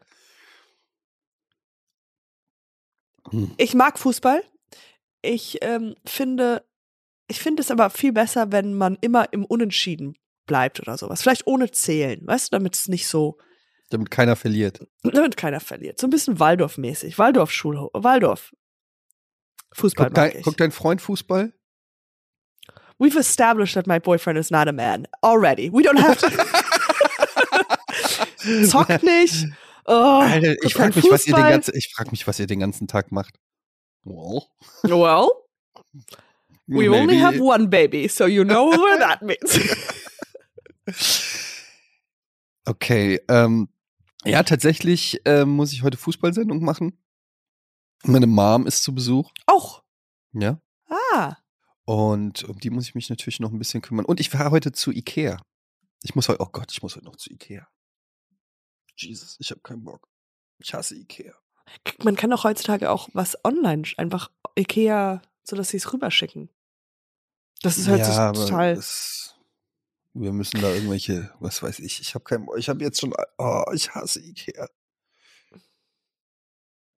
Hm. 3.31 3.51
Ich 3.57 3.73
mag 3.73 3.99
Fußball. 3.99 4.43
Ich 5.21 5.57
ähm, 5.61 5.95
finde, 6.05 6.63
ich 7.27 7.39
finde 7.39 7.61
es 7.61 7.71
aber 7.71 7.89
viel 7.89 8.13
besser, 8.13 8.51
wenn 8.51 8.73
man 8.75 8.97
immer 9.01 9.31
im 9.33 9.43
Unentschieden 9.45 10.15
bleibt 10.45 10.79
oder 10.79 10.97
sowas. 10.97 11.21
Vielleicht 11.21 11.47
ohne 11.47 11.71
Zählen, 11.71 12.25
weißt 12.25 12.47
du, 12.47 12.57
damit 12.57 12.75
es 12.75 12.87
nicht 12.87 13.07
so, 13.07 13.37
Damit 13.89 14.11
keiner 14.11 14.35
verliert. 14.35 14.87
damit 15.03 15.35
keiner 15.35 15.59
verliert. 15.59 15.99
So 15.99 16.07
ein 16.07 16.11
bisschen 16.11 16.39
Waldorf-mäßig. 16.39 17.17
Waldorf-Schulhof. 17.17 17.89
Waldorf. 17.93 18.53
Fußball 19.73 20.05
Guckt 20.07 20.17
dein, 20.17 20.41
guckt 20.41 20.59
dein 20.59 20.71
Freund 20.71 21.01
Fußball? 21.01 21.53
We've 22.99 23.15
established 23.19 23.75
that 23.75 23.85
my 23.87 23.99
boyfriend 23.99 24.37
is 24.39 24.49
not 24.51 24.67
a 24.67 24.71
man. 24.71 25.07
Already. 25.23 25.69
We 25.71 25.83
don't 25.83 25.99
have 25.99 26.17
to. 26.19 26.29
Zockt 28.67 29.03
nicht. 29.03 29.45
Oh, 29.85 30.21
Alter, 30.21 30.55
ich 30.63 30.73
frage 30.73 30.95
mich, 30.95 31.05
was 31.11 31.27
ihr 31.27 31.35
den 31.35 31.43
ganzen, 31.43 31.75
ich 31.75 31.93
frag 31.95 32.11
mich, 32.11 32.25
was 32.27 32.39
ihr 32.39 32.47
den 32.47 32.59
ganzen 32.59 32.87
Tag 32.87 33.11
macht. 33.11 33.35
Well, 34.03 34.41
Well, 34.83 35.29
we 36.67 36.89
only 36.89 37.15
maybe- 37.17 37.23
have 37.23 37.39
one 37.41 37.67
baby, 37.67 38.07
so 38.09 38.25
you 38.25 38.43
know 38.43 38.69
what 38.71 38.99
that 38.99 39.21
means. 39.21 39.59
Okay, 42.65 43.21
ähm, 43.29 43.69
ja, 44.25 44.43
tatsächlich 44.43 45.21
ähm, 45.23 45.51
muss 45.51 45.71
ich 45.71 45.83
heute 45.83 45.95
Fußballsendung 45.97 46.61
machen. 46.63 46.99
Meine 48.03 48.27
Mom 48.27 48.67
ist 48.67 48.83
zu 48.83 48.93
Besuch, 48.93 49.31
Auch. 49.45 49.83
ja. 50.33 50.59
Ah. 51.13 51.37
Und 51.87 52.43
um 52.43 52.59
die 52.59 52.69
muss 52.69 52.89
ich 52.89 52.95
mich 52.95 53.09
natürlich 53.09 53.39
noch 53.39 53.53
ein 53.53 53.59
bisschen 53.59 53.81
kümmern. 53.81 54.03
Und 54.03 54.19
ich 54.19 54.29
fahre 54.29 54.51
heute 54.51 54.73
zu 54.73 54.91
Ikea. 54.91 55.41
Ich 56.03 56.15
muss 56.15 56.27
heute, 56.27 56.41
oh 56.41 56.49
Gott, 56.51 56.69
ich 56.69 56.83
muss 56.83 56.97
heute 56.97 57.05
noch 57.05 57.15
zu 57.15 57.31
Ikea. 57.31 57.65
Jesus, 58.97 59.37
ich 59.39 59.51
habe 59.51 59.61
keinen 59.61 59.85
Bock. 59.85 60.05
Ich 60.57 60.73
hasse 60.73 60.97
Ikea. 60.97 61.33
Man 62.03 62.17
kann 62.17 62.29
doch 62.29 62.43
heutzutage 62.43 62.91
auch 62.91 63.07
was 63.13 63.37
online 63.45 63.83
einfach 63.95 64.29
Ikea, 64.59 65.21
so 65.43 65.55
dass 65.55 65.69
sie 65.69 65.77
es 65.77 65.93
rüberschicken. 65.93 66.49
Das 67.61 67.77
ist 67.77 67.87
halt 67.87 68.03
so 68.03 68.11
aber 68.11 68.33
total. 68.37 68.73
es, 68.73 69.35
wir 70.13 70.33
müssen 70.33 70.59
da 70.59 70.69
irgendwelche, 70.73 71.33
was 71.39 71.63
weiß 71.63 71.79
ich, 71.79 72.01
ich 72.01 72.15
habe 72.15 72.25
keinen 72.25 72.47
Bock. 72.47 72.57
Ich 72.57 72.67
habe 72.67 72.83
jetzt 72.83 72.99
schon, 72.99 73.13
oh, 73.37 73.63
ich 73.73 73.95
hasse 73.95 74.19
Ikea. 74.19 74.67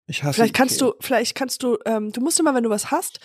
Ich 0.05 0.23
hasse 0.23 0.35
Vielleicht 0.35 0.55
kannst 0.55 0.77
Ikea. 0.77 0.91
du, 0.91 0.97
vielleicht 1.01 1.35
kannst 1.35 1.61
du, 1.61 1.77
ähm, 1.85 2.13
du 2.13 2.21
musst 2.21 2.39
immer, 2.39 2.55
wenn 2.55 2.63
du 2.63 2.69
was 2.69 2.89
hast, 2.89 3.19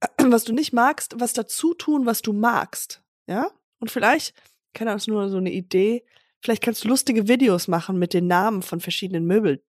was 0.18 0.44
du 0.44 0.52
nicht 0.52 0.72
magst, 0.72 1.14
was 1.18 1.32
dazu 1.32 1.74
tun, 1.74 2.06
was 2.06 2.22
du 2.22 2.32
magst. 2.32 3.02
Ja? 3.26 3.50
Und 3.80 3.90
vielleicht, 3.90 4.34
keine 4.74 4.90
Ahnung, 4.90 4.98
ist 4.98 5.08
nur 5.08 5.28
so 5.28 5.36
eine 5.38 5.52
Idee, 5.52 6.04
vielleicht 6.40 6.62
kannst 6.62 6.84
du 6.84 6.88
lustige 6.88 7.28
Videos 7.28 7.68
machen 7.68 7.98
mit 7.98 8.14
den 8.14 8.26
Namen 8.26 8.62
von 8.62 8.80
verschiedenen 8.80 9.26
Möbeln, 9.26 9.60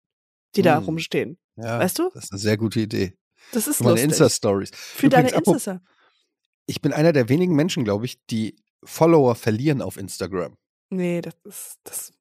die 0.56 0.62
da 0.62 0.78
Hm. 0.78 0.86
rumstehen. 0.86 1.38
Ja, 1.56 1.80
Weißt 1.80 2.00
du? 2.00 2.10
Das 2.14 2.26
ist 2.26 2.32
eine 2.32 2.40
sehr 2.40 2.58
gute 2.58 2.80
Idee. 2.80 3.18
Das 3.52 3.68
ist 3.68 3.78
Für 3.78 3.86
meine. 3.86 4.02
Insta-Stories. 4.02 4.72
Für 4.74 5.10
deine 5.10 5.30
Übrigens, 5.30 5.38
apropos- 5.48 5.68
Insta. 5.68 5.82
Ich 6.68 6.82
bin 6.82 6.94
einer 6.94 7.14
der 7.14 7.30
wenigen 7.30 7.56
Menschen, 7.56 7.84
glaube 7.84 8.06
ich, 8.06 8.24
die 8.28 8.56
Follower 8.84 9.36
verlieren 9.36 9.82
auf 9.82 9.98
Instagram. 9.98 10.56
Nee, 10.92 11.22
das 11.22 11.34
ist, 11.44 11.80
das, 11.84 12.12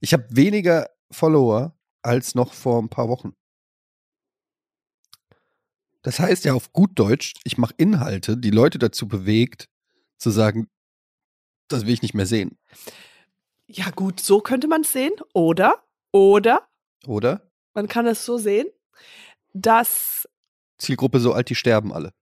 Ich 0.00 0.12
habe 0.12 0.24
weniger 0.30 0.88
Follower 1.10 1.76
als 2.02 2.34
noch 2.34 2.52
vor 2.54 2.80
ein 2.82 2.88
paar 2.88 3.08
Wochen. 3.08 3.34
Das 6.02 6.20
heißt 6.20 6.44
ja 6.44 6.54
auf 6.54 6.72
gut 6.72 6.90
Deutsch, 6.94 7.34
ich 7.44 7.58
mache 7.58 7.74
Inhalte, 7.76 8.36
die 8.36 8.50
Leute 8.50 8.78
dazu 8.78 9.08
bewegt, 9.08 9.68
zu 10.18 10.30
sagen, 10.30 10.68
das 11.68 11.86
will 11.86 11.92
ich 11.92 12.02
nicht 12.02 12.14
mehr 12.14 12.26
sehen. 12.26 12.58
ja 13.66 13.90
gut, 13.90 14.20
so 14.20 14.40
könnte 14.40 14.68
man 14.68 14.82
es 14.82 14.92
sehen. 14.92 15.12
Oder, 15.34 15.82
oder, 16.12 16.68
Oder? 17.06 17.50
man 17.74 17.88
kann 17.88 18.06
es 18.06 18.24
so 18.24 18.38
sehen, 18.38 18.68
dass, 19.52 20.28
Zielgruppe 20.78 21.20
so 21.20 21.32
alt, 21.32 21.50
die 21.50 21.54
sterben 21.54 21.92
alle. 21.92 22.12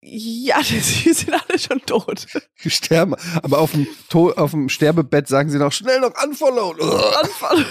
ja, 0.00 0.60
die 0.62 0.78
sind 1.12 1.32
alle 1.32 1.58
schon 1.58 1.80
tot. 1.80 2.26
Die 2.62 2.70
sterben, 2.70 3.14
aber 3.42 3.58
auf 3.58 3.72
dem, 3.72 3.86
to 4.08 4.32
auf 4.32 4.52
dem 4.52 4.68
Sterbebett 4.68 5.28
sagen 5.28 5.50
sie 5.50 5.58
noch 5.58 5.72
schnell 5.72 6.00
noch 6.00 6.12
unfollow. 6.24 6.70
Anfall. 7.22 7.64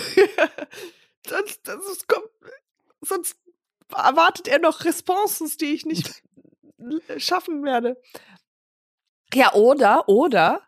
das, 1.23 1.61
das 1.63 1.79
ist, 1.91 2.07
kommt, 2.07 2.27
sonst 3.01 3.35
erwartet 3.93 4.47
er 4.47 4.59
noch 4.59 4.85
Responses, 4.85 5.57
die 5.57 5.73
ich 5.73 5.85
nicht 5.85 6.23
schaffen 7.17 7.63
werde. 7.63 8.01
Ja, 9.33 9.53
oder, 9.53 10.07
oder 10.07 10.61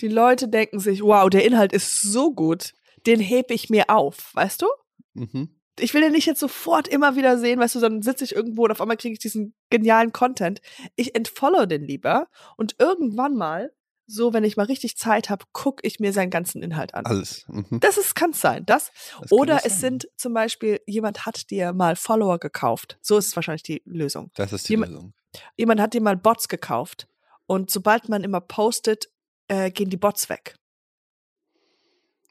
die 0.00 0.08
Leute 0.08 0.48
denken 0.48 0.80
sich, 0.80 1.02
wow, 1.02 1.28
der 1.28 1.44
Inhalt 1.44 1.72
ist 1.72 2.02
so 2.02 2.32
gut, 2.32 2.72
den 3.06 3.20
hebe 3.20 3.54
ich 3.54 3.70
mir 3.70 3.90
auf, 3.90 4.34
weißt 4.34 4.62
du? 4.62 4.66
Mhm. 5.14 5.60
Ich 5.80 5.94
will 5.94 6.00
den 6.00 6.12
nicht 6.12 6.26
jetzt 6.26 6.40
sofort 6.40 6.88
immer 6.88 7.14
wieder 7.14 7.38
sehen, 7.38 7.60
weißt 7.60 7.76
du, 7.76 7.80
dann 7.80 8.02
sitze 8.02 8.24
ich 8.24 8.34
irgendwo 8.34 8.64
und 8.64 8.72
auf 8.72 8.80
einmal 8.80 8.96
kriege 8.96 9.12
ich 9.12 9.20
diesen 9.20 9.54
genialen 9.70 10.12
Content. 10.12 10.60
Ich 10.96 11.14
entfollow 11.14 11.66
den 11.66 11.84
lieber 11.84 12.28
und 12.56 12.74
irgendwann 12.78 13.34
mal, 13.34 13.72
so 14.10 14.32
wenn 14.32 14.42
ich 14.42 14.56
mal 14.56 14.64
richtig 14.64 14.96
Zeit 14.96 15.28
habe, 15.28 15.44
gucke 15.52 15.86
ich 15.86 16.00
mir 16.00 16.14
seinen 16.14 16.30
ganzen 16.30 16.62
Inhalt 16.62 16.94
an. 16.94 17.04
Alles. 17.04 17.44
Mhm. 17.48 17.78
Das 17.80 17.98
ist, 17.98 18.14
kann 18.14 18.32
sein, 18.32 18.64
das. 18.64 18.90
Das 19.20 19.30
Oder 19.30 19.56
es 19.66 19.74
sein. 19.74 19.80
sind 19.80 20.08
zum 20.16 20.32
Beispiel, 20.32 20.80
jemand 20.86 21.26
hat 21.26 21.50
dir 21.50 21.74
mal 21.74 21.94
Follower 21.94 22.38
gekauft. 22.38 22.98
So 23.02 23.18
ist 23.18 23.26
es 23.28 23.36
wahrscheinlich 23.36 23.62
die 23.64 23.82
Lösung. 23.84 24.30
Das 24.34 24.52
ist 24.54 24.66
die 24.68 24.72
jemand- 24.72 24.92
Lösung. 24.92 25.12
Jemand 25.58 25.80
hat 25.82 25.92
dir 25.92 26.00
mal 26.00 26.16
Bots 26.16 26.48
gekauft. 26.48 27.06
Und 27.46 27.70
sobald 27.70 28.08
man 28.08 28.24
immer 28.24 28.40
postet, 28.40 29.10
äh, 29.48 29.70
gehen 29.70 29.90
die 29.90 29.96
Bots 29.98 30.28
weg. 30.30 30.56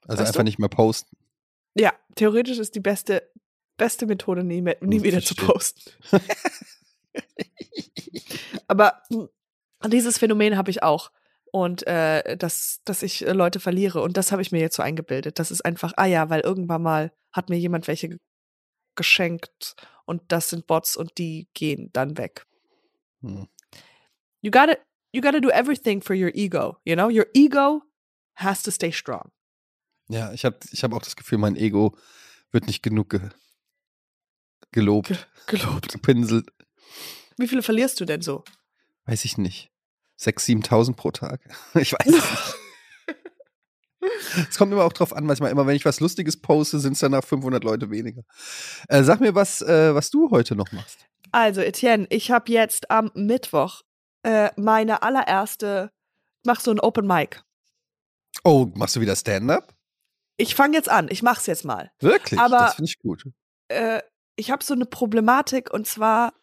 Also 0.08 0.22
Weißt 0.22 0.30
einfach 0.32 0.40
du? 0.40 0.46
nicht 0.46 0.58
mehr 0.60 0.70
posten. 0.70 1.16
Ja, 1.76 1.94
theoretisch 2.16 2.58
ist 2.58 2.74
die 2.74 2.80
beste, 2.80 3.30
beste 3.78 4.08
Methode, 4.08 4.44
nie, 4.44 4.62
mehr, 4.62 4.78
nie 4.82 5.04
wieder 5.04 5.22
zu 5.22 5.36
posten. 5.36 5.92
Aber 8.68 9.02
dieses 9.86 10.18
Phänomen 10.18 10.58
habe 10.58 10.72
ich 10.72 10.82
auch. 10.84 11.12
Und 11.52 11.88
äh, 11.88 12.36
dass, 12.38 12.82
dass 12.86 13.04
ich 13.04 13.26
äh, 13.26 13.32
Leute 13.34 13.60
verliere. 13.60 14.02
Und 14.02 14.18
das 14.18 14.32
habe 14.32 14.42
ich 14.42 14.52
mir 14.52 14.60
jetzt 14.60 14.76
so 14.76 14.84
eingebildet. 14.84 15.40
Das 15.40 15.50
ist 15.52 15.62
einfach, 15.66 15.94
ah 15.98 16.06
ja, 16.06 16.30
weil 16.30 16.42
irgendwann 16.42 16.82
mal 16.84 17.12
hat 17.32 17.50
mir 17.50 17.58
jemand 17.58 17.88
welche 17.88 18.10
ge- 18.10 18.20
geschenkt 18.96 19.76
und 20.06 20.22
das 20.32 20.50
sind 20.50 20.68
Bots 20.68 20.98
und 20.98 21.18
die 21.18 21.48
gehen 21.54 21.90
dann 21.94 22.18
weg. 22.18 22.46
Hm. 23.22 23.48
You 24.42 24.52
gotta, 24.52 24.78
you 25.14 25.22
gotta 25.22 25.40
do 25.40 25.50
everything 25.50 26.02
for 26.02 26.16
your 26.16 26.32
ego. 26.36 26.78
You 26.84 26.96
know, 26.96 27.08
your 27.10 27.28
ego 27.34 27.82
has 28.36 28.62
to 28.64 28.72
stay 28.72 28.92
strong. 28.92 29.32
Ja, 30.10 30.32
ich 30.34 30.46
habe 30.46 30.58
ich 30.72 30.84
hab 30.84 30.94
auch 30.94 31.02
das 31.02 31.16
Gefühl, 31.16 31.38
mein 31.38 31.56
Ego 31.56 31.98
wird 32.52 32.68
nicht 32.68 32.82
genug 32.84 33.10
ge 33.10 33.22
gelobt, 34.72 35.08
Ge- 35.08 35.18
Gelobt. 35.60 35.90
gepinselt. 35.92 36.50
Wie 37.38 37.48
viele 37.48 37.62
verlierst 37.64 38.00
du 38.00 38.06
denn 38.06 38.22
so? 38.22 38.44
Weiß 39.06 39.26
ich 39.26 39.38
nicht. 39.38 39.72
6.000, 40.20 40.66
7.000 40.68 40.96
pro 40.96 41.12
Tag. 41.12 41.42
Ich 41.76 41.94
weiß 41.94 42.06
es 42.08 42.14
nicht. 42.14 42.56
Es 44.50 44.58
kommt 44.58 44.72
immer 44.72 44.84
auch 44.84 44.94
drauf 44.94 45.12
an, 45.14 45.26
manchmal 45.26 45.52
immer, 45.52 45.68
wenn 45.68 45.76
ich 45.76 45.84
was 45.84 46.00
Lustiges 46.00 46.40
poste, 46.40 46.80
sind 46.80 46.94
es 46.94 47.00
danach 47.00 47.24
500 47.24 47.64
Leute 47.64 47.90
weniger. 47.90 48.24
Äh, 48.88 49.04
sag 49.04 49.20
mir, 49.20 49.36
was, 49.36 49.62
äh, 49.62 49.94
was 49.94 50.10
du 50.12 50.30
heute 50.32 50.56
noch 50.56 50.72
machst. 50.72 51.00
Also, 51.32 51.62
Etienne, 51.62 52.06
ich 52.10 52.32
habe 52.32 52.52
jetzt 52.52 52.90
am 52.90 53.12
Mittwoch 53.16 53.82
äh, 54.24 54.52
meine 54.56 55.02
allererste, 55.02 55.92
ich 56.42 56.46
mach 56.46 56.60
so 56.62 56.72
ein 56.72 56.80
Open 56.80 57.06
Mic. 57.06 57.42
Oh, 58.44 58.68
machst 58.76 58.96
du 58.96 59.02
wieder 59.02 59.16
Stand-up? 59.16 59.74
Ich 60.38 60.56
fange 60.56 60.78
jetzt 60.78 60.90
an, 60.90 61.08
ich 61.10 61.24
mach's 61.24 61.48
jetzt 61.48 61.66
mal. 61.66 61.92
Wirklich? 62.00 62.40
Aber- 62.40 62.58
das 62.60 62.76
finde 62.76 62.90
ich 62.90 63.00
gut. 63.00 63.24
Äh, 63.70 64.02
ich 64.36 64.52
habe 64.52 64.64
so 64.64 64.74
eine 64.74 64.86
Problematik 64.86 65.74
und 65.74 65.88
zwar, 65.88 66.34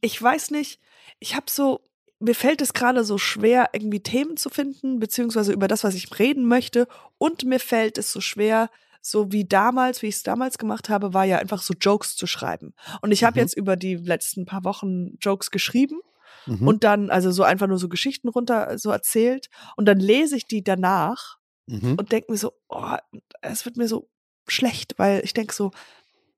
ich 0.00 0.20
weiß 0.20 0.50
nicht, 0.50 0.80
ich 1.18 1.34
habe 1.34 1.46
so, 1.50 1.80
mir 2.18 2.34
fällt 2.34 2.62
es 2.62 2.72
gerade 2.72 3.04
so 3.04 3.18
schwer, 3.18 3.70
irgendwie 3.72 4.00
Themen 4.00 4.36
zu 4.36 4.48
finden, 4.48 4.98
beziehungsweise 4.98 5.52
über 5.52 5.68
das, 5.68 5.84
was 5.84 5.94
ich 5.94 6.18
reden 6.18 6.46
möchte. 6.46 6.88
Und 7.18 7.44
mir 7.44 7.60
fällt 7.60 7.98
es 7.98 8.10
so 8.12 8.20
schwer, 8.20 8.70
so 9.02 9.30
wie 9.32 9.44
damals, 9.44 10.02
wie 10.02 10.06
ich 10.06 10.16
es 10.16 10.22
damals 10.22 10.58
gemacht 10.58 10.88
habe, 10.88 11.14
war 11.14 11.24
ja 11.24 11.38
einfach 11.38 11.62
so 11.62 11.74
Jokes 11.80 12.16
zu 12.16 12.26
schreiben. 12.26 12.74
Und 13.02 13.12
ich 13.12 13.22
habe 13.22 13.38
Mhm. 13.38 13.44
jetzt 13.44 13.56
über 13.56 13.76
die 13.76 13.96
letzten 13.96 14.46
paar 14.46 14.64
Wochen 14.64 15.16
Jokes 15.20 15.50
geschrieben 15.50 16.00
Mhm. 16.46 16.66
und 16.66 16.84
dann 16.84 17.10
also 17.10 17.30
so 17.30 17.42
einfach 17.42 17.66
nur 17.66 17.78
so 17.78 17.88
Geschichten 17.88 18.28
runter 18.28 18.78
so 18.78 18.90
erzählt 18.90 19.48
und 19.76 19.84
dann 19.86 19.98
lese 20.00 20.36
ich 20.36 20.46
die 20.46 20.64
danach 20.64 21.38
mhm. 21.66 21.96
und 21.98 22.12
denke 22.12 22.32
mir 22.32 22.38
so, 22.38 22.52
oh, 22.68 22.96
es 23.42 23.64
wird 23.64 23.76
mir 23.76 23.88
so 23.88 24.08
schlecht, 24.48 24.94
weil 24.98 25.22
ich 25.24 25.34
denke 25.34 25.54
so, 25.54 25.70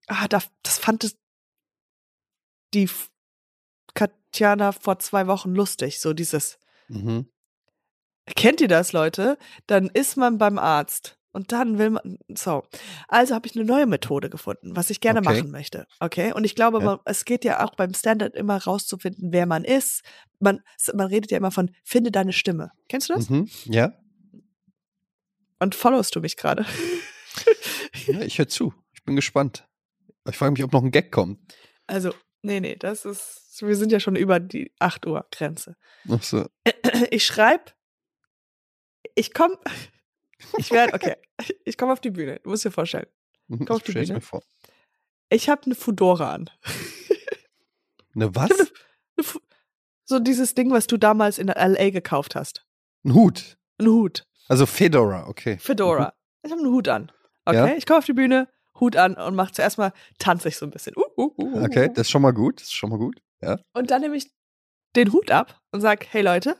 ah, 0.09 0.27
da, 0.29 0.43
das 0.62 0.79
fand 0.79 1.05
es 1.05 1.17
die 2.75 2.88
Katjana 3.94 4.72
vor 4.72 4.98
zwei 4.98 5.27
Wochen 5.27 5.55
lustig, 5.55 6.01
so 6.01 6.12
dieses, 6.12 6.59
Mhm. 6.88 7.29
kennt 8.37 8.61
ihr 8.61 8.68
das, 8.68 8.92
Leute? 8.92 9.38
Dann 9.66 9.88
ist 9.88 10.16
man 10.16 10.38
beim 10.38 10.59
Arzt 10.59 11.18
und 11.33 11.53
dann 11.53 11.79
will 11.79 11.90
man, 11.90 12.18
so. 12.35 12.62
Also 13.09 13.35
habe 13.35 13.46
ich 13.46 13.55
eine 13.57 13.64
neue 13.64 13.87
Methode 13.87 14.31
gefunden, 14.31 14.74
was 14.77 14.90
ich 14.90 15.01
gerne 15.01 15.20
Okay. 15.20 15.29
machen 15.40 15.51
möchte, 15.51 15.87
okay? 16.01 16.33
Und 16.33 16.44
ich 16.44 16.55
glaube, 16.55 16.79
Ja. 16.79 16.85
man, 16.85 16.98
es 17.05 17.24
geht 17.24 17.44
ja 17.44 17.64
auch 17.64 17.74
beim 17.74 17.94
Standard 17.94 18.35
immer 18.35 18.57
rauszufinden, 18.62 19.33
wer 19.33 19.46
man 19.46 19.64
ist. 19.64 20.03
Man, 20.40 20.61
man 20.94 21.07
redet 21.09 21.31
ja 21.31 21.38
immer 21.38 21.51
von, 21.51 21.70
finde 21.85 22.11
deine 22.11 22.33
Stimme. 22.33 22.70
Kennst 22.88 23.09
du 23.09 23.14
das? 23.14 23.29
Mhm. 23.31 23.48
Ja? 23.64 23.92
Und 25.59 25.74
followst 25.74 26.14
du 26.14 26.20
mich 26.20 26.37
gerade? 26.37 26.64
ja, 28.07 28.20
ich 28.20 28.38
höre 28.38 28.48
zu. 28.48 28.72
Ich 28.92 29.03
bin 29.05 29.16
gespannt. 29.16 29.66
Ich 30.29 30.37
frage 30.37 30.53
mich, 30.53 30.62
ob 30.62 30.72
noch 30.72 30.83
ein 30.83 30.90
Gag 30.90 31.11
kommt. 31.11 31.40
Also, 31.87 32.12
nee, 32.49 32.61
nee, 32.61 32.77
das 32.77 33.05
ist, 33.05 33.57
wir 33.61 33.77
sind 33.77 33.93
ja 33.93 34.01
schon 34.01 34.17
über 34.17 34.41
die 34.41 34.73
8 34.81 35.07
Uhr 35.07 35.27
Grenze. 35.31 35.77
Ach 36.11 36.23
so. 36.23 36.47
Ich 37.11 37.25
schreibe, 37.25 37.65
ich 39.15 39.33
komme, 39.35 39.57
ich 40.59 40.71
werde, 40.71 40.95
okay, 40.95 41.17
ich 41.65 41.77
komme 41.79 41.93
auf 41.93 42.01
die 42.01 42.11
Bühne, 42.11 42.41
du 42.43 42.51
musst 42.51 42.65
dir 42.65 42.71
vorstellen. 42.73 43.07
Mhm, 43.49 43.67
Komm 43.67 43.77
auf 43.77 43.83
ich 43.89 43.95
die 43.95 44.05
Bühne. 44.05 44.21
vor. 44.21 44.43
Ich 45.31 45.49
habe 45.49 45.63
eine 45.67 45.75
Fudora 45.75 46.33
an. 46.35 46.51
Eine 48.15 48.35
was? 48.35 48.51
Eine 48.51 49.25
Fu- 49.25 49.41
So 50.05 50.19
dieses 50.19 50.55
Ding, 50.55 50.71
was 50.71 50.87
du 50.87 50.97
damals 50.97 51.39
in 51.39 51.49
LA 51.49 51.91
gekauft 51.91 52.35
hast. 52.35 52.65
Ein 53.05 53.15
Hut. 53.15 53.59
Ein 53.79 53.87
Hut. 53.89 54.27
Also 54.49 54.67
Fedora, 54.67 55.29
okay. 55.29 55.59
Fedora. 55.59 56.15
Ich 56.43 56.51
habe 56.51 56.61
einen 56.63 56.71
Hut 56.73 56.89
an. 56.89 57.13
Okay, 57.45 57.57
Ja. 57.57 57.77
ich 57.77 57.87
komme 57.87 57.99
auf 57.99 58.07
die 58.07 58.15
Bühne, 58.15 58.49
Hut 58.81 58.97
an 58.97 59.14
und 59.14 59.35
mache 59.35 59.53
zuerst 59.53 59.79
mal, 59.79 59.93
tanze 60.19 60.49
ich 60.49 60.57
so 60.57 60.67
ein 60.67 60.71
bisschen. 60.71 60.95
Uh, 60.97 61.05
uh, 61.17 61.35
uh, 61.37 61.43
uh, 61.43 61.64
Okay, 61.64 61.88
uh. 61.88 61.93
das 61.93 62.07
ist 62.07 62.11
schon 62.11 62.23
mal 62.23 62.33
gut. 62.33 62.61
Das 62.61 62.69
ist 62.69 62.75
schon 62.75 62.91
mal 62.91 62.99
gut. 62.99 63.21
Ja. 63.41 63.59
Und 63.73 63.91
dann 63.91 64.01
nehme 64.01 64.17
ich 64.17 64.31
den 64.97 65.12
Hut 65.12 65.31
ab 65.31 65.61
und 65.71 65.81
sage, 65.81 66.07
hey 66.11 66.23
Leute, 66.23 66.57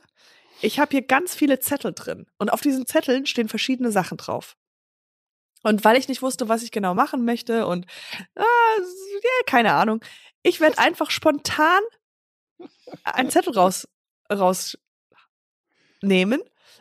ich 0.61 0.79
habe 0.79 0.91
hier 0.91 1.01
ganz 1.01 1.35
viele 1.35 1.59
Zettel 1.59 1.93
drin. 1.93 2.25
Und 2.37 2.51
auf 2.51 2.61
diesen 2.61 2.85
Zetteln 2.85 3.25
stehen 3.25 3.49
verschiedene 3.49 3.91
Sachen 3.91 4.17
drauf. 4.17 4.55
Und 5.63 5.83
weil 5.83 5.97
ich 5.97 6.07
nicht 6.07 6.21
wusste, 6.21 6.47
was 6.47 6.63
ich 6.63 6.71
genau 6.71 6.93
machen 6.93 7.25
möchte 7.25 7.67
und 7.67 7.85
ah, 8.35 8.43
ja, 8.43 9.43
keine 9.45 9.73
Ahnung, 9.73 10.01
ich 10.41 10.61
werde 10.61 10.77
einfach 10.79 11.11
spontan 11.11 11.81
einen 13.03 13.29
Zettel 13.29 13.53
raus, 13.53 13.87
rausnehmen 14.31 14.79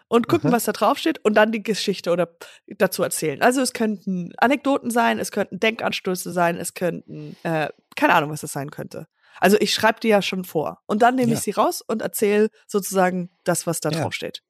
und 0.08 0.26
gucken, 0.28 0.48
Aha. 0.48 0.56
was 0.56 0.64
da 0.64 0.72
drauf 0.72 0.98
steht 0.98 1.24
und 1.24 1.34
dann 1.34 1.52
die 1.52 1.62
Geschichte 1.62 2.10
oder 2.10 2.36
dazu 2.66 3.02
erzählen. 3.02 3.42
Also 3.42 3.60
es 3.60 3.72
könnten 3.72 4.32
Anekdoten 4.38 4.90
sein, 4.90 5.18
es 5.18 5.30
könnten 5.32 5.60
Denkanstöße 5.60 6.32
sein, 6.32 6.56
es 6.56 6.74
könnten, 6.74 7.36
äh, 7.42 7.68
keine 7.96 8.14
Ahnung, 8.14 8.30
was 8.30 8.40
das 8.40 8.52
sein 8.52 8.70
könnte. 8.70 9.06
Also 9.40 9.56
ich 9.60 9.72
schreibe 9.72 10.00
die 10.00 10.08
ja 10.08 10.20
schon 10.22 10.44
vor 10.44 10.82
und 10.86 11.02
dann 11.02 11.14
nehme 11.14 11.32
Ja. 11.32 11.36
ich 11.38 11.42
sie 11.44 11.50
raus 11.52 11.82
und 11.86 12.02
erzähle 12.02 12.48
sozusagen 12.66 13.30
das, 13.44 13.66
was 13.66 13.80
da 13.80 13.90
Ja. 13.90 14.00
drauf 14.02 14.12
steht. 14.14 14.42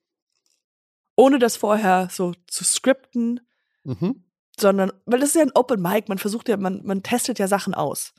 Ohne 1.16 1.38
das 1.38 1.56
vorher 1.56 2.08
so 2.10 2.32
zu 2.46 2.64
skripten, 2.64 3.40
Mhm. 3.84 4.24
sondern, 4.58 4.92
weil 5.06 5.20
das 5.20 5.30
ist 5.30 5.34
ja 5.36 5.42
ein 5.42 5.52
Open 5.54 5.82
Mic, 5.82 6.08
man 6.08 6.18
versucht 6.18 6.48
ja, 6.48 6.56
man, 6.56 6.82
man 6.84 7.02
testet 7.02 7.38
ja 7.38 7.48
Sachen 7.48 7.74
aus. 7.74 8.12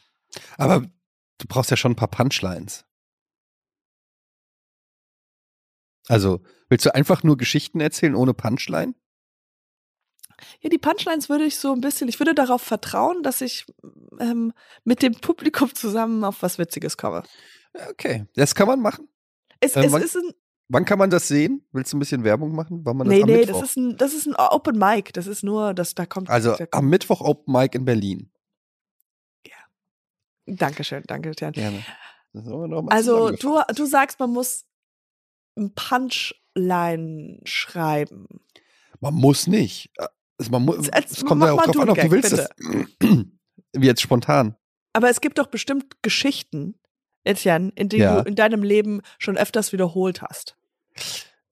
Aber 0.57 0.82
du 0.82 1.47
brauchst 1.47 1.72
ja 1.72 1.78
schon 1.78 1.93
ein 1.93 1.95
paar 1.95 2.09
Punchlines. 2.09 2.86
Also, 6.10 6.41
willst 6.70 6.86
du 6.86 6.93
einfach 6.93 7.24
nur 7.24 7.38
Geschichten 7.38 7.80
erzählen 7.80 8.16
ohne 8.16 8.34
Punchline? 8.34 8.93
Ja, 10.62 10.70
die 10.70 10.78
Punchlines 10.78 11.30
würde 11.30 11.45
ich 11.45 11.57
so 11.57 11.72
ein 11.74 11.82
bisschen, 11.82 12.07
ich 12.07 12.20
würde 12.20 12.34
darauf 12.34 12.62
vertrauen, 12.62 13.24
dass 13.24 13.41
ich 13.41 13.66
ähm, 14.20 14.53
mit 14.84 15.01
dem 15.01 15.14
Publikum 15.14 15.74
zusammen 15.76 16.24
auf 16.24 16.41
was 16.41 16.57
Witziges 16.57 16.97
komme. 16.97 17.24
Okay, 17.91 18.26
das 18.36 18.55
kann 18.55 18.68
man 18.68 18.82
machen. 18.82 19.07
Es, 19.60 19.76
Ähm, 19.76 19.84
es 19.84 19.91
wann- 19.91 20.01
ist 20.01 20.16
ein, 20.18 20.32
Wann 20.72 20.86
kann 20.86 20.99
man 20.99 21.10
das 21.10 21.28
sehen? 21.28 21.66
Willst 21.72 21.91
du 21.91 21.97
ein 21.97 21.99
bisschen 21.99 22.24
Werbung 22.24 22.53
machen? 22.53 22.82
Wann 22.86 22.95
man 22.97 23.07
das 23.07 23.18
nee, 23.18 23.24
nee, 23.24 23.38
Mittwoch? 23.38 23.60
das 23.62 23.70
ist 23.72 23.78
ein, 23.78 23.97
das 23.97 24.14
ist 24.14 24.28
ein 24.28 24.36
Open 24.36 24.78
Mic, 24.78 25.12
das 25.14 25.26
ist 25.26 25.43
nur, 25.43 25.74
das, 25.74 25.95
da 25.95 26.05
kommt, 26.05 26.30
also 26.30 26.51
da 26.51 26.57
kommt 26.57 26.74
am 26.76 26.89
Mittwoch 26.89 27.22
Open 27.22 27.51
Mic 27.53 27.76
in 27.76 27.86
Berlin. 27.86 28.32
Dankeschön, 30.45 31.03
danke, 31.07 31.32
Jan. 31.38 31.53
Gerne. 31.53 31.84
Also 32.89 33.32
du, 33.32 33.60
du 33.76 33.86
sagst, 33.86 34.20
man 34.20 34.32
muss 34.32 34.66
ein 35.60 35.74
Punchline 35.76 37.39
schreiben. 37.43 38.28
Man 38.99 39.14
muss 39.14 39.47
nicht. 39.47 39.91
Also 40.38 40.51
man 40.51 40.64
muss, 40.64 40.89
es 40.89 41.26
kommt 41.26 41.43
ja 41.43 41.51
auch 41.53 41.62
drauf 41.64 41.80
an, 41.80 41.89
ob 41.89 41.99
du 41.99 42.12
willst. 42.12 42.32
Das, 42.34 42.49
wie 43.74 43.86
jetzt 43.86 44.01
spontan. 44.01 44.55
Aber 44.93 45.10
es 45.10 45.22
gibt 45.22 45.38
doch 45.38 45.47
bestimmt 45.47 46.01
Geschichten, 46.01 46.76
Etienne, 47.24 47.72
in 47.76 47.89
die 47.89 47.97
Ja. 47.97 48.22
du 48.22 48.28
in 48.30 48.36
deinem 48.36 48.64
Leben 48.64 49.01
schon 49.20 49.38
öfters 49.38 49.72
wiederholt 49.74 50.22
hast. 50.22 50.55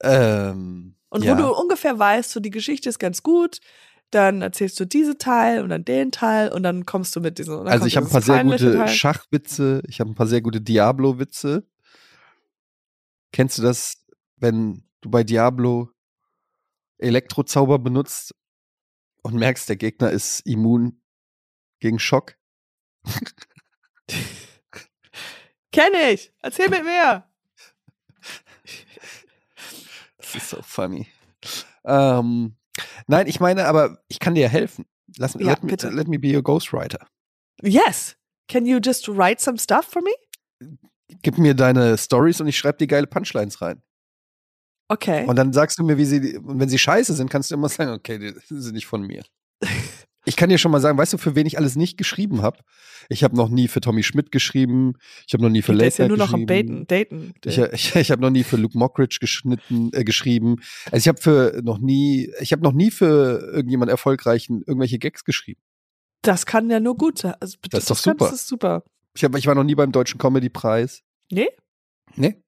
Ähm, 0.02 0.96
Und 1.10 1.24
ja. 1.24 1.38
wo 1.38 1.42
du 1.42 1.54
ungefähr 1.54 1.98
weißt, 1.98 2.32
so 2.32 2.40
die 2.40 2.50
Geschichte 2.50 2.90
ist 2.90 3.00
ganz 3.00 3.24
gut, 3.24 3.60
dann 4.12 4.42
erzählst 4.42 4.80
du 4.80 4.86
diese 4.86 5.18
Teil 5.18 5.62
und 5.62 5.70
dann 5.70 5.84
den 5.84 6.12
Teil 6.12 6.52
und 6.52 6.64
dann 6.64 6.86
kommst 6.86 7.16
du 7.16 7.20
mit 7.20 7.38
diesen. 7.40 7.68
Also 7.68 7.86
ich 7.86 7.98
habe 7.98 8.08
ein 8.08 8.12
paar 8.12 8.22
sehr 8.22 8.44
gute 8.44 8.88
Schachwitze, 8.88 9.82
ich 9.88 10.00
habe 10.00 10.10
ein 10.12 10.16
paar 10.16 10.28
sehr 10.28 10.42
gute 10.42 10.62
Diablo-Witze. 10.62 11.66
Kennst 13.38 13.60
du 13.60 13.62
das, 13.62 14.04
wenn 14.38 14.84
du 15.02 15.12
bei 15.12 15.24
Diablo 15.24 15.92
Elektrozauber 16.98 17.78
benutzt 17.78 18.34
und 19.22 19.36
merkst, 19.36 19.70
der 19.70 19.76
Gegner 19.76 20.10
ist 20.10 20.40
immun 20.40 21.04
gegen 21.80 22.00
Schock? 22.00 22.36
Kenn 25.72 25.94
ich. 26.12 26.34
Erzähl 26.42 26.68
mit 26.70 26.84
mir. 26.84 27.30
Das 30.18 30.34
ist 30.34 30.50
so 30.50 30.64
funny. 30.64 31.06
Ähm, 31.86 32.58
nein, 33.06 33.28
ich 33.28 33.40
meine, 33.40 33.68
aber 33.68 34.04
ich 34.08 34.18
kann 34.18 34.34
dir 34.34 34.46
ja 34.46 34.50
helfen. 34.50 34.88
Lass, 35.16 35.36
Ja, 35.36 35.52
let, 35.52 35.62
me, 35.64 35.70
bitte. 35.70 35.90
let 35.90 36.08
me 36.08 36.18
be 36.18 36.36
your 36.36 36.42
ghostwriter. 36.42 37.06
Yes. 37.62 38.18
Can 38.48 38.66
you 38.66 38.80
just 38.84 39.08
write 39.08 39.40
some 39.40 39.60
stuff 39.60 39.86
for 39.86 40.02
me? 40.02 40.80
Gib 41.22 41.38
mir 41.38 41.54
deine 41.54 41.98
Stories 41.98 42.42
und 42.42 42.48
ich 42.48 42.58
schreibe 42.58 42.78
dir 42.78 42.88
geile 42.88 43.08
Punchlines 43.08 43.62
rein. 43.62 43.82
Okay. 44.90 45.26
Und 45.26 45.36
dann 45.36 45.54
sagst 45.54 45.80
du 45.80 45.84
mir, 45.84 45.98
wie 45.98 46.06
sie, 46.06 46.38
und 46.38 46.60
wenn 46.60 46.70
sie 46.70 46.80
scheiße 46.80 47.14
sind, 47.14 47.30
kannst 47.30 47.52
du 47.52 47.56
immer 47.56 47.70
sagen, 47.70 47.92
okay, 47.92 48.18
die 48.20 48.34
sind 48.48 48.74
nicht 48.74 48.88
von 48.88 49.02
mir. 49.02 49.24
Ich 50.26 50.36
kann 50.36 50.50
dir 50.50 50.58
schon 50.58 50.74
mal 50.74 50.82
sagen, 50.82 50.98
weißt 50.98 51.14
du, 51.14 51.18
für 51.18 51.36
wen 51.36 51.48
ich 51.48 51.58
alles 51.58 51.78
nicht 51.78 51.98
geschrieben 51.98 52.42
habe? 52.42 52.60
Ich 53.08 53.24
habe 53.24 53.38
noch 53.38 53.48
nie 53.48 53.70
für 53.70 53.80
Tommy 53.80 54.04
Schmidt 54.04 54.30
geschrieben. 54.30 54.96
Ich 55.26 55.34
habe 55.34 55.42
noch 55.42 55.50
nie 55.50 55.62
für 55.62 55.72
der 55.72 55.78
Late 55.78 55.88
ist 55.88 55.98
ja 56.00 56.08
nur 56.10 56.18
noch 56.18 56.34
am. 56.34 56.46
Daten. 56.46 56.86
Daten. 56.86 57.34
Ich, 57.46 57.58
ich, 57.58 57.96
ich 57.96 58.12
habe 58.12 58.22
noch 58.22 58.30
nie 58.30 58.44
für 58.44 58.58
Luke 58.58 58.78
Mockridge 58.78 59.20
geschnitten, 59.22 59.90
äh, 59.94 60.04
geschrieben. 60.04 60.58
Also 60.92 60.98
ich 60.98 61.08
habe 61.08 61.22
für 61.22 61.62
noch 61.64 61.78
nie, 61.78 62.30
ich 62.42 62.52
habe 62.52 62.62
noch 62.62 62.74
nie 62.74 62.92
für 62.92 63.40
irgendjemand 63.54 63.90
erfolgreichen 63.90 64.64
irgendwelche 64.68 65.00
Gags 65.00 65.24
geschrieben. 65.24 65.62
das 66.24 66.46
kann 66.46 66.70
ja 66.70 66.82
nur 66.82 66.98
gut 66.98 67.20
sein. 67.20 67.36
Also, 67.40 67.58
Das 67.70 67.84
ist 67.84 67.90
doch 67.90 67.96
super. 67.96 68.26
Das 68.26 68.34
ist 68.34 68.48
super. 68.48 68.84
Ich, 69.18 69.24
hab, 69.24 69.36
ich 69.36 69.48
war 69.48 69.56
noch 69.56 69.64
nie 69.64 69.74
beim 69.74 69.92
Deutschen 69.92 70.20
Comedy 70.20 70.48
Preis. 70.48 71.02
Nee? 71.32 71.50
Nee. 72.16 72.40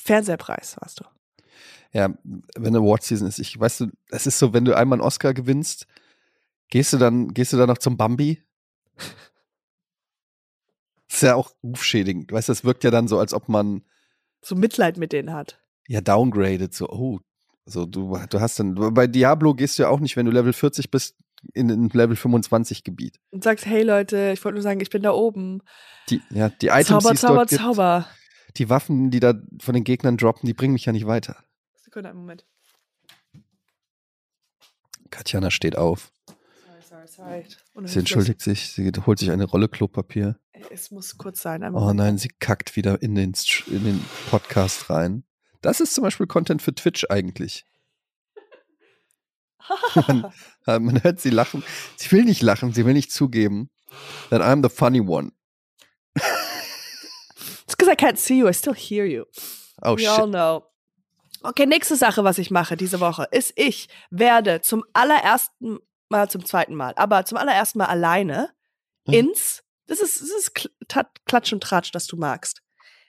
Fernsehpreis 0.00 0.76
warst 0.80 1.00
du. 1.00 1.04
Ja, 1.92 2.14
wenn 2.56 2.76
Award 2.76 3.02
Season 3.02 3.26
ist, 3.26 3.40
ich 3.40 3.58
weißt 3.58 3.80
du, 3.80 3.86
es 4.10 4.24
ist 4.28 4.38
so, 4.38 4.52
wenn 4.52 4.64
du 4.64 4.76
einmal 4.76 4.98
einen 4.98 5.06
Oscar 5.06 5.34
gewinnst, 5.34 5.88
gehst 6.70 6.92
du 6.92 6.98
dann, 6.98 7.34
gehst 7.34 7.52
du 7.52 7.56
dann 7.56 7.68
noch 7.68 7.78
zum 7.78 7.96
Bambi? 7.96 8.40
Das 8.96 9.06
ist 11.16 11.22
ja 11.22 11.34
auch 11.34 11.50
rufschädigend. 11.64 12.30
Weißt 12.30 12.48
du, 12.48 12.52
das 12.52 12.64
wirkt 12.64 12.84
ja 12.84 12.92
dann 12.92 13.08
so, 13.08 13.18
als 13.18 13.34
ob 13.34 13.48
man 13.48 13.82
So 14.42 14.54
Mitleid 14.54 14.98
mit 14.98 15.12
denen 15.12 15.32
hat. 15.32 15.60
ja 15.88 16.00
downgradet, 16.00 16.72
so, 16.72 16.88
oh, 16.88 17.18
so 17.64 17.84
du, 17.84 18.16
du 18.30 18.40
hast 18.40 18.60
dann, 18.60 18.76
bei 18.94 19.08
Diablo 19.08 19.54
gehst 19.54 19.78
du 19.78 19.82
ja 19.82 19.88
auch 19.88 19.98
nicht, 19.98 20.16
wenn 20.16 20.26
du 20.26 20.32
Level 20.32 20.52
40 20.52 20.88
bist, 20.92 21.16
in 21.54 21.70
ein 21.70 21.88
Level 21.88 22.16
25 22.16 22.84
Gebiet. 22.84 23.18
Und 23.30 23.44
sagst, 23.44 23.66
hey 23.66 23.82
Leute, 23.82 24.32
ich 24.32 24.44
wollte 24.44 24.54
nur 24.54 24.62
sagen, 24.62 24.80
ich 24.80 24.90
bin 24.90 25.02
da 25.02 25.12
oben. 25.12 25.62
Die, 26.08 26.20
ja, 26.30 26.48
die 26.48 26.68
Items, 26.68 26.88
Zauber, 26.88 27.12
die 27.12 27.18
Zauber, 27.18 27.46
gibt, 27.46 27.60
Zauber. 27.60 28.06
die 28.56 28.68
Waffen, 28.68 29.10
die 29.10 29.20
da 29.20 29.34
von 29.60 29.74
den 29.74 29.84
Gegnern 29.84 30.16
droppen, 30.16 30.46
die 30.46 30.54
bringen 30.54 30.72
mich 30.72 30.84
ja 30.84 30.92
nicht 30.92 31.06
weiter. 31.06 31.36
Sekunde, 31.76 32.10
einen 32.10 32.18
Moment. 32.18 32.46
Katjana 35.10 35.50
steht 35.50 35.76
auf. 35.76 36.12
Sorry, 36.88 37.06
sorry, 37.08 37.46
sorry. 37.74 37.88
Sie 37.88 37.98
entschuldigt 37.98 38.40
sich, 38.40 38.72
sie 38.72 38.90
holt 39.06 39.18
sich 39.18 39.30
eine 39.30 39.44
Rolle 39.44 39.68
Klopapier. 39.68 40.38
Es 40.70 40.90
muss 40.90 41.16
kurz 41.16 41.42
sein. 41.42 41.62
Oh 41.62 41.70
Moment. 41.70 41.96
nein, 41.96 42.18
sie 42.18 42.28
kackt 42.28 42.76
wieder 42.76 43.02
in 43.02 43.14
den, 43.14 43.32
in 43.68 43.84
den 43.84 44.04
Podcast 44.30 44.90
rein. 44.90 45.24
Das 45.60 45.80
ist 45.80 45.94
zum 45.94 46.02
Beispiel 46.02 46.26
Content 46.26 46.62
für 46.62 46.74
Twitch 46.74 47.06
eigentlich. 47.08 47.64
Äh, 49.96 50.22
Man 50.66 51.02
hört 51.02 51.20
sie 51.20 51.30
lachen. 51.30 51.62
Sie 51.96 52.10
will 52.12 52.24
nicht 52.24 52.42
lachen, 52.42 52.72
sie 52.72 52.84
will 52.84 52.94
nicht 52.94 53.12
zugeben. 53.12 53.70
That 54.30 54.42
I'm 54.42 54.62
the 54.62 54.74
funny 54.74 55.00
one. 55.00 55.32
It's 57.64 57.76
because 57.76 57.88
I 57.90 57.94
can't 57.96 58.18
see 58.18 58.38
you, 58.38 58.48
I 58.48 58.52
still 58.52 58.74
hear 58.74 59.04
you. 59.06 59.24
Oh 59.82 59.96
We 59.96 60.06
all 60.08 60.22
shit. 60.24 60.30
know. 60.30 60.64
Okay, 61.42 61.66
nächste 61.66 61.96
Sache, 61.96 62.24
was 62.24 62.38
ich 62.38 62.50
mache 62.50 62.76
diese 62.76 62.98
Woche, 63.00 63.28
ist, 63.30 63.52
ich 63.56 63.88
werde 64.10 64.60
zum 64.62 64.84
allerersten 64.92 65.78
Mal, 66.08 66.28
zum 66.30 66.44
zweiten 66.44 66.74
Mal, 66.74 66.94
aber 66.96 67.24
zum 67.24 67.38
allerersten 67.38 67.78
Mal 67.78 67.86
alleine 67.86 68.50
Mhm. 69.06 69.14
ins, 69.14 69.62
das 69.86 70.00
ist, 70.00 70.20
das 70.20 70.30
ist 70.30 70.54
Klatsch 71.26 71.52
und 71.52 71.62
Tratsch, 71.62 71.92
das 71.92 72.06
du 72.08 72.16
magst. 72.16 72.62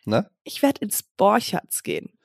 Na? 0.06 0.30
Ich 0.44 0.62
werde 0.62 0.82
ins 0.82 1.02
Borchards 1.02 1.82
gehen. 1.82 2.17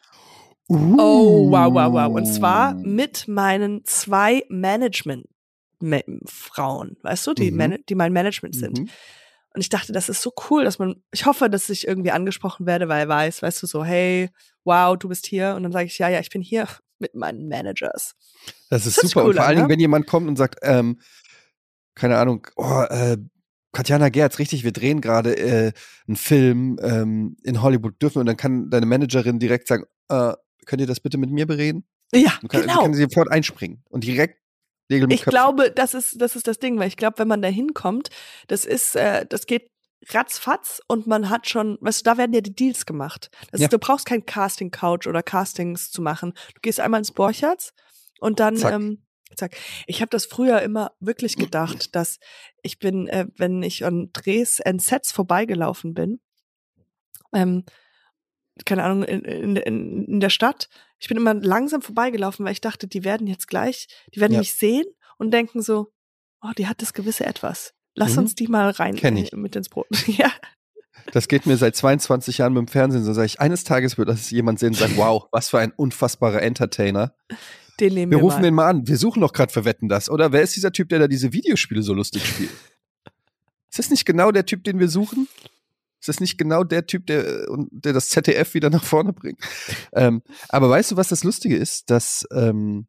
Oh, 0.99 1.51
wow, 1.51 1.73
wow, 1.73 1.93
wow. 1.93 2.15
Und 2.15 2.27
zwar 2.27 2.75
mit 2.75 3.27
meinen 3.29 3.85
zwei 3.85 4.45
Management-Frauen, 4.49 6.97
weißt 7.03 7.27
du, 7.27 7.35
die, 7.35 7.51
Mhm. 7.51 7.57
Man 7.57 7.77
die 7.89 7.95
mein 7.95 8.13
Management 8.13 8.55
sind. 8.55 8.79
Mhm. 8.79 8.89
Und 9.55 9.61
ich 9.61 9.69
dachte, 9.69 9.93
das 9.93 10.09
ist 10.09 10.23
so 10.23 10.33
cool, 10.49 10.65
dass 10.65 10.79
man, 10.79 11.03
ich 11.13 11.27
hoffe, 11.27 11.51
dass 11.51 11.69
ich 11.69 11.87
irgendwie 11.87 12.11
angesprochen 12.11 12.65
werde, 12.65 12.89
weil 12.89 13.01
er 13.03 13.09
weiß, 13.09 13.43
weißt 13.43 13.63
du, 13.63 13.67
so, 13.67 13.85
hey, 13.85 14.31
wow, 14.65 14.97
du 14.97 15.09
bist 15.11 15.27
hier. 15.27 15.55
Und 15.57 15.65
dann 15.65 15.73
sage 15.73 15.85
ich, 15.87 15.99
ja, 15.99 16.09
ja, 16.09 16.21
ich 16.21 16.31
bin 16.31 16.41
hier 16.41 16.67
mit 16.99 17.15
meinen 17.15 17.49
Managers. 17.49 18.15
Das 18.71 18.87
ist 18.87 18.97
Das 19.03 19.11
super. 19.11 19.25
cool 19.25 19.31
und 19.31 19.37
vor 19.37 19.45
allen 19.45 19.57
Dingen, 19.57 19.69
ne? 19.69 19.73
wenn 19.73 19.81
jemand 19.81 20.07
kommt 20.07 20.27
und 20.29 20.37
sagt, 20.37 20.61
ähm, 20.63 21.01
keine 21.95 22.17
Ahnung, 22.17 22.47
oh, 22.57 22.83
äh, 22.89 23.19
Katjana 23.73 24.09
Gerz, 24.11 24.39
richtig, 24.39 24.65
wir 24.65 24.73
drehen 24.73 25.01
gerade 25.01 25.37
äh, 25.37 25.73
einen 26.07 26.17
Film 26.17 26.79
ähm, 26.83 27.37
in 27.43 27.63
Hollywood 27.63 28.01
dürfen 28.01 28.21
und 28.21 28.27
dann 28.27 28.37
kann 28.37 28.71
deine 28.71 28.87
Managerin 28.87 29.39
direkt 29.39 29.67
sagen, 29.69 29.85
äh, 30.09 30.33
könnt 30.67 30.81
ihr 30.81 30.87
das 30.87 31.01
bitte 31.01 31.19
mit 31.19 31.31
mir 31.31 31.47
bereden? 31.47 31.85
Ja, 32.15 32.33
Du 32.41 32.49
kann, 32.49 32.63
genau. 32.63 32.83
kann 32.83 32.95
sie 32.95 33.03
sofort 33.03 33.31
einspringen 33.31 33.83
und 33.89 34.05
direkt 34.05 34.39
Nägel 34.89 35.07
mit 35.09 35.15
Ich 35.15 35.23
Köpfen. 35.23 35.31
glaube, 35.39 35.71
das 35.71 35.95
ist, 35.95 36.21
das 36.21 36.37
ist 36.37 36.47
das 36.47 36.59
Ding, 36.59 36.79
weil 36.79 36.89
ich 36.89 36.97
glaube, 36.97 37.19
wenn 37.19 37.29
man 37.29 37.41
da 37.43 37.49
hinkommt, 37.49 38.11
das 38.49 38.65
ist, 38.65 38.97
äh, 38.97 39.25
das 39.27 39.47
geht 39.47 39.71
ratzfatz 40.11 40.81
und 40.89 41.07
man 41.07 41.31
hat 41.31 41.49
schon, 41.49 41.79
weißt 41.81 42.01
du, 42.01 42.05
da 42.11 42.19
werden 42.19 42.33
ja 42.35 42.41
die 42.41 42.55
Deals 42.55 42.85
gemacht. 42.87 43.31
Das 43.53 43.61
Ja. 43.61 43.67
ist, 43.67 43.73
du 43.73 43.79
brauchst 43.79 44.05
kein 44.05 44.27
Casting-Couch 44.27 45.07
oder 45.07 45.23
Castings 45.23 45.91
zu 45.91 46.03
machen. 46.03 46.33
Du 46.55 46.61
gehst 46.61 46.81
einmal 46.81 46.99
ins 46.99 47.13
Borchards 47.13 47.73
und 48.21 48.41
dann, 48.41 48.57
Zack. 48.57 48.73
ähm, 48.75 49.07
zack. 49.37 49.57
Ich 49.87 50.01
habe 50.03 50.11
das 50.11 50.27
früher 50.27 50.61
immer 50.61 50.91
wirklich 50.99 51.37
gedacht, 51.37 51.91
dass 51.95 52.19
ich 52.63 52.79
bin, 52.81 53.07
äh, 53.09 53.27
wenn 53.37 53.63
ich 53.63 53.85
an 53.85 54.11
Drehs, 54.13 54.61
an 54.61 54.81
Sets 54.81 55.13
vorbeigelaufen 55.13 55.95
bin, 55.95 56.21
ähm, 57.33 57.65
keine 58.67 58.85
Ahnung, 58.85 59.03
in, 59.05 59.23
in, 59.23 59.57
in, 59.57 60.21
der 60.21 60.31
Stadt, 60.31 60.69
ich 60.99 61.09
bin 61.09 61.17
immer 61.17 61.35
langsam 61.35 61.83
vorbeigelaufen, 61.83 62.45
weil 62.45 62.53
ich 62.53 62.61
dachte, 62.61 62.87
die 62.87 63.05
werden 63.05 63.27
jetzt 63.27 63.49
gleich, 63.49 63.89
die 64.15 64.21
werden 64.21 64.33
Ja. 64.35 64.39
mich 64.41 64.55
sehen 64.55 64.85
und 65.19 65.31
denken 65.33 65.63
so, 65.63 65.93
oh, 66.43 66.51
die 66.57 66.67
hat 66.67 66.83
das 66.83 66.93
gewisse 66.93 67.25
Etwas. 67.27 67.75
Lass 67.95 68.13
Mhm. 68.13 68.19
uns 68.19 68.35
die 68.35 68.49
mal 68.49 68.71
rein 68.71 68.97
äh, 68.97 69.37
mit 69.37 69.57
ins 69.57 69.69
Brot. 69.69 69.87
ja. 70.07 70.31
Das 71.13 71.29
geht 71.29 71.47
mir 71.47 71.57
seit 71.57 71.75
22 71.77 72.39
Jahren 72.39 72.53
mit 72.53 72.61
dem 72.61 72.69
Fernsehen 72.69 73.03
so. 73.05 73.13
Sag 73.13 73.25
ich, 73.25 73.41
eines 73.41 73.65
Tages 73.65 73.99
wird 73.99 74.09
das 74.09 74.31
jemand 74.31 74.59
sehen 74.61 74.69
und 74.69 74.77
sagen, 74.79 74.97
wow, 74.97 75.27
was 75.33 75.49
für 75.49 75.59
ein 75.59 75.73
unfassbarer 75.73 76.43
Entertainer. 76.43 77.15
Den 77.81 77.95
nehmen 77.95 78.13
Wir 78.13 78.19
wir, 78.19 78.23
rufen 78.23 78.37
mal. 78.37 78.43
den 78.43 78.55
mal 78.55 78.69
an. 78.69 78.87
Wir 78.87 78.97
suchen 78.97 79.21
doch 79.21 79.33
gerade 79.33 79.53
für 79.53 79.65
Wetten 79.65 79.89
das, 79.89 80.09
oder? 80.11 80.31
Wer 80.33 80.43
ist 80.43 80.55
dieser 80.55 80.73
Typ, 80.73 80.91
der 80.91 81.01
da 81.01 81.09
diese 81.09 81.33
Videospiele 81.33 81.83
so 81.83 81.93
lustig 81.95 82.25
spielt? 82.25 82.51
Ist 83.71 83.79
das 83.79 83.91
nicht 83.91 84.05
genau 84.05 84.31
der 84.31 84.45
Typ, 84.47 84.63
den 84.65 84.79
wir 84.79 84.89
suchen? 84.89 85.29
Ist 86.03 86.09
das 86.09 86.19
nicht 86.21 86.37
genau 86.37 86.65
der 86.65 86.85
Typ, 86.87 87.07
der, 87.07 87.49
und- 87.49 87.69
der 87.71 87.93
das 87.93 88.09
ZDF 88.09 88.55
wieder 88.55 88.71
nach 88.71 88.83
vorne 88.83 89.13
bringt? 89.13 89.39
ähm, 89.93 90.21
aber 90.49 90.69
weißt 90.69 90.91
du, 90.91 90.97
was 90.97 91.09
das 91.09 91.23
Lustige 91.23 91.57
ist? 91.57 91.91
Dass, 91.91 92.27
ähm, 92.33 92.89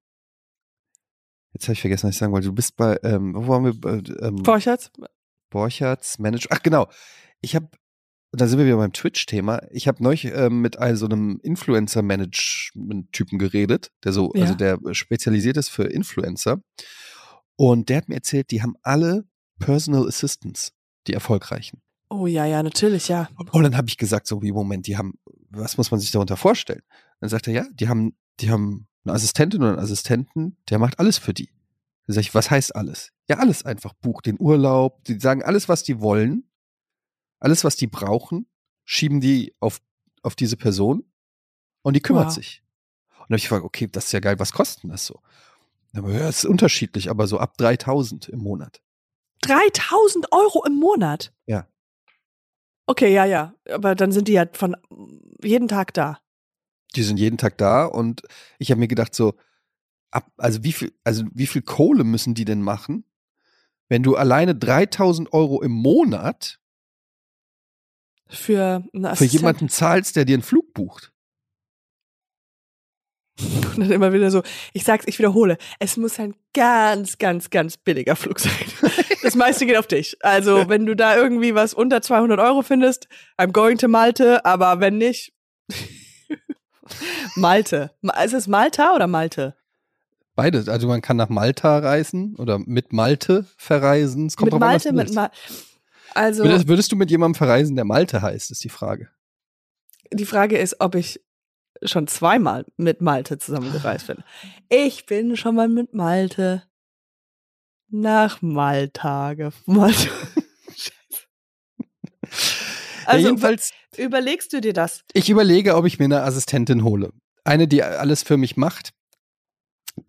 jetzt 1.54 1.66
habe 1.66 1.74
ich 1.74 1.82
vergessen, 1.82 2.08
was 2.08 2.16
ich 2.16 2.20
sagen 2.20 2.34
wollte. 2.34 2.48
Du 2.48 2.54
bist 2.56 2.76
bei, 2.76 2.98
ähm, 3.04 3.36
wo 3.36 3.48
waren 3.50 3.66
wir? 3.66 3.80
Bei, 3.80 4.02
Ähm, 4.26 4.38
Borchards? 4.38 4.90
Borchards 5.52 6.18
Manager. 6.18 6.48
Ach 6.50 6.64
genau. 6.64 6.90
Ich 7.42 7.56
habe, 7.56 7.68
da 8.32 8.48
sind 8.48 8.58
wir 8.58 8.66
wieder 8.66 8.78
beim 8.78 8.94
Twitch-Thema. 8.94 9.62
Ich 9.70 9.88
habe 9.88 10.02
neulich 10.02 10.26
ähm, 10.26 10.62
mit 10.62 10.80
einem 10.80 10.98
so 10.98 11.06
einem 11.06 11.40
Influencer-Management-Typen 11.44 13.38
geredet, 13.38 13.92
der 14.04 14.12
so, 14.14 14.32
Ja. 14.34 14.42
also 14.46 14.56
der 14.56 14.80
spezialisiert 14.94 15.58
ist 15.58 15.70
für 15.70 15.84
Influencer. 15.84 16.62
Und 17.56 17.90
der 17.90 17.98
hat 17.98 18.10
mir 18.10 18.16
erzählt, 18.16 18.50
die 18.50 18.64
haben 18.64 18.76
alle 18.82 19.26
Personal 19.60 20.08
Assistants, 20.08 20.72
die 21.06 21.14
erfolgreichen. 21.14 21.80
Oh 22.14 22.28
ja, 22.28 22.46
ja, 22.46 22.62
natürlich, 22.62 23.08
ja. 23.08 23.28
Und 23.52 23.64
dann 23.64 23.76
habe 23.76 23.88
ich 23.88 23.98
gesagt, 23.98 24.28
so 24.28 24.44
wie 24.44 24.52
Moment, 24.52 24.86
die 24.86 24.98
haben, 24.98 25.16
was 25.50 25.78
muss 25.78 25.90
man 25.90 26.00
sich 26.00 26.12
darunter 26.12 26.38
vorstellen? 26.38 26.84
Dann 27.20 27.30
sagt 27.30 27.48
er, 27.48 27.54
ja, 27.54 27.66
die 27.74 27.90
haben, 27.90 28.16
die 28.40 28.52
haben 28.52 28.88
eine 29.04 29.14
Assistentin 29.16 29.62
oder 29.62 29.72
einen 29.72 29.80
Assistenten, 29.80 30.58
der 30.70 30.78
macht 30.78 31.00
alles 31.00 31.18
für 31.18 31.34
die. 31.34 31.50
Dann 32.06 32.14
sag 32.14 32.22
ich, 32.22 32.36
was 32.36 32.52
heißt 32.52 32.76
alles? 32.76 33.12
Ja, 33.28 33.40
alles 33.40 33.66
einfach. 33.66 33.94
Buch 33.96 34.22
den 34.22 34.40
Urlaub, 34.40 35.04
die 35.06 35.20
sagen 35.20 35.42
alles, 35.42 35.68
was 35.70 35.82
die 35.82 36.02
wollen, 36.02 36.48
alles, 37.40 37.64
was 37.64 37.78
die 37.78 37.88
brauchen, 37.88 38.46
schieben 38.86 39.20
die 39.20 39.56
auf, 39.60 39.82
auf 40.22 40.36
diese 40.36 40.56
Person 40.56 41.04
und 41.82 41.96
die 41.96 42.02
kümmert 42.02 42.28
Wow. 42.28 42.34
sich. 42.36 42.62
Und 43.10 43.18
dann 43.18 43.26
habe 43.30 43.38
ich 43.38 43.44
gefragt, 43.44 43.66
okay, 43.66 43.88
das 43.92 44.06
ist 44.06 44.12
ja 44.12 44.20
geil, 44.20 44.38
was 44.38 44.52
kostet 44.54 44.90
das 44.92 45.06
so? 45.08 45.20
Dann 45.94 46.06
wir, 46.06 46.14
Ja, 46.20 46.30
es 46.30 46.44
ist 46.44 46.46
unterschiedlich, 46.46 47.10
aber 47.10 47.26
so 47.26 47.40
ab 47.40 47.58
3000 47.58 48.30
im 48.30 48.40
Monat. 48.40 48.82
3000 49.42 50.32
Euro 50.32 50.64
im 50.66 50.76
Monat? 50.76 51.34
Ja. 51.48 51.68
Okay, 52.86 53.14
ja, 53.14 53.26
ja. 53.26 53.54
Aber 53.70 53.96
dann 53.96 54.12
sind 54.12 54.28
die 54.28 54.34
ja 54.34 54.46
von 54.52 54.76
jeden 55.44 55.68
Tag 55.68 55.94
da. 55.94 56.20
die 56.96 57.04
sind 57.04 57.18
jeden 57.18 57.38
Tag 57.38 57.58
da 57.58 57.86
und 57.86 58.22
ich 58.60 58.72
habe 58.72 58.80
mir 58.80 58.88
gedacht 58.88 59.16
so, 59.16 59.34
ab, 60.12 60.32
also 60.38 60.64
wie 60.64 60.74
viel, 60.74 60.94
also 61.04 61.24
wie 61.34 61.48
viel 61.48 61.62
Kohle 61.62 62.04
müssen 62.04 62.34
die 62.34 62.46
denn 62.46 62.62
machen, 62.62 63.06
wenn 63.90 64.04
du 64.04 64.16
alleine 64.16 64.56
3000 64.56 65.34
Euro 65.34 65.62
im 65.62 65.72
Monat 65.72 66.60
Für 68.28 68.84
für 69.14 69.26
jemanden 69.26 69.70
zahlst, 69.70 70.16
der 70.16 70.26
dir 70.26 70.36
einen 70.36 70.44
Flug 70.44 70.74
bucht? 70.74 71.13
Und 73.40 73.80
dann 73.80 73.92
immer 73.92 74.14
wieder 74.14 74.30
so, 74.30 74.44
ich 74.74 74.84
sag's, 74.84 75.06
ich 75.08 75.18
wiederhole, 75.18 75.58
es 75.80 75.98
muss 75.98 76.20
ein 76.20 76.36
ganz, 76.54 77.18
ganz, 77.18 77.50
ganz 77.50 77.78
billiger 77.78 78.16
Flug 78.16 78.40
sein. 78.40 78.52
Das 79.24 79.36
meiste 79.36 79.66
geht 79.66 79.78
auf 79.78 79.88
dich. 79.88 80.18
Also, 80.22 80.70
wenn 80.70 80.86
du 80.86 80.96
da 80.96 81.16
irgendwie 81.18 81.56
was 81.56 81.74
unter 81.74 82.02
200 82.02 82.40
Euro 82.40 82.62
findest, 82.62 83.08
I'm 83.40 83.52
going 83.52 83.78
to 83.80 83.88
Malte, 83.88 84.46
aber 84.46 84.80
wenn 84.80 84.98
nicht, 85.00 85.34
Malte. 87.36 87.92
Ma- 88.02 88.22
Ist 88.22 88.34
es 88.34 88.48
Malta 88.48 88.94
oder 88.96 89.08
Malte? 89.08 89.56
Beides. 90.36 90.68
Also 90.68 90.88
man 90.88 91.02
kann 91.02 91.18
nach 91.18 91.30
Malta 91.30 91.78
reisen 91.80 92.36
oder 92.38 92.60
mit 92.60 92.92
Malte 92.92 93.46
verreisen. 93.58 94.28
Es 94.28 94.36
kommt 94.36 94.52
Mit 94.52 94.54
drauf 94.54 94.62
an, 94.62 94.76
was 94.76 94.84
Malte, 94.86 94.92
mit 94.94 95.06
willst. 95.06 95.16
Mal. 95.16 95.32
Also, 96.16 96.44
Würdest, 96.44 96.68
würdest 96.68 96.92
du 96.92 96.96
mit 96.96 97.10
jemandem 97.12 97.36
verreisen, 97.36 97.76
der 97.76 97.86
Malte 97.86 98.22
heißt, 98.22 98.52
ist 98.52 98.64
die 98.64 98.70
Frage. 98.70 99.10
die 100.12 100.26
Frage 100.26 100.58
ist, 100.58 100.76
ob 100.80 100.96
ich 100.96 101.22
schon 101.86 102.08
zweimal 102.08 102.66
mit 102.78 103.02
Malte 103.02 103.38
zusammengereist 103.38 104.08
bin. 104.08 104.24
Ich 104.70 105.06
bin 105.06 105.36
schon 105.38 105.56
mal 105.56 105.68
mit 105.70 105.94
Malte 105.94 106.64
nach 107.90 108.42
Malta 108.42 109.34
gefahren. 109.36 109.94
ja, 110.76 111.18
Also, 113.06 113.28
jedenfalls, 113.28 113.72
überlegst 113.98 114.54
du 114.54 114.62
dir 114.62 114.74
das? 114.74 115.04
ich 115.14 115.30
überlege, 115.30 115.76
ob 115.76 115.86
ich 115.86 116.00
mir 116.00 116.06
eine 116.06 116.24
Assistentin 116.24 116.84
hole. 116.84 117.12
Eine, 117.44 117.68
die 117.68 117.84
alles 117.84 118.24
für 118.24 118.38
mich 118.38 118.56
macht, 118.58 118.92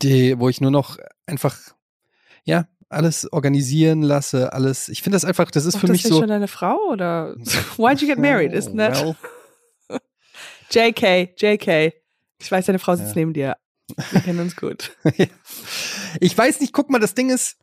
die, 0.02 0.38
wo 0.38 0.48
ich 0.48 0.60
nur 0.60 0.70
noch 0.70 0.98
einfach, 1.26 1.58
ja, 2.44 2.66
alles 2.88 3.30
organisieren 3.32 4.02
lasse, 4.02 4.52
alles. 4.52 4.88
Ich 4.88 5.02
finde 5.02 5.16
das 5.16 5.24
einfach, 5.24 5.50
das 5.50 5.64
ist 5.64 5.74
Macht 5.74 5.80
für 5.80 5.86
das 5.88 5.94
mich 5.94 6.04
nicht 6.04 6.12
so. 6.12 6.20
schon 6.20 6.28
deine 6.28 6.46
Frau 6.48 6.76
oder 6.90 7.34
Why'd 7.76 8.00
you 8.00 8.06
get 8.06 8.18
married? 8.18 8.52
Isn't 8.52 8.76
that 8.78 8.94
Well, 9.02 9.16
JK, 10.74 11.34
JK. 11.40 11.92
Ich 12.40 12.50
weiß, 12.50 12.66
deine 12.66 12.78
Frau 12.78 12.96
sitzt 12.96 13.10
Ja. 13.10 13.20
neben 13.20 13.32
dir. 13.32 13.56
Wir 14.10 14.20
kennen 14.20 14.40
uns 14.40 14.56
gut. 14.56 14.96
ich 16.20 16.36
weiß 16.36 16.60
nicht, 16.60 16.72
guck 16.72 16.90
mal, 16.90 16.98
das 16.98 17.14
Ding 17.14 17.30
ist, 17.30 17.56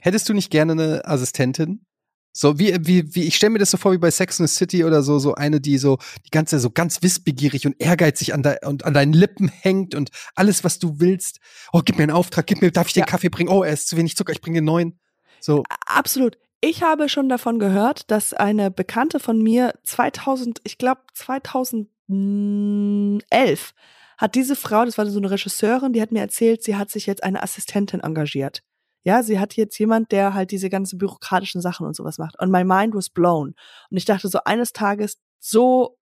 hättest 0.00 0.28
du 0.28 0.34
nicht 0.34 0.50
gerne 0.50 0.72
eine 0.72 1.04
Assistentin? 1.06 1.86
So 2.34 2.58
wie, 2.58 2.74
wie, 2.86 3.14
wie 3.14 3.24
ich 3.24 3.36
stelle 3.36 3.50
mir 3.50 3.58
das 3.58 3.70
so 3.70 3.76
vor 3.76 3.92
wie 3.92 3.98
bei 3.98 4.10
Sex 4.10 4.40
and 4.40 4.48
the 4.48 4.54
City 4.56 4.84
oder 4.84 5.02
so, 5.02 5.18
so 5.18 5.34
eine, 5.34 5.60
die 5.60 5.76
so 5.76 5.98
die 6.24 6.30
ganze 6.30 6.58
so 6.60 6.70
ganz 6.70 7.02
wissbegierig 7.02 7.66
und 7.66 7.78
ehrgeizig 7.78 8.32
an, 8.32 8.42
de, 8.42 8.56
und 8.66 8.84
an 8.84 8.94
deinen 8.94 9.12
Lippen 9.12 9.48
hängt 9.48 9.94
und 9.94 10.10
alles, 10.34 10.64
was 10.64 10.78
du 10.78 10.98
willst. 10.98 11.40
Oh, 11.74 11.82
gib 11.84 11.96
mir 11.98 12.04
einen 12.04 12.12
Auftrag, 12.12 12.46
gib 12.46 12.62
mir, 12.62 12.70
darf 12.70 12.86
ich 12.86 12.94
dir 12.94 13.00
Ja. 13.00 13.06
Kaffee 13.06 13.28
bringen? 13.28 13.50
Oh, 13.50 13.62
er 13.62 13.72
ist 13.74 13.86
zu 13.88 13.98
wenig 13.98 14.16
Zucker, 14.16 14.32
ich 14.32 14.40
bringe 14.40 14.60
dir 14.60 14.64
neun. 14.64 14.98
So, 15.40 15.62
Absolut. 15.86 16.38
Ich 16.64 16.84
habe 16.84 17.08
schon 17.08 17.28
davon 17.28 17.58
gehört, 17.58 18.08
dass 18.12 18.32
eine 18.32 18.70
Bekannte 18.70 19.18
von 19.18 19.42
mir 19.42 19.74
2000, 19.82 20.60
ich 20.62 20.78
glaube 20.78 21.00
2011, 21.12 23.74
hat 24.16 24.36
diese 24.36 24.54
Frau, 24.54 24.84
das 24.84 24.96
war 24.96 25.04
so 25.06 25.18
eine 25.18 25.32
Regisseurin, 25.32 25.92
die 25.92 26.00
hat 26.00 26.12
mir 26.12 26.20
erzählt, 26.20 26.62
sie 26.62 26.76
hat 26.76 26.88
sich 26.88 27.06
jetzt 27.06 27.24
eine 27.24 27.42
Assistentin 27.42 27.98
engagiert. 27.98 28.62
Ja, 29.02 29.24
sie 29.24 29.40
hat 29.40 29.54
jetzt 29.54 29.76
jemand, 29.78 30.12
der 30.12 30.34
halt 30.34 30.52
diese 30.52 30.70
ganzen 30.70 30.98
bürokratischen 30.98 31.60
Sachen 31.60 31.84
und 31.84 31.96
sowas 31.96 32.18
macht. 32.18 32.38
Und 32.38 32.52
my 32.52 32.62
mind 32.62 32.94
was 32.94 33.10
blown. 33.10 33.56
Und 33.90 33.96
ich 33.96 34.04
dachte 34.04 34.28
so 34.28 34.38
eines 34.44 34.72
Tages, 34.72 35.18
so, 35.40 35.98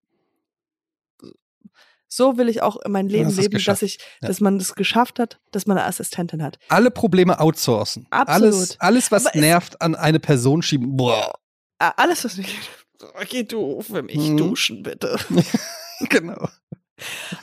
so 2.13 2.37
will 2.37 2.49
ich 2.49 2.61
auch 2.61 2.77
in 2.85 2.91
mein 2.93 3.09
Leben 3.09 3.31
leben, 3.31 3.63
dass 3.65 3.83
ich, 3.83 3.99
Ja. 4.21 4.29
dass 4.29 4.41
man 4.41 4.57
es 4.57 4.75
geschafft 4.75 5.19
hat, 5.21 5.39
dass 5.53 5.67
man 5.67 5.79
eine 5.79 5.87
Assistentin 5.87 6.43
hat. 6.43 6.59
alle 6.69 6.91
Probleme 6.91 7.39
outsourcen. 7.39 8.07
Absolut. 8.11 8.45
Alles, 8.53 8.81
alles 8.81 9.13
was 9.13 9.27
Aber 9.27 9.39
nervt, 9.39 9.81
an 9.81 9.95
eine 9.95 10.19
Person 10.19 10.61
schieben. 10.63 10.97
Boah. 10.97 11.33
Ah, 11.79 11.93
Alles, 11.97 12.25
was 12.25 12.37
nicht 12.37 12.51
geht. 12.99 13.29
Geh 13.31 13.43
du 13.45 13.81
für 13.81 14.03
mich 14.03 14.17
Mhm. 14.19 14.37
duschen, 14.37 14.83
bitte. 14.83 15.17
genau. 16.11 16.49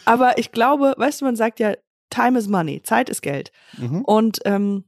Aber 0.05 0.38
ich 0.38 0.51
glaube, 0.51 0.93
weißt 0.97 1.22
du, 1.22 1.26
man 1.26 1.36
sagt 1.36 1.59
ja, 1.59 1.74
Time 2.09 2.38
is 2.38 2.47
money, 2.47 2.82
Zeit 2.84 3.09
ist 3.09 3.22
Geld. 3.22 3.51
Mhm. 3.78 4.01
Und 4.03 4.39
ähm, 4.45 4.86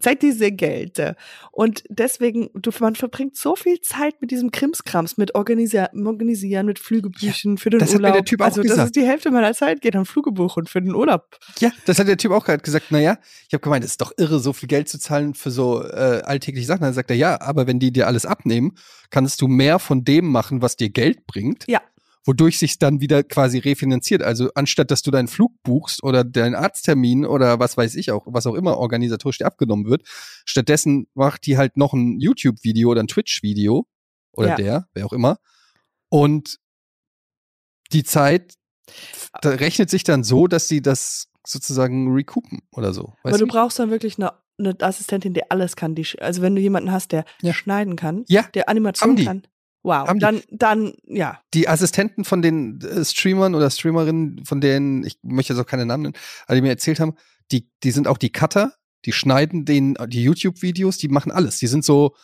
Zeit 0.00 0.22
sehr 0.22 0.52
Geld. 0.52 1.02
Und 1.50 1.84
deswegen, 1.88 2.50
du, 2.54 2.70
man 2.80 2.94
verbringt 2.94 3.36
so 3.36 3.56
viel 3.56 3.80
Zeit 3.80 4.20
mit 4.20 4.30
diesem 4.30 4.50
Krimskrams, 4.50 5.16
mit 5.16 5.34
Organisier 5.34 5.90
Organisieren, 5.92 6.66
mit 6.66 6.78
Flügebüchen 6.78 7.58
für 7.58 7.70
den 7.70 7.80
das 7.80 7.92
hat 7.92 8.00
mir 8.00 8.08
Urlaub. 8.08 8.14
der 8.14 8.24
Typ 8.24 8.40
auch 8.40 8.46
also 8.46 8.62
das 8.62 8.70
gesagt. 8.70 8.86
ist 8.86 8.96
die 8.96 9.06
Hälfte 9.06 9.30
meiner 9.30 9.54
Zeit, 9.54 9.80
geht 9.80 9.96
am 9.96 10.06
Flugebuch 10.06 10.56
und 10.56 10.68
für 10.68 10.80
den 10.80 10.94
Urlaub. 10.94 11.38
Ja, 11.58 11.70
das 11.86 11.98
hat 11.98 12.08
der 12.08 12.16
Typ 12.16 12.32
auch 12.32 12.44
gerade 12.44 12.62
gesagt. 12.62 12.90
Naja, 12.90 13.18
ich 13.48 13.54
habe 13.54 13.62
gemeint, 13.62 13.84
es 13.84 13.92
ist 13.92 14.00
doch 14.00 14.12
irre, 14.16 14.38
so 14.38 14.52
viel 14.52 14.68
Geld 14.68 14.88
zu 14.88 14.98
zahlen 14.98 15.34
für 15.34 15.50
so 15.50 15.82
äh, 15.82 16.22
alltägliche 16.24 16.66
Sachen. 16.66 16.82
Dann 16.82 16.94
sagt 16.94 17.10
er, 17.10 17.16
ja, 17.16 17.40
aber 17.40 17.66
wenn 17.66 17.78
die 17.78 17.92
dir 17.92 18.06
alles 18.06 18.26
abnehmen, 18.26 18.76
kannst 19.10 19.40
du 19.40 19.48
mehr 19.48 19.78
von 19.78 20.04
dem 20.04 20.26
machen, 20.26 20.62
was 20.62 20.76
dir 20.76 20.90
Geld 20.90 21.26
bringt. 21.26 21.64
Ja. 21.68 21.80
Wodurch 22.24 22.58
sich 22.58 22.78
dann 22.78 23.00
wieder 23.00 23.22
quasi 23.24 23.58
refinanziert. 23.58 24.22
Also 24.22 24.50
anstatt 24.54 24.90
dass 24.90 25.02
du 25.02 25.10
deinen 25.10 25.28
Flug 25.28 25.52
buchst 25.64 26.02
oder 26.04 26.22
deinen 26.24 26.54
Arzttermin 26.54 27.26
oder 27.26 27.58
was 27.58 27.76
weiß 27.76 27.96
ich 27.96 28.10
auch, 28.12 28.26
was 28.26 28.46
auch 28.46 28.54
immer 28.54 28.78
organisatorisch 28.78 29.38
dir 29.38 29.46
abgenommen 29.46 29.86
wird, 29.86 30.02
stattdessen 30.44 31.08
macht 31.14 31.46
die 31.46 31.56
halt 31.58 31.76
noch 31.76 31.92
ein 31.94 32.20
YouTube-Video 32.20 32.90
oder 32.90 33.02
ein 33.02 33.08
Twitch-Video 33.08 33.86
oder 34.32 34.50
Ja. 34.50 34.54
der, 34.56 34.88
wer 34.94 35.06
auch 35.06 35.12
immer. 35.12 35.38
Und 36.08 36.58
die 37.92 38.04
Zeit 38.04 38.54
da 39.40 39.50
rechnet 39.50 39.90
sich 39.90 40.04
dann 40.04 40.24
so, 40.24 40.46
dass 40.46 40.68
sie 40.68 40.82
das 40.82 41.28
sozusagen 41.46 42.12
recoupen 42.12 42.60
oder 42.72 42.92
so. 42.92 43.14
Aber 43.22 43.32
Weißt 43.32 43.40
du 43.40 43.46
du? 43.46 43.52
brauchst 43.52 43.78
dann 43.78 43.90
wirklich 43.90 44.18
eine, 44.18 44.32
eine 44.58 44.76
Assistentin, 44.80 45.34
die 45.34 45.50
alles 45.50 45.76
kann. 45.76 45.94
Die, 45.94 46.06
also 46.20 46.42
wenn 46.42 46.54
du 46.54 46.60
jemanden 46.60 46.92
hast, 46.92 47.12
der 47.12 47.24
Ja. 47.40 47.52
schneiden 47.54 47.96
kann, 47.96 48.24
Ja, 48.28 48.42
der 48.54 48.68
Animation 48.68 49.16
kann. 49.16 49.42
Wow, 49.84 50.06
Haben 50.06 50.18
die. 50.18 50.24
dann, 50.24 50.42
dann, 50.50 50.94
ja. 51.04 51.40
die 51.54 51.68
Assistenten 51.68 52.24
von 52.24 52.40
den 52.40 52.80
äh, 52.82 53.04
Streamern 53.04 53.54
oder 53.54 53.68
Streamerinnen, 53.68 54.44
von 54.44 54.60
denen, 54.60 55.04
ich 55.04 55.18
möchte 55.22 55.52
jetzt 55.52 55.60
auch 55.60 55.66
keine 55.66 55.86
Namen 55.86 56.04
nennen, 56.04 56.14
aber 56.46 56.54
die 56.54 56.62
mir 56.62 56.68
erzählt 56.68 57.00
haben, 57.00 57.14
die, 57.50 57.68
die 57.82 57.90
sind 57.90 58.06
auch 58.06 58.18
die 58.18 58.30
Cutter, 58.30 58.74
die 59.04 59.12
schneiden 59.12 59.64
den, 59.64 59.96
die 60.06 60.22
YouTube-Videos, 60.22 60.98
die 60.98 61.08
machen 61.08 61.32
alles. 61.32 61.58
Die 61.58 61.66
sind 61.66 61.84
so, 61.84 62.14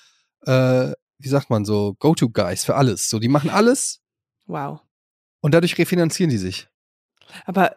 äh, 0.47 0.93
wie 1.19 1.29
sagt 1.29 1.51
man, 1.51 1.65
so 1.65 1.95
Go-To-Guys 1.99 2.65
für 2.65 2.77
alles. 2.77 3.11
So, 3.11 3.19
die 3.19 3.29
machen 3.29 3.51
alles 3.51 4.01
Wow. 4.47 4.81
und 5.41 5.53
dadurch 5.53 5.77
refinanzieren 5.77 6.31
die 6.31 6.39
sich. 6.39 6.69
Aber 7.45 7.77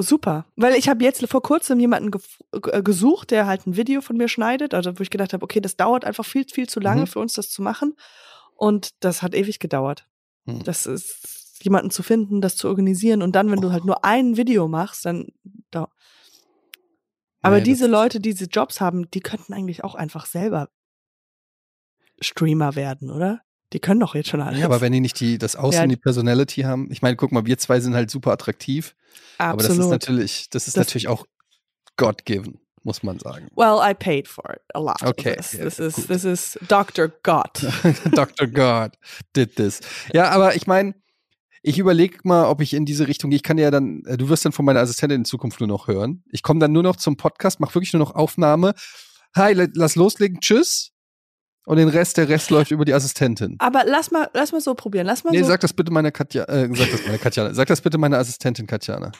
super. 0.00 0.46
Weil 0.56 0.74
ich 0.74 0.88
habe 0.88 1.04
jetzt 1.04 1.24
vor 1.26 1.42
kurzem 1.42 1.80
jemanden 1.80 2.10
äh, 2.52 2.82
gesucht, 2.82 3.30
der 3.30 3.46
halt 3.46 3.66
ein 3.66 3.76
Video 3.76 4.00
von 4.00 4.16
mir 4.16 4.28
schneidet, 4.28 4.74
also 4.74 4.98
wo 4.98 5.02
ich 5.02 5.10
gedacht 5.10 5.32
habe, 5.32 5.44
okay, 5.44 5.60
das 5.60 5.76
dauert 5.76 6.04
einfach 6.04 6.24
viel, 6.24 6.44
viel 6.52 6.68
zu 6.68 6.80
lange 6.80 7.02
Mhm. 7.02 7.06
für 7.06 7.18
uns, 7.20 7.34
das 7.34 7.50
zu 7.50 7.62
machen. 7.62 7.94
Und 8.54 8.90
das 9.00 9.22
hat 9.22 9.34
ewig 9.34 9.58
gedauert. 9.58 10.06
Hm. 10.46 10.62
Das 10.64 10.86
ist 10.86 11.60
jemanden 11.62 11.90
zu 11.90 12.02
finden, 12.02 12.40
das 12.40 12.56
zu 12.56 12.68
organisieren 12.68 13.22
und 13.22 13.32
dann, 13.32 13.50
wenn 13.50 13.60
du 13.60 13.70
halt 13.72 13.84
nur 13.84 14.04
ein 14.04 14.36
Video 14.36 14.66
machst, 14.68 15.04
dann 15.04 15.28
da. 15.70 15.88
Aber 17.42 17.58
Nee, 17.58 17.62
diese 17.64 17.86
Leute, 17.86 18.20
die 18.20 18.30
diese 18.30 18.46
Jobs 18.46 18.80
haben, 18.80 19.10
die 19.10 19.20
könnten 19.20 19.52
eigentlich 19.52 19.84
auch 19.84 19.94
einfach 19.94 20.26
selber 20.26 20.68
Streamer 22.20 22.74
werden, 22.76 23.10
oder? 23.10 23.40
Die 23.72 23.78
können 23.80 24.00
doch 24.00 24.14
jetzt 24.14 24.28
schon 24.28 24.40
alles. 24.40 24.58
Ja, 24.58 24.66
aber 24.66 24.80
wenn 24.80 24.92
die 24.92 25.00
nicht 25.00 25.18
die, 25.20 25.38
das 25.38 25.54
Aussehen, 25.56 25.82
Ja. 25.82 25.86
die 25.88 25.96
Personality 25.96 26.62
haben, 26.62 26.88
ich 26.90 27.02
meine, 27.02 27.16
guck 27.16 27.30
mal, 27.32 27.46
wir 27.46 27.56
zwei 27.58 27.78
sind 27.80 27.94
halt 27.94 28.10
super 28.10 28.32
attraktiv, 28.32 28.94
aber 29.38 29.58
das 29.58 29.66
ist 29.66 29.70
Absolut. 29.72 29.90
natürlich, 29.92 30.50
das 30.50 30.66
ist 30.66 30.76
Das- 30.76 30.86
natürlich 30.86 31.08
auch 31.08 31.24
God-given, 31.96 32.58
muss 32.82 33.02
man 33.02 33.18
sagen. 33.18 33.48
Well, 33.54 33.78
I 33.82 33.94
paid 33.94 34.26
for 34.26 34.44
it 34.54 34.62
a 34.74 34.78
lot. 34.80 35.02
Okay, 35.02 35.36
This, 35.36 35.52
ja, 35.52 35.64
this 35.64 35.78
is 35.78 35.94
gut. 35.94 36.06
this 36.08 36.24
is 36.24 36.58
Dr. 36.68 37.08
God. 37.22 37.50
Dr. 38.12 38.46
God 38.48 38.92
did 39.36 39.54
this. 39.56 39.80
Ja, 40.12 40.30
aber 40.30 40.56
ich 40.56 40.66
meine, 40.66 40.94
ich 41.62 41.78
überlege 41.78 42.18
mal, 42.24 42.46
ob 42.46 42.62
ich 42.62 42.72
in 42.72 42.86
diese 42.86 43.06
Richtung 43.06 43.30
gehe. 43.30 43.36
Ich 43.36 43.42
kann 43.42 43.58
ja 43.58 43.70
dann, 43.70 44.02
äh, 44.06 44.16
du 44.16 44.28
wirst 44.30 44.44
dann 44.46 44.52
von 44.52 44.64
meiner 44.64 44.80
Assistentin 44.80 45.20
in 45.20 45.24
Zukunft 45.26 45.60
nur 45.60 45.68
noch 45.68 45.88
hören. 45.88 46.24
Ich 46.32 46.42
komme 46.42 46.58
dann 46.58 46.72
nur 46.72 46.82
noch 46.82 46.96
zum 46.96 47.16
Podcast, 47.18 47.60
mache 47.60 47.74
wirklich 47.74 47.92
nur 47.92 48.00
noch 48.00 48.14
Aufnahme. 48.14 48.74
Hi, 49.36 49.52
lass 49.74 49.94
loslegen, 49.94 50.40
tschüss. 50.40 50.89
Und 51.66 51.76
den 51.76 51.88
Rest, 51.88 52.16
der 52.16 52.28
Rest 52.28 52.50
läuft 52.50 52.70
über 52.70 52.84
die 52.84 52.94
Assistentin. 52.94 53.56
Aber 53.58 53.84
lass 53.86 54.10
mal, 54.10 54.28
lass 54.32 54.50
mal 54.52 54.60
so 54.60 54.74
probieren. 54.74 55.06
Lass 55.06 55.24
mal 55.24 55.30
Nee, 55.30 55.40
so. 55.42 55.48
sag 55.48 55.60
das 55.60 55.72
bitte 55.72 55.92
meiner 55.92 56.10
Katja, 56.10 56.44
äh, 56.44 56.68
sag 56.74 56.90
das 56.90 57.04
meine 57.06 57.18
Katjana. 57.18 57.54
Sag 57.54 57.68
das 57.68 57.80
bitte 57.80 57.98
meiner 57.98 58.18
Assistentin 58.18 58.66
Katjana. 58.66 59.12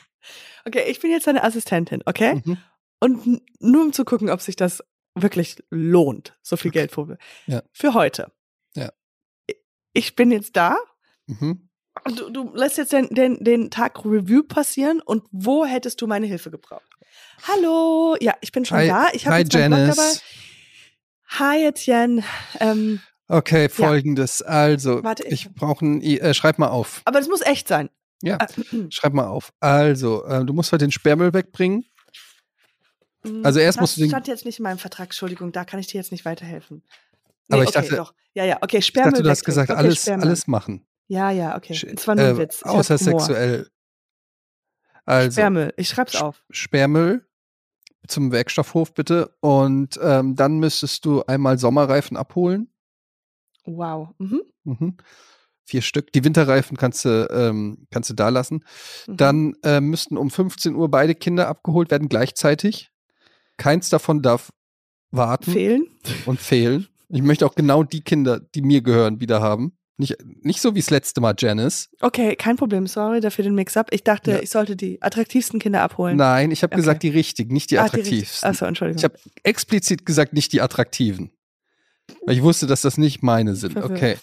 Okay, 0.67 0.85
ich 0.91 1.01
bin 1.01 1.11
jetzt 1.11 1.27
deine 1.27 1.45
Assistentin, 1.45 2.03
okay? 2.07 2.41
Mhm. 2.45 2.59
Und 3.01 3.41
nur 3.61 3.83
um 3.83 3.93
zu 3.93 4.05
gucken, 4.05 4.31
ob 4.31 4.41
sich 4.41 4.57
das 4.57 4.83
wirklich 5.15 5.57
lohnt, 5.71 6.37
so 6.43 6.57
viel 6.57 6.71
Geld 6.71 6.93
für, 6.93 7.19
Ja. 7.47 7.63
für 7.73 7.95
heute. 7.95 8.33
Ja. 8.75 8.91
Ich 9.93 10.15
bin 10.17 10.31
jetzt 10.31 10.57
da 10.57 10.77
Mhm. 11.27 11.69
du, 12.17 12.31
du 12.31 12.55
lässt 12.55 12.79
jetzt 12.79 12.93
den, 12.93 13.09
den, 13.11 13.43
den 13.45 13.71
Tag 13.71 14.05
Review 14.05 14.43
passieren 14.43 15.01
und 15.01 15.25
wo 15.31 15.65
hättest 15.67 16.01
du 16.01 16.07
meine 16.07 16.27
Hilfe 16.27 16.51
gebraucht? 16.51 16.89
Hallo, 17.47 18.17
ja, 18.21 18.35
ich 18.41 18.53
bin 18.53 18.65
schon 18.65 18.79
Hi- 18.79 18.89
da. 18.89 19.09
Ich 19.13 19.27
habe 19.27 19.37
Hi, 19.37 19.43
jetzt 19.43 19.53
meinen 19.55 19.85
Blog 19.85 19.97
dabei. 19.97 20.11
Hi 21.39 21.65
Etienne. 21.67 22.23
Ähm, 22.59 23.01
Okay, 23.29 23.69
folgendes. 23.69 24.43
Also, 24.43 25.05
Warte, 25.05 25.25
ich- 25.25 25.47
ich 25.47 25.55
brauche 25.55 25.85
ein, 25.87 26.03
äh, 26.03 26.35
schreib 26.35 26.59
mal 26.59 26.67
auf. 26.69 27.01
aber 27.05 27.21
das 27.21 27.29
muss 27.29 27.43
echt 27.43 27.69
sein. 27.69 27.89
Ja, 28.23 28.39
Äh, 28.39 28.91
schreib 28.91 29.13
mal 29.13 29.29
auf. 29.29 29.53
Also, 29.61 30.25
äh, 30.25 30.45
du 30.45 30.53
musst 30.53 30.73
heute 30.73 30.85
den 30.87 30.91
Sperrmüll 30.91 31.33
wegbringen. 31.33 31.85
Also 33.45 33.61
erst 33.61 33.77
das 33.77 33.81
musst 33.83 33.97
du 33.99 34.01
den- 34.01 34.11
stand 34.11 34.27
jetzt 34.29 34.45
nicht 34.45 34.59
in 34.59 34.65
meinem 34.65 34.79
Vertrag, 34.79 35.07
Entschuldigung, 35.09 35.53
da 35.53 35.65
kann 35.65 35.79
ich 35.79 35.87
dir 35.87 35.99
jetzt 35.99 36.11
nicht 36.11 36.25
weiterhelfen. 36.25 36.83
Aber 37.51 37.63
ich 37.63 37.69
okay, 37.69 37.83
dachte- 37.83 37.97
doch. 37.97 38.15
Ja, 38.35 38.45
ja, 38.45 38.59
okay, 38.63 38.79
Ich 38.79 38.87
Sperrmüll. 38.87 39.13
dachte, 39.13 39.23
du 39.23 39.31
hast 39.31 39.45
gesagt, 39.45 39.71
okay, 39.71 39.79
alles, 39.79 40.03
Sperrmüll. 40.03 40.27
alles 40.27 40.47
machen. 40.49 40.87
Ja, 41.07 41.31
ja, 41.31 41.57
okay. 41.57 41.73
Es 41.95 42.07
war 42.09 42.15
nur 42.17 42.25
ein 42.25 42.35
äh, 42.37 42.39
Witz. 42.39 42.57
Ich 42.59 42.67
Außer 42.67 42.99
sexuell. 42.99 43.69
Also, 45.05 45.31
Sperrmüll. 45.33 45.73
Ich 45.77 45.89
schreib's 45.89 46.15
Sch- 46.17 46.21
auf. 46.23 46.43
Sperrmüll 46.51 47.25
zum 48.07 48.33
Werkstoffhof 48.33 48.95
bitte. 48.95 49.35
Und 49.41 49.99
ähm, 50.03 50.37
dann 50.37 50.59
müsstest 50.59 51.05
du 51.05 51.23
einmal 51.23 51.59
Sommerreifen 51.59 52.17
abholen. 52.17 52.69
Wow. 53.65 54.09
Mhm. 54.19 54.43
Mhm. 54.65 54.97
Vier 55.65 55.83
Stück. 55.83 56.13
Die 56.13 56.25
Winterreifen 56.25 56.77
kannst 56.77 57.05
du, 57.05 57.29
ähm, 57.31 57.87
kannst 57.91 58.11
du 58.11 58.15
da 58.15 58.29
lassen. 58.29 58.65
Mhm. 59.07 59.17
Dann 59.17 59.55
äh, 59.63 59.81
müssten 59.81 60.17
um 60.17 60.31
15 60.31 60.75
Uhr 60.75 60.91
beide 60.91 61.15
Kinder 61.15 61.49
abgeholt 61.49 61.91
werden 61.91 62.09
gleichzeitig. 62.09 62.91
Keins 63.57 63.89
davon 63.89 64.23
darf 64.23 64.53
warten 65.11 65.53
fehlen. 65.53 65.87
und 66.27 66.41
fehlen. 66.41 66.89
Ich 67.09 67.23
möchte 67.23 67.45
auch 67.45 67.55
genau 67.55 67.83
die 67.83 68.03
Kinder, 68.03 68.41
die 68.41 68.63
mir 68.63 68.83
gehören, 68.83 69.21
wieder 69.21 69.41
haben. 69.41 69.77
Nicht, 70.01 70.17
nicht 70.43 70.63
so 70.63 70.75
wie 70.75 70.81
das 70.81 70.89
letzte 70.89 71.21
Mal, 71.21 71.35
Janice. 71.37 71.91
Okay, 72.01 72.35
kein 72.35 72.57
Problem. 72.57 72.87
Sorry 72.87 73.21
dafür 73.21 73.45
den 73.45 73.55
Mix-up. 73.55 73.89
Ich 73.93 74.03
dachte, 74.03 74.31
Ja. 74.33 74.39
ich 74.41 74.49
sollte 74.49 74.75
die 74.75 75.01
attraktivsten 75.03 75.61
Kinder 75.61 75.83
abholen. 75.83 76.17
Nein, 76.17 76.51
ich 76.51 76.63
habe 76.63 76.73
Okay. 76.73 76.81
gesagt, 76.81 77.03
die 77.03 77.11
richtigen, 77.11 77.53
nicht 77.53 77.71
die 77.71 77.79
Ah, 77.79 77.85
attraktivsten. 77.85 78.49
Achso, 78.49 78.65
Entschuldigung. 78.65 78.99
Ich 78.99 79.05
habe 79.05 79.19
explizit 79.43 80.07
gesagt, 80.07 80.33
nicht 80.33 80.55
die 80.55 80.63
attraktiven. 80.63 81.31
Weil 82.25 82.35
ich 82.37 82.43
wusste, 82.43 82.67
dass 82.67 82.81
das 82.81 82.97
nicht 82.97 83.23
meine 83.23 83.55
sind. 83.57 83.75
Verwirrt. 83.75 83.93
Okay. 83.93 84.17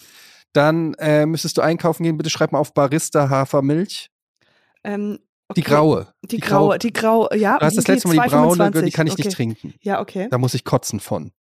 Dann 0.52 0.96
äh, 0.96 1.28
müsstest 1.28 1.58
du 1.58 1.62
einkaufen 1.62 2.02
gehen. 2.04 2.18
Bitte 2.18 2.32
schreib 2.32 2.52
mal 2.52 2.58
auf 2.60 2.74
Barista 2.74 3.30
Hafermilch. 3.30 4.10
ähm, 4.84 5.20
Die 5.56 5.62
okay. 5.62 5.70
graue. 5.70 6.08
Die 6.24 6.40
graue, 6.40 6.80
die 6.80 6.92
graue, 6.92 7.30
ja. 7.38 7.60
Du 7.60 7.66
hast 7.68 7.78
das 7.78 7.84
die 7.86 7.92
letzte 7.92 8.08
Mal 8.08 8.24
die 8.28 8.30
braune, 8.32 8.64
2,25. 8.64 8.82
die 8.86 8.92
kann 8.92 9.06
ich 9.08 9.14
okay. 9.14 9.22
nicht 9.24 9.36
trinken. 9.36 9.74
Ja, 9.82 10.02
okay. 10.02 10.28
Da 10.32 10.40
muss 10.40 10.56
ich 10.56 10.64
kotzen 10.66 11.00
von. 11.00 11.32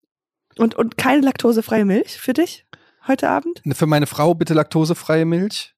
Und, 0.59 0.75
und 0.75 0.99
keine 0.99 1.23
laktosefreie 1.23 1.87
Milch 1.87 2.19
für 2.19 2.35
dich 2.35 2.67
heute 3.09 3.29
Abend? 3.29 3.63
Für 3.73 3.87
meine 3.87 4.07
Frau 4.07 4.35
bitte 4.35 4.55
laktosefreie 4.55 5.25
Milch. 5.25 5.75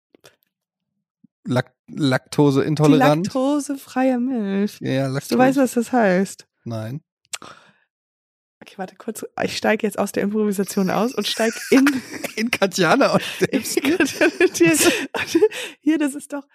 Lak 1.45 1.73
Die 1.89 1.97
Laktoseintolerant. 1.97 3.27
laktosefreie 3.27 4.19
Milch. 4.19 4.79
ja, 4.81 5.07
Laktose. 5.07 5.35
Du 5.35 5.39
weißt, 5.39 5.59
was 5.59 5.73
das 5.75 5.93
heißt. 5.93 6.47
Nein. 6.65 7.01
Okay, 8.61 8.75
warte 8.77 8.97
kurz. 8.97 9.25
Ich 9.43 9.57
steige 9.57 9.87
jetzt 9.87 9.99
aus 9.99 10.13
der 10.13 10.25
Improvisation 10.25 10.91
aus 10.91 11.15
und 11.15 11.27
steige 11.27 11.57
in. 11.71 11.87
In 12.37 12.51
Katjana 12.51 13.15
und 13.15 13.23
hier, 14.55 14.77
hier, 15.81 15.99
das 15.99 16.15
ist 16.15 16.33
doch. 16.33 16.47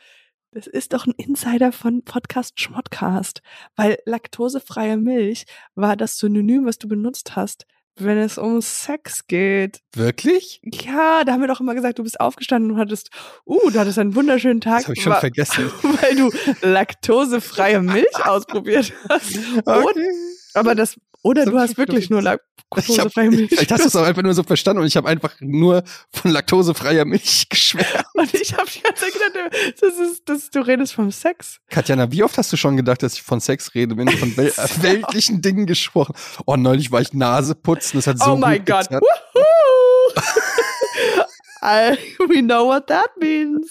Das 0.52 0.68
ist 0.68 0.94
doch 0.94 1.08
ein 1.08 1.14
Insider 1.18 1.72
von 1.72 2.04
Podcast 2.04 2.60
Schmodcast. 2.60 3.42
Weil 3.76 3.98
laktosefreie 4.06 4.98
Milch 4.98 5.46
war 5.74 5.98
das 5.98 6.20
Synonym, 6.20 6.66
was 6.68 6.78
du 6.78 6.88
benutzt 6.88 7.36
hast, 7.36 7.66
wenn 7.96 8.18
es 8.18 8.38
um 8.38 8.62
Sex 8.62 9.28
geht. 9.28 9.82
Wirklich? 9.96 10.62
Ja, 10.64 11.24
da 11.24 11.34
haben 11.34 11.42
wir 11.42 11.48
doch 11.48 11.60
immer 11.60 11.76
gesagt, 11.76 12.00
du 12.00 12.04
bist 12.04 12.20
aufgestanden 12.20 12.72
und 12.72 12.78
hattest, 12.78 13.10
uh, 13.46 13.70
du 13.70 13.80
hattest 13.80 14.00
einen 14.00 14.16
wunderschönen 14.16 14.62
Tag. 14.62 14.80
Das 14.80 14.86
habe 14.86 14.94
ich 14.96 15.04
schon 15.04 15.14
vergessen. 15.14 15.72
Weil 16.02 16.16
du 16.16 16.32
laktosefreie 16.62 17.82
Milch 17.82 18.26
ausprobiert 18.26 18.94
hast. 19.10 19.40
Okay. 19.66 20.10
Aber 20.54 20.76
das, 20.76 20.96
oder 21.24 21.46
Das 21.46 21.54
du 21.54 21.60
hast 21.60 21.72
ich 21.72 21.78
wirklich 21.78 22.10
nur 22.10 22.22
laktosefreie 22.22 23.30
Milch. 23.32 23.50
vielleicht 23.50 23.72
hast 23.72 23.84
du 23.84 23.88
es 23.88 23.96
auch 23.96 24.04
einfach 24.04 24.22
nur 24.24 24.34
so 24.34 24.44
verstanden 24.44 24.82
und 24.82 24.88
ich 24.88 24.98
habe 24.98 25.08
einfach 25.08 25.34
nur 25.40 25.84
von 26.12 26.32
laktosefreier 26.32 27.06
Milch 27.06 27.48
geschwärmt. 27.50 28.06
Und 28.14 28.34
ich 28.34 28.54
habe 28.54 28.70
die 28.70 28.82
ganze 28.82 29.06
Zeit 29.06 29.14
gedacht, 29.14 29.56
das 29.80 29.98
ist, 29.98 30.24
das, 30.26 30.50
du 30.50 30.60
redest 30.60 30.94
vom 30.94 31.12
Sex. 31.12 31.60
Katjana, 31.70 32.12
wie 32.12 32.24
oft 32.24 32.38
hast 32.38 32.52
du 32.52 32.58
schon 32.58 32.76
gedacht, 32.76 33.04
dass 33.04 33.14
ich 33.14 33.24
von 33.24 33.40
Sex 33.40 33.74
rede, 33.74 33.96
wenn 33.96 34.08
ich 34.08 34.20
von 34.20 34.36
wel 34.36 34.52
weltlichen 34.82 35.42
Dingen 35.42 35.66
gesprochen 35.66 36.14
Oh, 36.46 36.58
neulich 36.58 36.92
war 36.92 37.02
ich 37.02 37.14
Nase 37.14 37.56
putzen, 37.56 37.98
das 37.98 38.08
hat 38.08 38.20
so 38.20 38.32
oh 38.34 38.38
gezerrt. 38.38 38.92
Woohoo! 38.92 40.14
I, 41.64 41.98
we 42.28 42.42
know 42.42 42.68
what 42.68 42.88
that 42.88 43.12
means. 43.18 43.70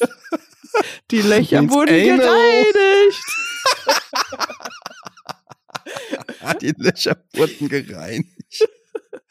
Die 1.10 1.20
Löcher 1.20 1.68
wurden 1.68 1.94
anal. 1.94 2.16
gereinigt. 2.18 3.24
Die 6.60 6.74
Löcher 6.76 7.16
wurden 7.34 7.68
gereinigt. 7.68 8.68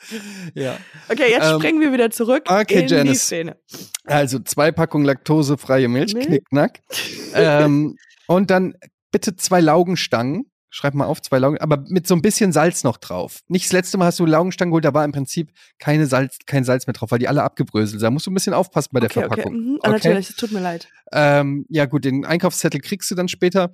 ja. 0.56 0.78
Okay, 1.10 1.30
jetzt 1.30 1.46
Ähm, 1.46 1.60
springen 1.60 1.80
wir 1.82 1.92
wieder 1.94 2.12
zurück 2.12 2.44
okay, 2.48 2.82
in 2.82 2.88
die 2.88 2.94
Janice. 2.94 3.22
Szene. 3.24 3.58
Also 4.06 4.40
zwei 4.40 4.72
Packungen 4.72 5.06
laktosefreie 5.06 5.88
Milch, 5.88 6.14
Milch? 6.14 6.28
knickknack. 6.28 6.80
ähm, 7.36 7.98
und 8.28 8.50
dann 8.50 8.76
bitte 9.12 9.36
zwei 9.36 9.62
Laugenstangen. 9.62 10.46
Schreib 10.74 10.94
mal 10.94 11.04
auf, 11.06 11.22
zwei 11.22 11.38
Laugen, 11.38 11.58
aber 11.58 11.84
mit 11.90 12.08
so 12.08 12.16
ein 12.16 12.22
bisschen 12.22 12.54
Salz 12.54 12.86
noch 12.86 12.96
drauf. 12.96 13.42
Nicht 13.50 13.66
das 13.66 13.74
letzte 13.74 13.98
Mal 13.98 14.06
hast 14.06 14.20
du 14.20 14.26
Laugenstangen 14.26 14.72
geholt, 14.72 14.86
da 14.86 14.94
war 14.94 15.04
im 15.04 15.12
Prinzip 15.12 15.52
keine 15.80 16.06
Salz, 16.08 16.38
kein 16.46 16.64
Salz 16.64 16.88
mehr 16.88 16.94
drauf, 16.94 17.12
weil 17.12 17.20
die 17.20 17.28
alle 17.28 17.44
abgebröselt 17.44 18.00
sind. 18.00 18.04
Da 18.04 18.10
musst 18.10 18.26
du 18.26 18.32
ein 18.32 18.36
bisschen 18.36 18.54
aufpassen 18.54 18.92
bei 18.94 19.02
der 19.02 19.10
Okay, 19.10 19.20
okay. 19.20 19.28
Verpackung. 19.28 19.54
Mhm, 19.54 19.80
ah, 19.84 19.90
Natürlich, 19.90 20.30
es 20.30 20.36
tut 20.38 20.54
mir 20.54 20.62
leid. 20.62 20.88
Ähm, 21.12 21.66
ja, 21.68 21.86
gut, 21.88 22.06
den 22.06 22.24
Einkaufszettel 22.24 22.80
kriegst 22.80 23.12
du 23.12 23.16
dann 23.16 23.28
später. 23.28 23.74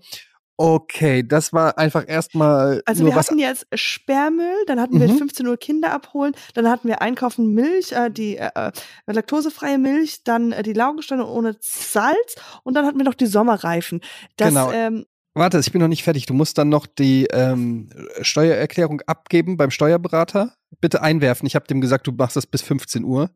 Okay, 0.59 1.21
das 1.21 1.53
war 1.53 1.77
einfach 1.77 2.05
erstmal 2.07 2.81
Also 2.85 3.05
wir 3.05 3.13
hatten 3.15 3.37
jetzt 3.37 3.67
Sperrmüll, 3.75 4.65
dann 4.65 4.81
hatten 4.81 4.99
wir 4.99 5.07
Mhm. 5.07 5.17
15 5.19 5.45
Uhr 5.45 5.57
Kinder 5.57 5.91
abholen, 5.93 6.33
dann 6.55 6.67
hatten 6.67 6.87
wir 6.87 6.99
einkaufen 7.01 7.53
Milch, 7.53 7.91
äh, 7.91 8.09
die 8.09 8.37
äh, 8.37 8.49
äh, 8.55 8.71
laktosefreie 9.05 9.77
Milch, 9.77 10.23
dann 10.23 10.51
äh, 10.51 10.63
die 10.63 10.73
Laugenstange 10.73 11.27
ohne 11.27 11.55
Salz 11.61 12.35
und 12.63 12.73
dann 12.73 12.87
hatten 12.87 12.97
wir 12.97 13.05
noch 13.05 13.13
die 13.13 13.27
Sommerreifen. 13.27 14.01
Das, 14.37 14.49
Genau. 14.49 14.71
ähm, 14.71 15.05
Warte, 15.35 15.59
ich 15.59 15.71
bin 15.71 15.81
noch 15.81 15.87
nicht 15.87 16.03
fertig. 16.03 16.25
Du 16.25 16.33
musst 16.33 16.57
dann 16.57 16.69
noch 16.69 16.87
die 16.87 17.27
ähm, 17.31 17.89
Steuererklärung 18.21 19.01
abgeben 19.01 19.55
beim 19.55 19.69
Steuerberater. 19.69 20.55
Bitte 20.81 21.03
einwerfen. 21.03 21.45
Ich 21.45 21.53
habe 21.53 21.67
dem 21.67 21.79
gesagt, 21.79 22.07
du 22.07 22.11
machst 22.11 22.35
das 22.35 22.47
bis 22.47 22.63
15 22.63 23.03
Uhr, 23.03 23.29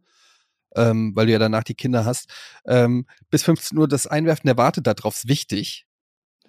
ähm, 0.75 1.11
weil 1.15 1.27
du 1.27 1.33
ja 1.33 1.37
danach 1.37 1.63
die 1.63 1.75
Kinder 1.75 2.03
hast. 2.03 2.27
Ähm, 2.65 3.05
bis 3.29 3.43
15 3.43 3.77
Uhr 3.77 3.87
das 3.87 4.07
einwerfen, 4.07 4.47
der 4.47 4.57
wartet 4.57 4.87
darauf, 4.87 5.13
ist 5.13 5.27
wichtig. 5.27 5.85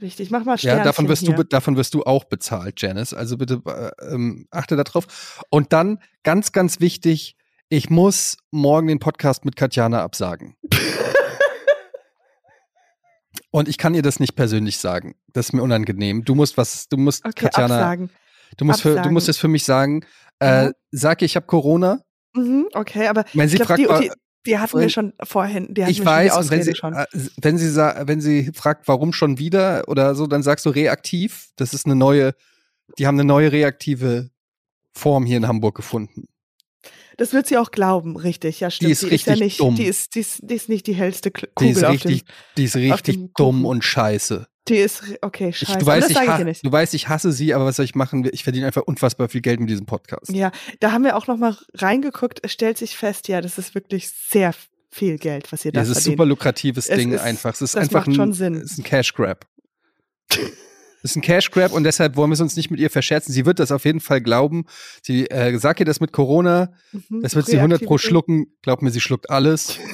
Richtig, 0.02 0.30
mach 0.30 0.44
mal 0.44 0.58
Sternchen 0.58 0.78
Ja, 0.78 0.84
davon 0.84 1.08
wirst, 1.08 1.22
hier. 1.26 1.34
du, 1.34 1.44
davon 1.44 1.76
wirst 1.76 1.94
du 1.94 2.02
auch 2.04 2.24
bezahlt, 2.24 2.80
Janice. 2.82 3.14
Also 3.14 3.36
bitte 3.38 3.62
äh, 3.66 3.90
ähm, 4.12 4.46
achte 4.50 4.76
darauf. 4.76 5.42
Und 5.50 5.72
dann, 5.72 5.98
ganz, 6.24 6.52
ganz 6.52 6.80
wichtig, 6.80 7.36
ich 7.68 7.88
muss 7.88 8.36
morgen 8.50 8.88
den 8.88 8.98
Podcast 8.98 9.44
mit 9.44 9.56
Katjana 9.56 10.02
absagen. 10.02 10.56
Und 13.50 13.68
ich 13.68 13.76
kann 13.78 13.94
ihr 13.94 14.02
das 14.02 14.18
nicht 14.20 14.34
persönlich 14.34 14.78
sagen. 14.78 15.14
Das 15.32 15.46
ist 15.46 15.52
mir 15.52 15.62
unangenehm. 15.62 16.24
Du 16.24 16.34
musst 16.34 16.56
was, 16.56 16.88
du 16.88 16.96
musst 16.96 17.24
Okay, 17.24 17.44
Katjana, 17.46 17.76
absagen. 17.76 18.10
du 18.56 18.64
musst, 18.64 18.80
für, 18.82 18.88
du 18.90 18.94
absagen. 18.96 19.12
musst 19.12 19.28
es 19.28 19.38
für 19.38 19.48
mich 19.48 19.64
sagen. 19.64 20.04
Äh, 20.38 20.64
Ja. 20.66 20.70
Sag 20.90 21.22
ihr, 21.22 21.26
ich 21.26 21.36
habe 21.36 21.46
Corona. 21.46 22.00
Mhm, 22.34 22.66
okay, 22.72 23.08
aber 23.08 23.24
Wenn 23.34 23.48
sie 23.48 23.56
ich 23.56 23.62
glaub, 23.62 23.78
fragt, 23.78 24.02
die, 24.02 24.08
die, 24.08 24.12
die 24.46 24.58
hatten 24.58 24.80
wir 24.80 24.88
schon 24.88 25.12
vorhin. 25.22 25.72
Die 25.74 25.82
hatten 25.82 25.90
ich 25.90 25.98
schon 25.98 26.06
weiß, 26.06 26.32
die 26.32 26.38
und 26.38 26.50
wenn 26.50 26.62
sie, 26.62 26.74
schon. 26.74 26.94
äh, 26.94 27.06
wenn 27.40 27.58
sie 27.58 27.76
wenn 27.76 28.20
sie 28.20 28.50
fragt, 28.54 28.88
warum 28.88 29.12
schon 29.12 29.38
wieder 29.38 29.84
oder 29.88 30.14
so, 30.14 30.26
dann 30.26 30.42
sagst 30.42 30.66
du 30.66 30.70
reaktiv. 30.70 31.50
Das 31.56 31.72
ist 31.74 31.86
eine 31.86 31.94
neue, 31.96 32.34
die 32.98 33.06
haben 33.06 33.16
eine 33.16 33.24
neue 33.24 33.52
reaktive 33.52 34.30
Form 34.92 35.24
hier 35.24 35.36
in 35.38 35.46
Hamburg 35.46 35.74
gefunden. 35.76 36.26
Das 37.18 37.32
wird 37.32 37.46
sie 37.46 37.58
auch 37.58 37.70
glauben, 37.70 38.16
richtig, 38.16 38.60
ja 38.60 38.70
stimmt. 38.70 38.90
ist 38.90 39.02
ja 39.02 39.08
richtig 39.10 39.40
nicht, 39.40 39.60
dumm. 39.60 39.76
Die 39.76 39.84
ist, 39.84 40.14
die, 40.14 40.20
ist, 40.20 40.40
die 40.42 40.54
ist 40.54 40.68
nicht 40.68 40.86
die 40.86 40.94
hellste 40.94 41.28
Kl- 41.28 41.42
Die 41.46 41.52
Kugel 41.54 41.70
ist 41.72 41.84
auf 41.84 41.92
richtig, 41.92 42.24
dem. 42.24 42.34
die 42.56 42.64
ist 42.64 42.76
richtig 42.76 43.34
dumm 43.36 43.64
und 43.66 43.84
scheiße. 43.84 44.46
Die 44.68 44.76
ist, 44.76 45.02
okay, 45.22 45.48
Ich, 45.48 45.58
scheiße. 45.58 45.72
du, 45.78 45.84
aber 45.84 45.86
weißt, 45.86 46.02
das 46.04 46.10
ich 46.10 46.14
sage 46.16 46.26
ich 46.26 46.32
ha- 46.32 46.38
dir 46.38 46.44
nicht. 46.44 46.64
du 46.64 46.70
weißt, 46.70 46.94
ich 46.94 47.08
hasse 47.08 47.32
sie, 47.32 47.52
aber 47.52 47.64
was 47.64 47.76
soll 47.76 47.84
ich 47.84 47.94
machen? 47.96 48.28
Ich 48.32 48.44
verdiene 48.44 48.66
einfach 48.66 48.82
unfassbar 48.82 49.28
viel 49.28 49.40
Geld 49.40 49.58
mit 49.58 49.68
diesem 49.68 49.86
Podcast. 49.86 50.30
Ja, 50.30 50.52
da 50.78 50.92
haben 50.92 51.02
wir 51.04 51.16
auch 51.16 51.26
noch 51.26 51.36
mal 51.36 51.56
reingeguguck. 51.74 52.34
Es 52.42 52.52
stellt 52.52 52.78
sich 52.78 52.96
fest, 52.96 53.26
ja, 53.28 53.40
das 53.40 53.58
ist 53.58 53.74
wirklich 53.74 54.08
sehr 54.10 54.54
viel 54.90 55.18
Geld, 55.18 55.50
was 55.50 55.64
ihr 55.64 55.72
da 55.72 55.80
Das 55.80 55.88
ist 55.88 55.94
verdient. 55.98 56.12
super 56.14 56.26
lukratives 56.26 56.88
Es 56.88 56.96
Ding 56.96 57.12
ist- 57.12 57.20
einfach. 57.22 57.54
Es 57.54 57.62
ist 57.62 57.74
das 57.74 57.82
einfach 57.82 58.00
macht 58.00 58.08
ein, 58.08 58.14
schon 58.14 58.32
Sinn. 58.34 58.54
Es 58.54 58.72
ist 58.72 58.78
ein 58.78 58.84
Cash 58.84 59.14
Grab. 59.14 59.46
Es 61.04 61.10
ist 61.10 61.16
ein 61.16 61.22
Cash 61.22 61.50
Grab 61.50 61.72
und 61.72 61.82
deshalb 61.82 62.14
wollen 62.14 62.30
wir 62.30 62.34
es 62.34 62.40
uns 62.40 62.54
nicht 62.54 62.70
mit 62.70 62.78
ihr 62.78 62.88
verscherzen. 62.90 63.32
Sie 63.34 63.44
wird 63.44 63.58
das 63.58 63.72
auf 63.72 63.84
jeden 63.84 63.98
Fall 64.00 64.20
glauben. 64.20 64.66
Sie 65.02 65.26
äh, 65.28 65.58
sagt 65.58 65.80
ihr 65.80 65.86
das 65.86 65.98
mit 65.98 66.12
Corona, 66.12 66.72
Mhm, 66.92 67.22
das 67.22 67.34
wird 67.34 67.46
sie 67.46 67.56
100 67.58 67.84
pro 67.84 67.98
schlucken. 67.98 68.46
Glaub 68.62 68.80
mir, 68.82 68.90
sie 68.92 69.00
schluckt 69.00 69.28
alles. 69.28 69.78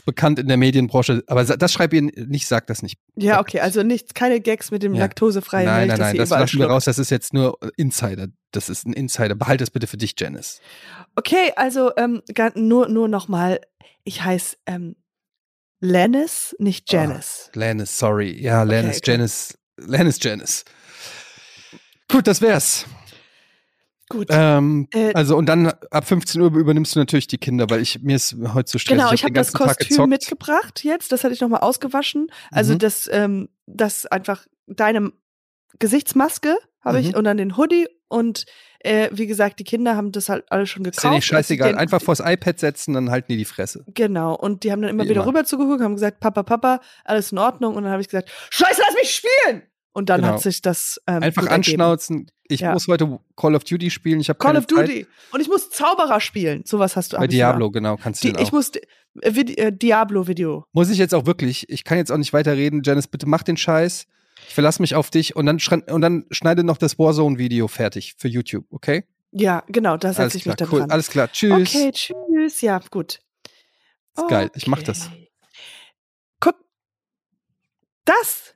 Ist 0.00 0.06
bekannt 0.06 0.38
in 0.38 0.48
der 0.48 0.56
Medienbranche, 0.56 1.22
aber 1.26 1.44
das 1.44 1.72
schreib 1.74 1.92
ihr 1.92 2.00
nicht, 2.00 2.46
sag 2.46 2.66
das 2.68 2.82
nicht. 2.82 2.98
Ja, 3.16 3.38
okay, 3.38 3.60
also 3.60 3.82
nicht, 3.82 4.14
keine 4.14 4.40
Gags 4.40 4.70
mit 4.70 4.82
dem 4.82 4.94
Ja. 4.94 5.00
laktosefreien 5.00 5.66
nein, 5.66 5.88
Milch, 5.88 5.98
nein, 5.98 6.08
nein, 6.08 6.16
das 6.16 6.30
lassen 6.30 6.58
wir 6.58 6.68
raus. 6.68 6.86
Das 6.86 6.98
ist 6.98 7.10
jetzt 7.10 7.34
nur 7.34 7.58
Insider. 7.76 8.28
Das 8.50 8.70
ist 8.70 8.86
ein 8.86 8.94
Insider. 8.94 9.34
Behalt 9.34 9.60
das 9.60 9.68
bitte 9.68 9.86
für 9.86 9.98
dich, 9.98 10.14
Janice. 10.18 10.62
Okay, 11.16 11.52
also 11.54 11.90
ähm, 11.98 12.22
nur, 12.54 12.88
nur 12.88 13.08
noch 13.08 13.28
mal, 13.28 13.60
ich 14.04 14.24
heiße 14.24 14.56
ähm, 14.64 14.96
Lennis, 15.80 16.56
nicht 16.58 16.90
Janice. 16.90 17.50
Lannis, 17.52 17.98
sorry. 17.98 18.40
Ja, 18.40 18.62
Lannis, 18.62 18.98
okay. 18.98 19.10
Janice. 19.10 19.58
Lannis, 19.76 20.18
Janice. 20.22 20.64
Gut, 22.10 22.26
das 22.26 22.40
wär's. 22.40 22.86
Gut. 24.10 24.26
Ähm, 24.30 24.88
Äh, 24.92 25.14
also 25.14 25.36
und 25.36 25.46
dann 25.46 25.68
ab 25.90 26.06
15 26.06 26.40
Uhr 26.42 26.54
übernimmst 26.54 26.94
du 26.94 26.98
natürlich 26.98 27.26
die 27.28 27.38
Kinder, 27.38 27.70
weil 27.70 27.80
ich 27.80 28.02
mir 28.02 28.16
ist 28.16 28.36
heute 28.52 28.66
zu 28.66 28.78
stressig. 28.78 28.98
Genau, 28.98 29.12
ich 29.14 29.22
hab 29.22 29.30
habe 29.30 29.32
den 29.32 29.34
das 29.36 29.52
Kostüm 29.54 30.08
mitgebracht 30.10 30.84
jetzt. 30.84 31.12
Das 31.12 31.24
hatte 31.24 31.32
ich 31.32 31.40
nochmal 31.40 31.60
ausgewaschen. 31.60 32.30
Also 32.50 32.74
Mhm. 32.74 32.78
das, 32.80 33.08
ähm, 33.12 33.48
das 33.66 34.04
einfach 34.06 34.46
deine 34.66 35.12
Gesichtsmaske 35.78 36.56
habe 36.82 37.00
ich 37.00 37.12
Mhm. 37.12 37.14
und 37.18 37.24
dann 37.24 37.36
den 37.36 37.56
Hoodie 37.56 37.88
und 38.08 38.44
äh, 38.82 39.10
wie 39.12 39.26
gesagt, 39.26 39.58
die 39.60 39.64
Kinder 39.64 39.94
haben 39.94 40.10
das 40.10 40.28
halt 40.30 40.44
alle 40.50 40.66
schon 40.66 40.82
gekauft. 40.82 40.98
Ist 40.98 41.04
ja 41.04 41.10
nicht 41.10 41.26
scheißegal. 41.26 41.72
den- 41.72 41.78
Einfach 41.78 42.00
vors 42.02 42.20
iPad 42.24 42.58
setzen, 42.58 42.94
dann 42.94 43.10
halten 43.10 43.30
die 43.30 43.36
die 43.36 43.44
Fresse. 43.44 43.84
Genau, 43.94 44.34
und 44.34 44.64
die 44.64 44.72
haben 44.72 44.80
dann 44.80 44.90
immer 44.90 45.04
Wie 45.04 45.10
wieder 45.10 45.20
immer. 45.20 45.28
rüber 45.28 45.44
zugeguckt, 45.44 45.82
haben 45.82 45.94
gesagt, 45.94 46.18
Papa, 46.20 46.42
Papa, 46.42 46.80
alles 47.04 47.30
in 47.30 47.38
Ordnung. 47.38 47.74
Und 47.76 47.82
dann 47.84 47.92
habe 47.92 48.00
ich 48.02 48.08
gesagt, 48.08 48.30
Scheiße, 48.50 48.80
lass 48.84 48.94
mich 49.00 49.10
spielen! 49.14 49.62
Und 49.92 50.08
dann 50.08 50.20
Genau. 50.20 50.34
hat 50.34 50.40
sich 50.40 50.62
das 50.62 51.00
ähm, 51.06 51.22
Einfach 51.22 51.48
anschnauzen. 51.48 52.30
Ich 52.44 52.60
Ja. 52.60 52.72
muss 52.72 52.86
heute 52.86 53.18
Call 53.36 53.54
of 53.56 53.64
Duty 53.64 53.90
spielen. 53.90 54.20
Ich 54.20 54.28
habe 54.28 54.38
Call 54.38 54.56
of 54.56 54.66
Duty. 54.66 55.06
Und 55.32 55.40
ich 55.40 55.48
muss 55.48 55.70
Zauberer 55.70 56.20
spielen. 56.20 56.62
Sowas 56.64 56.94
hast 56.96 57.12
du 57.12 57.16
Zeit. 57.16 57.22
Bei 57.22 57.26
Diablo, 57.26 57.70
genau, 57.70 57.96
kannst 57.96 58.22
du 58.22 58.28
Die, 58.28 58.36
auch. 58.36 58.40
ich 58.40 58.52
muss 58.52 58.70
äh, 58.70 59.34
Vid 59.34 59.58
äh, 59.58 59.72
Diablo-Video. 59.72 60.64
muss 60.72 60.90
ich 60.90 60.98
jetzt 60.98 61.14
auch 61.14 61.26
wirklich, 61.26 61.68
ich 61.68 61.82
kann 61.84 61.98
jetzt 61.98 62.12
auch 62.12 62.16
nicht 62.18 62.32
weiterreden. 62.32 62.82
Janice, 62.84 63.08
bitte 63.08 63.26
mach 63.26 63.42
den 63.42 63.56
Scheiß. 63.56 64.06
Ich 64.48 64.54
verlasse 64.54 64.80
mich 64.80 64.94
auf 64.94 65.10
dich 65.10 65.34
und 65.36 65.46
dann, 65.46 65.58
und 65.88 66.00
dann 66.00 66.24
schneide 66.30 66.62
noch 66.64 66.78
das 66.78 66.98
Warzone-Video 66.98 67.66
fertig 67.68 68.14
für 68.16 68.28
YouTube, 68.28 68.64
okay? 68.70 69.04
Ja, 69.32 69.62
genau, 69.68 69.96
da 69.96 70.12
setze 70.12 70.38
ich 70.38 70.42
klar, 70.44 70.52
mich 70.54 70.56
dann 70.58 70.68
cool. 70.72 70.78
dran. 70.80 70.90
Alles 70.90 71.08
klar, 71.08 71.30
tschüss. 71.30 71.68
Okay, 71.74 71.90
tschüss. 71.92 72.60
Ja, 72.60 72.80
gut. 72.90 73.20
Ist 74.16 74.28
geil, 74.28 74.50
ich 74.54 74.66
mach 74.66 74.82
das. 74.82 75.06
Okay. 75.06 75.28
Guck, 76.40 76.56
das 78.04 78.54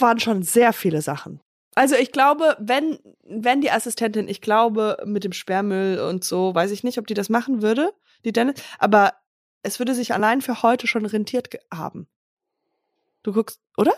waren 0.00 0.20
schon 0.20 0.42
sehr 0.42 0.72
viele 0.72 1.02
Sachen. 1.02 1.40
Also 1.74 1.96
ich 1.96 2.12
glaube, 2.12 2.56
wenn, 2.60 2.98
wenn 3.24 3.60
die 3.60 3.70
Assistentin, 3.70 4.28
ich 4.28 4.40
glaube, 4.40 4.96
mit 5.04 5.24
dem 5.24 5.32
Sperrmüll 5.32 5.98
und 5.98 6.24
so, 6.24 6.54
weiß 6.54 6.70
ich 6.70 6.84
nicht, 6.84 6.98
ob 6.98 7.06
die 7.06 7.14
das 7.14 7.28
machen 7.28 7.62
würde, 7.62 7.92
die 8.24 8.32
Dennis, 8.32 8.60
aber 8.78 9.14
es 9.62 9.78
würde 9.78 9.94
sich 9.94 10.14
allein 10.14 10.40
für 10.40 10.62
heute 10.62 10.86
schon 10.86 11.04
rentiert 11.06 11.48
haben. 11.72 12.06
Du 13.22 13.32
guckst, 13.32 13.60
oder? 13.76 13.94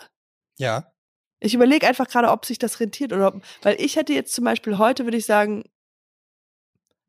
Ja. 0.59 0.93
Ich 1.41 1.55
überlege 1.55 1.87
einfach 1.87 2.09
gerade, 2.09 2.31
ob 2.31 2.47
sich 2.47 2.59
das 2.59 2.81
rentiert 2.81 3.13
oder 3.13 3.29
ob, 3.29 3.43
weil 3.63 3.77
ich 3.79 3.97
hätte 3.97 4.15
jetzt 4.15 4.33
zum 4.33 4.45
Beispiel 4.45 4.79
heute, 4.79 5.05
würde 5.05 5.19
ich 5.19 5.27
sagen, 5.27 5.65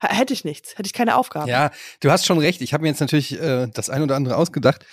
hätte 0.02 0.34
ich 0.34 0.44
nichts, 0.44 0.78
hätte 0.78 0.88
ich 0.88 0.94
keine 0.94 1.16
Aufgabe. 1.16 1.50
Ja, 1.50 1.72
du 2.02 2.12
hast 2.12 2.26
schon 2.26 2.40
recht. 2.40 2.62
Ich 2.62 2.74
habe 2.74 2.84
mir 2.84 2.90
jetzt 2.90 3.00
natürlich 3.00 3.40
äh, 3.40 3.68
das 3.68 3.90
ein 3.90 4.02
oder 4.02 4.16
andere 4.16 4.36
ausgedacht. 4.36 4.86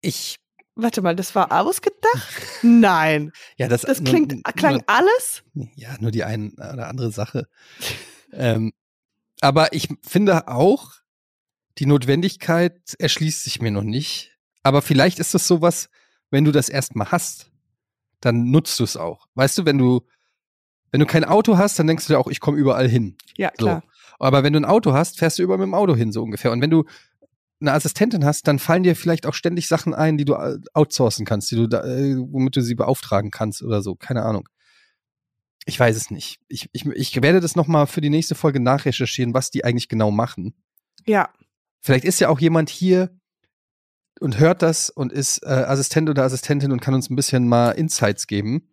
Ich, 0.00 0.39
Warte 0.82 1.02
mal, 1.02 1.14
das 1.16 1.34
war 1.34 1.52
ausgedacht? 1.52 2.42
Nein. 2.62 3.32
ja, 3.56 3.68
das, 3.68 3.82
Das 3.82 4.00
nur- 4.00 4.08
klingt, 4.12 4.44
klang 4.56 4.74
nur, 4.74 4.84
alles? 4.86 5.42
Ja, 5.76 5.96
nur 6.00 6.10
die 6.10 6.24
ein 6.24 6.52
oder 6.54 6.88
andere 6.88 7.10
Sache. 7.10 7.48
ähm, 8.32 8.72
aber 9.40 9.72
ich 9.72 9.88
finde 10.06 10.48
auch, 10.48 10.92
die 11.78 11.86
Notwendigkeit 11.86 12.94
erschließt 12.98 13.44
sich 13.44 13.60
mir 13.62 13.70
noch 13.70 13.82
nicht. 13.84 14.36
Aber 14.62 14.82
vielleicht 14.82 15.18
ist 15.18 15.32
das 15.34 15.46
sowas, 15.46 15.88
wenn 16.30 16.44
du 16.44 16.52
das 16.52 16.68
erstmal 16.68 17.10
hast, 17.10 17.50
dann 18.20 18.50
nutzt 18.50 18.78
du 18.78 18.84
es 18.84 18.96
auch. 18.96 19.26
Weißt 19.34 19.56
du, 19.58 19.64
wenn 19.64 19.78
du, 19.78 20.02
wenn 20.90 21.00
du 21.00 21.06
kein 21.06 21.24
Auto 21.24 21.56
hast, 21.56 21.78
dann 21.78 21.86
denkst 21.86 22.06
du 22.06 22.12
dir 22.12 22.18
auch, 22.18 22.28
ich 22.28 22.40
komme 22.40 22.58
überall 22.58 22.88
hin. 22.88 23.16
Ja, 23.36 23.50
So. 23.58 23.64
klar. 23.66 23.82
Aber 24.18 24.42
wenn 24.42 24.52
du 24.52 24.60
ein 24.60 24.66
Auto 24.66 24.92
hast, 24.92 25.18
fährst 25.18 25.38
du 25.38 25.42
überall 25.42 25.58
mit 25.58 25.66
dem 25.68 25.74
Auto 25.74 25.94
hin, 25.96 26.12
so 26.12 26.22
ungefähr. 26.22 26.52
Und 26.52 26.60
wenn 26.60 26.68
du 26.70 26.84
eine 27.60 27.72
Assistentin 27.72 28.24
hast, 28.24 28.48
dann 28.48 28.58
fallen 28.58 28.82
dir 28.82 28.96
vielleicht 28.96 29.26
auch 29.26 29.34
ständig 29.34 29.68
Sachen 29.68 29.94
ein, 29.94 30.16
die 30.16 30.24
du 30.24 30.34
äh, 30.34 30.58
outsourcen 30.72 31.26
kannst, 31.26 31.50
die 31.50 31.56
du 31.56 31.66
da, 31.66 31.84
äh, 31.84 32.16
womit 32.16 32.56
du 32.56 32.62
sie 32.62 32.74
beauftragen 32.74 33.30
kannst 33.30 33.62
oder 33.62 33.82
so. 33.82 33.94
Keine 33.94 34.22
Ahnung. 34.22 34.48
Ich 35.66 35.78
weiß 35.78 35.94
es 35.96 36.10
nicht. 36.10 36.40
Ich, 36.48 36.70
ich, 36.72 36.86
ich 36.86 37.22
werde 37.22 37.40
das 37.40 37.56
nochmal 37.56 37.86
für 37.86 38.00
die 38.00 38.10
nächste 38.10 38.34
Folge 38.34 38.60
nachrecherchieren, 38.60 39.34
was 39.34 39.50
die 39.50 39.64
eigentlich 39.64 39.88
genau 39.88 40.10
machen. 40.10 40.54
Ja. 41.06 41.28
Vielleicht 41.82 42.04
ist 42.04 42.20
ja 42.20 42.28
auch 42.28 42.40
jemand 42.40 42.70
hier 42.70 43.10
und 44.20 44.38
hört 44.38 44.62
das 44.62 44.90
und 44.90 45.12
ist 45.12 45.42
äh, 45.42 45.48
Assistent 45.48 46.08
oder 46.08 46.24
Assistentin 46.24 46.72
und 46.72 46.80
kann 46.80 46.94
uns 46.94 47.10
ein 47.10 47.16
bisschen 47.16 47.46
mal 47.46 47.72
Insights 47.72 48.26
geben, 48.26 48.70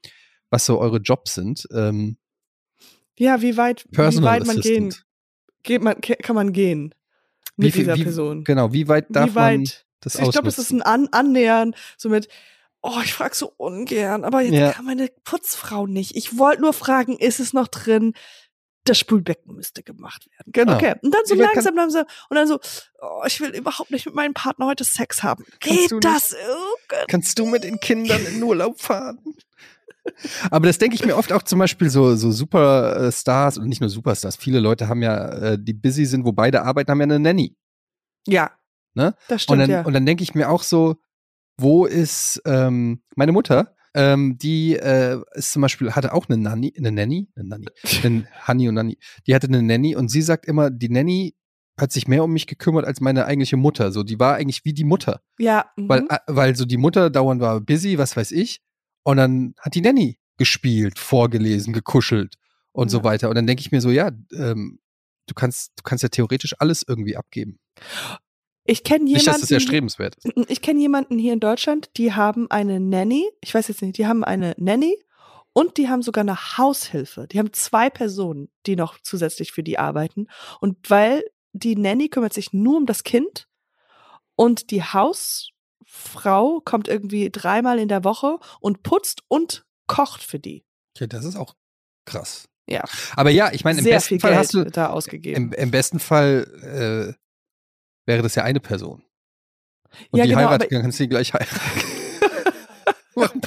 was 0.50 0.66
so 0.66 0.80
eure 0.80 0.98
Jobs 0.98 1.34
sind. 1.34 1.68
Ähm, 1.74 2.18
Ja, 3.18 3.42
wie 3.42 3.58
weit, 3.58 3.86
wie 3.92 3.98
weit 3.98 4.46
man 4.46 4.60
gehen, 4.60 4.88
Assistant. 4.88 5.06
geht 5.64 5.84
man, 5.84 6.00
kann 6.02 6.36
man 6.36 6.54
gehen 6.54 6.94
mit 7.58 7.68
Wie 7.68 7.72
viel- 7.72 7.84
dieser 7.84 7.96
wie- 7.98 8.04
Person? 8.04 8.44
Genau, 8.44 8.72
wie 8.74 8.88
weit 8.88 9.08
darf 9.10 9.32
wie 9.32 9.34
man 9.34 9.62
weit? 9.64 9.86
das 10.02 10.16
ich 10.16 10.32
glaube, 10.32 10.48
es 10.48 10.58
ist 10.58 10.72
ein 10.72 10.82
An 10.82 11.08
Annähern, 11.12 11.76
so 11.98 12.08
mit, 12.10 12.28
oh, 12.82 13.00
ich 13.04 13.14
frage 13.14 13.36
so 13.36 13.52
ungern, 13.58 14.24
aber 14.24 14.42
jetzt 14.42 14.54
Ja. 14.54 14.72
kann 14.72 14.86
meine 14.86 15.10
Putzfrau 15.26 15.88
nicht. 15.88 16.16
Ich 16.16 16.38
wollte 16.38 16.62
nur 16.62 16.74
fragen, 16.74 17.18
ist 17.18 17.40
es 17.40 17.52
noch 17.54 17.68
drin? 17.68 18.14
Das 18.86 18.98
Spülbecken 19.00 19.54
müsste 19.54 19.84
gemacht 19.84 20.28
werden. 20.32 20.52
Genau. 20.54 20.76
Okay. 20.76 20.94
Und 21.02 21.14
dann 21.14 21.26
so 21.26 21.38
weit 21.38 21.54
langsam, 21.56 21.76
langsam, 21.76 22.06
und 22.30 22.36
dann 22.38 22.48
so, 22.48 22.58
oh, 23.02 23.24
ich 23.28 23.42
will 23.42 23.50
überhaupt 23.50 23.92
nicht 23.92 24.06
mit 24.06 24.16
meinem 24.16 24.34
Partner 24.34 24.66
heute 24.68 24.86
Sex 24.86 25.24
haben. 25.24 25.44
Geht 25.60 25.92
du 25.92 25.96
nicht? 25.96 26.06
das? 26.06 26.34
Oh. 26.34 26.96
Kannst 27.10 27.38
du 27.38 27.46
mit 27.48 27.66
den 27.66 27.82
Kindern 27.82 28.26
in 28.26 28.42
Urlaub 28.42 28.80
fahren? 28.80 29.20
Aber 30.52 30.68
das 30.68 30.78
denke 30.78 30.96
ich 30.96 31.06
mir 31.06 31.16
oft 31.16 31.32
auch 31.34 31.44
zum 31.44 31.60
Beispiel 31.60 31.90
so, 31.90 32.16
so 32.16 32.32
Superstars 32.32 33.58
und 33.58 33.68
nicht 33.68 33.82
nur 33.82 33.90
Superstars. 33.90 34.36
Viele 34.36 34.60
Leute 34.60 34.88
haben 34.88 35.02
ja, 35.02 35.30
äh, 35.30 35.58
die 35.60 35.74
busy 35.74 36.06
sind, 36.06 36.26
wo 36.26 36.32
beide 36.32 36.64
arbeiten, 36.64 36.92
haben 36.92 37.00
ja 37.00 37.04
eine 37.04 37.20
Nanny. 37.20 37.56
Ja. 38.28 38.52
Ne? 38.94 39.16
Das 39.28 39.36
Und 39.36 39.42
stimmt, 39.42 39.62
dann, 39.62 39.70
ja. 39.70 39.82
und 39.84 39.94
dann 39.94 40.06
denke 40.06 40.24
ich 40.24 40.36
mir 40.36 40.50
auch 40.50 40.64
so, 40.64 40.96
wo 41.58 41.86
ist 41.86 42.42
ähm, 42.46 43.02
meine 43.16 43.32
Mutter? 43.32 43.76
Ähm, 43.94 44.38
die 44.38 44.76
äh, 44.76 45.20
ist 45.34 45.52
zum 45.52 45.64
Beispiel, 45.64 45.92
hatte 45.94 46.14
auch 46.14 46.30
eine 46.30 46.38
Nanny, 46.38 46.74
eine 46.78 46.92
Nanny, 46.92 47.30
eine 47.36 47.50
Nanny, 47.50 47.68
eine 48.04 48.28
Honey 48.48 48.70
und 48.70 48.76
Nanny. 48.76 48.98
Die 49.26 49.34
hatte 49.34 49.48
eine 49.48 49.64
Nanny 49.64 49.96
und 49.96 50.10
sie 50.10 50.22
sagt 50.22 50.46
immer, 50.46 50.70
die 50.70 50.90
Nanny 50.90 51.36
hat 51.80 51.92
sich 51.92 52.08
mehr 52.08 52.24
um 52.24 52.34
mich 52.34 52.48
gekümmert 52.48 52.86
als 52.86 53.02
meine 53.02 53.26
eigentliche 53.26 53.58
Mutter. 53.58 53.92
So, 53.92 54.04
die 54.04 54.20
war 54.20 54.36
eigentlich 54.36 54.66
wie 54.66 54.74
die 54.74 54.84
Mutter. 54.84 55.22
ja. 55.40 55.66
Mhm. 55.78 55.90
Weil, 55.90 56.06
äh, 56.10 56.18
weil 56.28 56.56
so 56.56 56.66
die 56.66 56.78
Mutter 56.78 57.10
dauernd 57.10 57.42
war 57.42 57.60
busy, 57.62 57.98
was 57.98 58.16
weiß 58.16 58.32
ich. 58.32 58.62
Und 59.08 59.16
dann 59.16 59.56
hat 59.58 59.74
die 59.74 59.80
Nanny 59.80 60.20
gespielt, 60.36 61.00
vorgelesen, 61.00 61.72
gekuschelt 61.72 62.36
und 62.74 62.90
so 62.90 62.98
Ja. 62.98 63.04
weiter. 63.06 63.30
Und 63.30 63.36
dann 63.36 63.48
denke 63.48 63.62
ich 63.62 63.72
mir 63.72 63.80
so, 63.80 63.90
ja, 63.90 64.12
ähm, 64.34 64.80
du 65.28 65.34
kannst, 65.34 65.72
du 65.78 65.84
kannst 65.84 66.04
ja 66.04 66.10
theoretisch 66.10 66.56
alles 66.60 66.84
irgendwie 66.86 67.16
abgeben. 67.16 67.58
ich 68.66 68.84
kenne 68.84 69.06
Nicht, 69.06 69.16
dass 69.16 69.24
jemanden. 69.24 69.42
das 69.44 69.52
erstrebenswert 69.52 70.16
ist. 70.18 70.26
Ich 70.50 70.62
kenne 70.62 70.82
jemanden 70.82 71.18
hier 71.18 71.32
in 71.32 71.40
Deutschland, 71.40 71.90
die 71.96 72.12
haben 72.12 72.52
eine 72.52 72.82
Nanny. 72.82 73.26
Ich 73.40 73.54
weiß 73.54 73.70
jetzt 73.70 73.82
nicht, 73.82 73.98
die 73.98 74.08
haben 74.08 74.26
eine 74.26 74.56
Nanny 74.58 74.98
und 75.54 75.78
die 75.78 75.88
haben 75.88 76.02
sogar 76.02 76.24
eine 76.26 76.58
Haushilfe. 76.58 77.28
Die 77.32 77.40
haben 77.40 77.54
zwei 77.54 77.90
Personen, 77.90 78.50
die 78.66 78.76
noch 78.76 79.00
zusätzlich 79.02 79.54
für 79.54 79.64
die 79.64 79.80
arbeiten. 79.80 80.28
Und 80.60 80.90
weil 80.90 81.24
die 81.54 81.78
Nanny 81.78 82.10
kümmert 82.10 82.34
sich 82.34 82.52
nur 82.52 82.76
um 82.76 82.86
das 82.86 83.04
Kind 83.06 83.48
und 84.36 84.70
die 84.72 84.84
Hausfrau 85.86 86.62
kommt 86.62 86.88
irgendwie 86.88 87.30
dreimal 87.32 87.80
in 87.80 87.88
der 87.88 88.04
Woche 88.04 88.38
und 88.60 88.84
putzt 88.84 89.22
und 89.28 89.66
kocht 89.88 90.22
für 90.24 90.40
die. 90.40 90.66
Okay, 90.96 91.08
das 91.08 91.26
ist 91.26 91.36
auch 91.36 91.56
krass. 92.06 92.48
Ja. 92.70 92.84
Aber 93.16 93.30
ja, 93.30 93.52
ich 93.54 93.64
meine, 93.64 93.78
im 93.80 93.84
Sehr 93.86 93.94
besten 93.96 94.10
viel 94.16 94.20
Fall 94.20 94.32
Geld 94.32 94.40
hast 94.40 94.54
du, 94.54 94.66
da 94.66 94.88
ausgegeben. 94.90 95.54
im, 95.54 95.54
im 95.54 95.72
besten 95.72 96.00
Fall 96.00 97.16
äh, 97.16 98.10
wäre 98.10 98.22
das 98.24 98.36
ja 98.36 98.44
eine 98.44 98.60
Person. 98.60 99.04
Und 100.12 100.18
Ja, 100.20 100.24
die 100.26 100.30
genau, 100.32 100.42
heiratet, 100.42 100.64
aber- 100.68 100.70
dann 100.76 100.82
kannst 100.82 101.00
du 101.00 101.04
die 101.04 101.10
gleich 101.10 101.34
heiraten. 101.34 101.60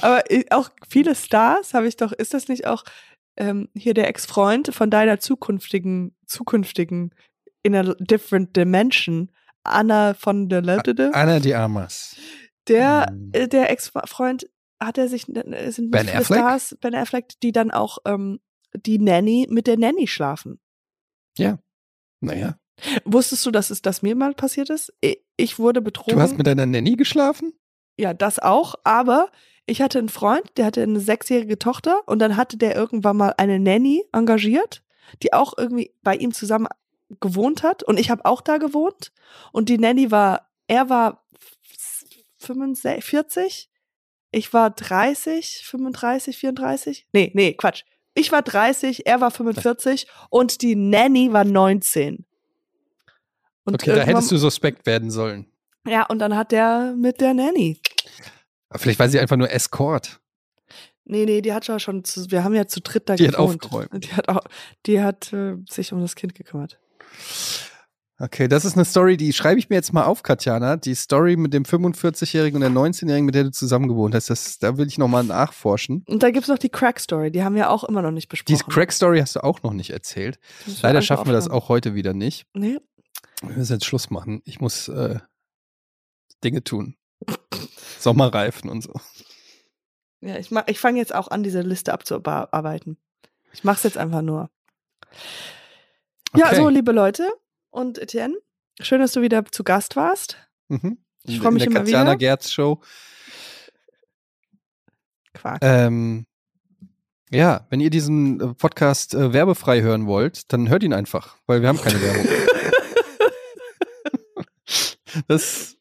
Aber 0.00 0.30
äh, 0.30 0.44
auch 0.50 0.70
viele 0.88 1.14
Stars 1.14 1.74
habe 1.74 1.86
ich 1.88 1.96
doch, 1.96 2.12
ist 2.12 2.32
das 2.34 2.48
nicht 2.48 2.66
auch 2.66 2.84
ähm, 3.36 3.68
hier 3.76 3.92
der 3.94 4.08
Ex-Freund 4.08 4.74
von 4.74 4.90
deiner 4.90 5.18
zukünftigen, 5.20 6.16
zukünftigen 6.26 7.14
in 7.62 7.74
a 7.74 7.94
different 7.98 8.56
dimension, 8.56 9.30
Anna 9.68 10.14
von 10.14 10.48
der 10.48 10.62
Lötede? 10.62 11.10
Anna 11.14 11.38
de 11.40 11.54
Armas. 11.54 12.16
Der, 12.68 13.06
Hm. 13.08 13.30
äh, 13.32 13.48
der 13.48 13.70
Ex-Freund 13.70 14.48
hat 14.80 14.98
er 14.98 15.08
sich, 15.08 15.28
äh, 15.28 15.70
sind 15.70 15.90
Ben 15.90 16.06
viele 16.06 16.18
Affleck? 16.18 16.38
Stars, 16.38 16.76
Ben 16.80 16.94
Affleck, 16.94 17.28
die 17.42 17.52
dann 17.52 17.70
auch 17.70 17.98
ähm, 18.04 18.40
die 18.74 18.98
Nanny 18.98 19.46
mit 19.48 19.66
der 19.66 19.78
Nanny 19.78 20.06
schlafen. 20.06 20.60
Naja. 22.20 22.58
Wusstest 23.04 23.44
du, 23.46 23.50
dass 23.50 23.70
es 23.70 23.82
das 23.82 24.02
mir 24.02 24.16
mal 24.16 24.34
passiert 24.34 24.70
ist? 24.70 24.92
Ich 25.36 25.58
wurde 25.58 25.80
betrogen. 25.80 26.16
Du 26.16 26.20
hast 26.20 26.36
mit 26.36 26.46
deiner 26.46 26.66
Nanny 26.66 26.96
geschlafen? 26.96 27.52
Ja, 27.98 28.14
das 28.14 28.38
auch, 28.38 28.74
aber 28.84 29.30
ich 29.66 29.80
hatte 29.82 29.98
einen 29.98 30.08
Freund, 30.08 30.50
der 30.56 30.66
hatte 30.66 30.82
eine 30.82 31.00
sechsjährige 31.00 31.58
Tochter 31.58 32.00
und 32.06 32.18
dann 32.18 32.36
hatte 32.36 32.56
der 32.56 32.74
irgendwann 32.74 33.16
mal 33.16 33.34
eine 33.36 33.58
Nanny 33.58 34.04
engagiert, 34.12 34.82
die 35.22 35.32
auch 35.32 35.54
irgendwie 35.56 35.94
bei 36.02 36.16
ihm 36.16 36.32
zusammen 36.32 36.68
gewohnt 37.20 37.62
hat 37.62 37.82
und 37.82 37.98
ich 37.98 38.10
habe 38.10 38.24
auch 38.24 38.40
da 38.40 38.58
gewohnt 38.58 39.12
und 39.52 39.68
die 39.68 39.78
Nanny 39.78 40.10
war, 40.10 40.50
er 40.66 40.88
war 40.90 41.24
65, 42.38 43.04
40, 43.04 43.70
ich 44.32 44.52
war 44.52 44.70
30, 44.70 45.62
35, 45.64 46.36
34, 46.36 47.06
nee, 47.12 47.30
nee, 47.34 47.54
Quatsch. 47.54 47.82
Ich 48.14 48.32
war 48.32 48.42
30, 48.42 49.06
er 49.06 49.20
war 49.20 49.30
45 49.30 50.06
und 50.30 50.62
die 50.62 50.74
Nanny 50.74 51.32
war 51.32 51.44
19. 51.44 52.24
Und 53.64 53.74
Okay, 53.74 53.94
da 53.94 54.02
hättest 54.02 54.30
du 54.30 54.36
suspekt 54.38 54.86
werden 54.86 55.10
sollen. 55.10 55.46
ja, 55.86 56.06
und 56.06 56.18
dann 56.20 56.34
hat 56.36 56.50
der 56.52 56.94
mit 56.96 57.20
der 57.20 57.34
Nanny 57.34 57.80
Aber 58.68 58.78
Vielleicht 58.78 58.98
war 58.98 59.08
sie 59.08 59.20
einfach 59.20 59.36
nur 59.36 59.50
Escort. 59.50 60.20
Nee, 61.04 61.24
nee, 61.24 61.40
die 61.40 61.52
hat 61.52 61.66
ja 61.68 61.78
schon, 61.78 62.02
zu, 62.04 62.30
wir 62.30 62.42
haben 62.42 62.54
ja 62.54 62.66
zu 62.66 62.80
dritt 62.80 63.08
da 63.08 63.14
Die 63.16 63.28
hat 63.28 63.34
gewohnt. 63.36 63.62
aufgeräumt. 63.64 64.04
Die 64.04 64.12
hat, 64.12 64.28
auch, 64.28 64.40
die 64.86 65.00
hat 65.00 65.32
äh, 65.32 65.56
sich 65.68 65.92
um 65.92 66.00
das 66.00 66.16
Kind 66.16 66.34
gekümmert. 66.34 66.80
Okay, 68.18 68.48
das 68.48 68.64
ist 68.64 68.76
eine 68.76 68.86
Story, 68.86 69.18
die 69.18 69.34
schreibe 69.34 69.58
ich 69.58 69.68
mir 69.68 69.76
jetzt 69.76 69.92
mal 69.92 70.04
auf, 70.04 70.22
Katjana. 70.22 70.76
Die 70.76 70.94
Story 70.94 71.36
mit 71.36 71.52
dem 71.52 71.64
45-Jährigen 71.64 72.56
und 72.56 72.60
der 72.62 72.70
19-Jährigen, 72.70 73.26
mit 73.26 73.34
der 73.34 73.44
du 73.44 73.50
zusammen 73.50 73.88
gewohnt 73.88 74.14
hast. 74.14 74.30
Das, 74.30 74.58
da 74.58 74.78
will 74.78 74.86
ich 74.86 74.96
nochmal 74.96 75.22
nachforschen. 75.22 76.02
Und 76.08 76.22
da 76.22 76.30
gibt's 76.30 76.48
noch 76.48 76.56
die 76.58 76.70
Crack-Story, 76.70 77.30
die 77.30 77.44
haben 77.44 77.54
wir 77.54 77.68
auch 77.68 77.84
immer 77.84 78.00
noch 78.00 78.12
nicht 78.12 78.28
besprochen. 78.28 78.54
Diese 78.56 78.64
Crack-Story 78.64 79.18
hast 79.20 79.36
du 79.36 79.44
auch 79.44 79.62
noch 79.62 79.74
nicht 79.74 79.90
erzählt. 79.90 80.38
Leider 80.80 81.02
schaffen 81.02 81.26
wir 81.26 81.34
das 81.34 81.48
auch 81.50 81.68
heute 81.68 81.94
wieder 81.94 82.14
nicht. 82.14 82.46
Nee, 82.54 82.78
Wir 83.42 83.54
müssen 83.56 83.74
jetzt 83.74 83.84
Schluss 83.84 84.08
machen. 84.08 84.40
Ich 84.46 84.60
muss 84.60 84.88
äh, 84.88 85.18
Dinge 86.42 86.64
tun. 86.64 86.96
Sommerreifen 87.98 88.70
und 88.70 88.80
so. 88.82 88.94
ja, 90.22 90.36
ich, 90.38 90.50
mach- 90.50 90.68
ich 90.68 90.78
fange 90.80 90.98
jetzt 91.00 91.14
auch 91.14 91.28
an, 91.28 91.42
diese 91.42 91.60
Liste 91.60 91.92
abzuarbeiten. 91.92 92.96
Ich 93.52 93.62
mach's 93.62 93.82
jetzt 93.82 93.98
einfach 93.98 94.22
nur. 94.22 94.48
Ja, 96.34 96.46
Okay. 96.46 96.56
so, 96.56 96.68
liebe 96.68 96.92
Leute 96.92 97.28
und 97.70 97.98
Etienne, 97.98 98.34
schön, 98.80 99.00
dass 99.00 99.12
du 99.12 99.22
wieder 99.22 99.44
zu 99.46 99.64
Gast 99.64 99.96
warst. 99.96 100.36
Mhm. 100.68 100.98
Ich 101.24 101.40
freu 101.40 101.50
mich 101.50 101.64
In 101.64 101.70
der 101.70 101.80
immer 101.80 101.84
Katjana 101.84 102.10
wieder. 102.10 102.16
Gerz 102.18 102.50
Show. 102.50 102.80
Quark. 105.34 105.58
Ähm, 105.62 106.26
ja, 107.30 107.66
wenn 107.70 107.80
ihr 107.80 107.90
diesen 107.90 108.40
äh, 108.40 108.54
Podcast 108.54 109.14
äh, 109.14 109.32
werbefrei 109.32 109.82
hören 109.82 110.06
wollt, 110.06 110.52
dann 110.52 110.68
hört 110.68 110.82
ihn 110.82 110.92
einfach, 110.92 111.36
weil 111.46 111.62
wir 111.62 111.68
haben 111.68 111.80
keine 111.80 112.00
Werbung. 112.00 112.26
das 115.28 115.76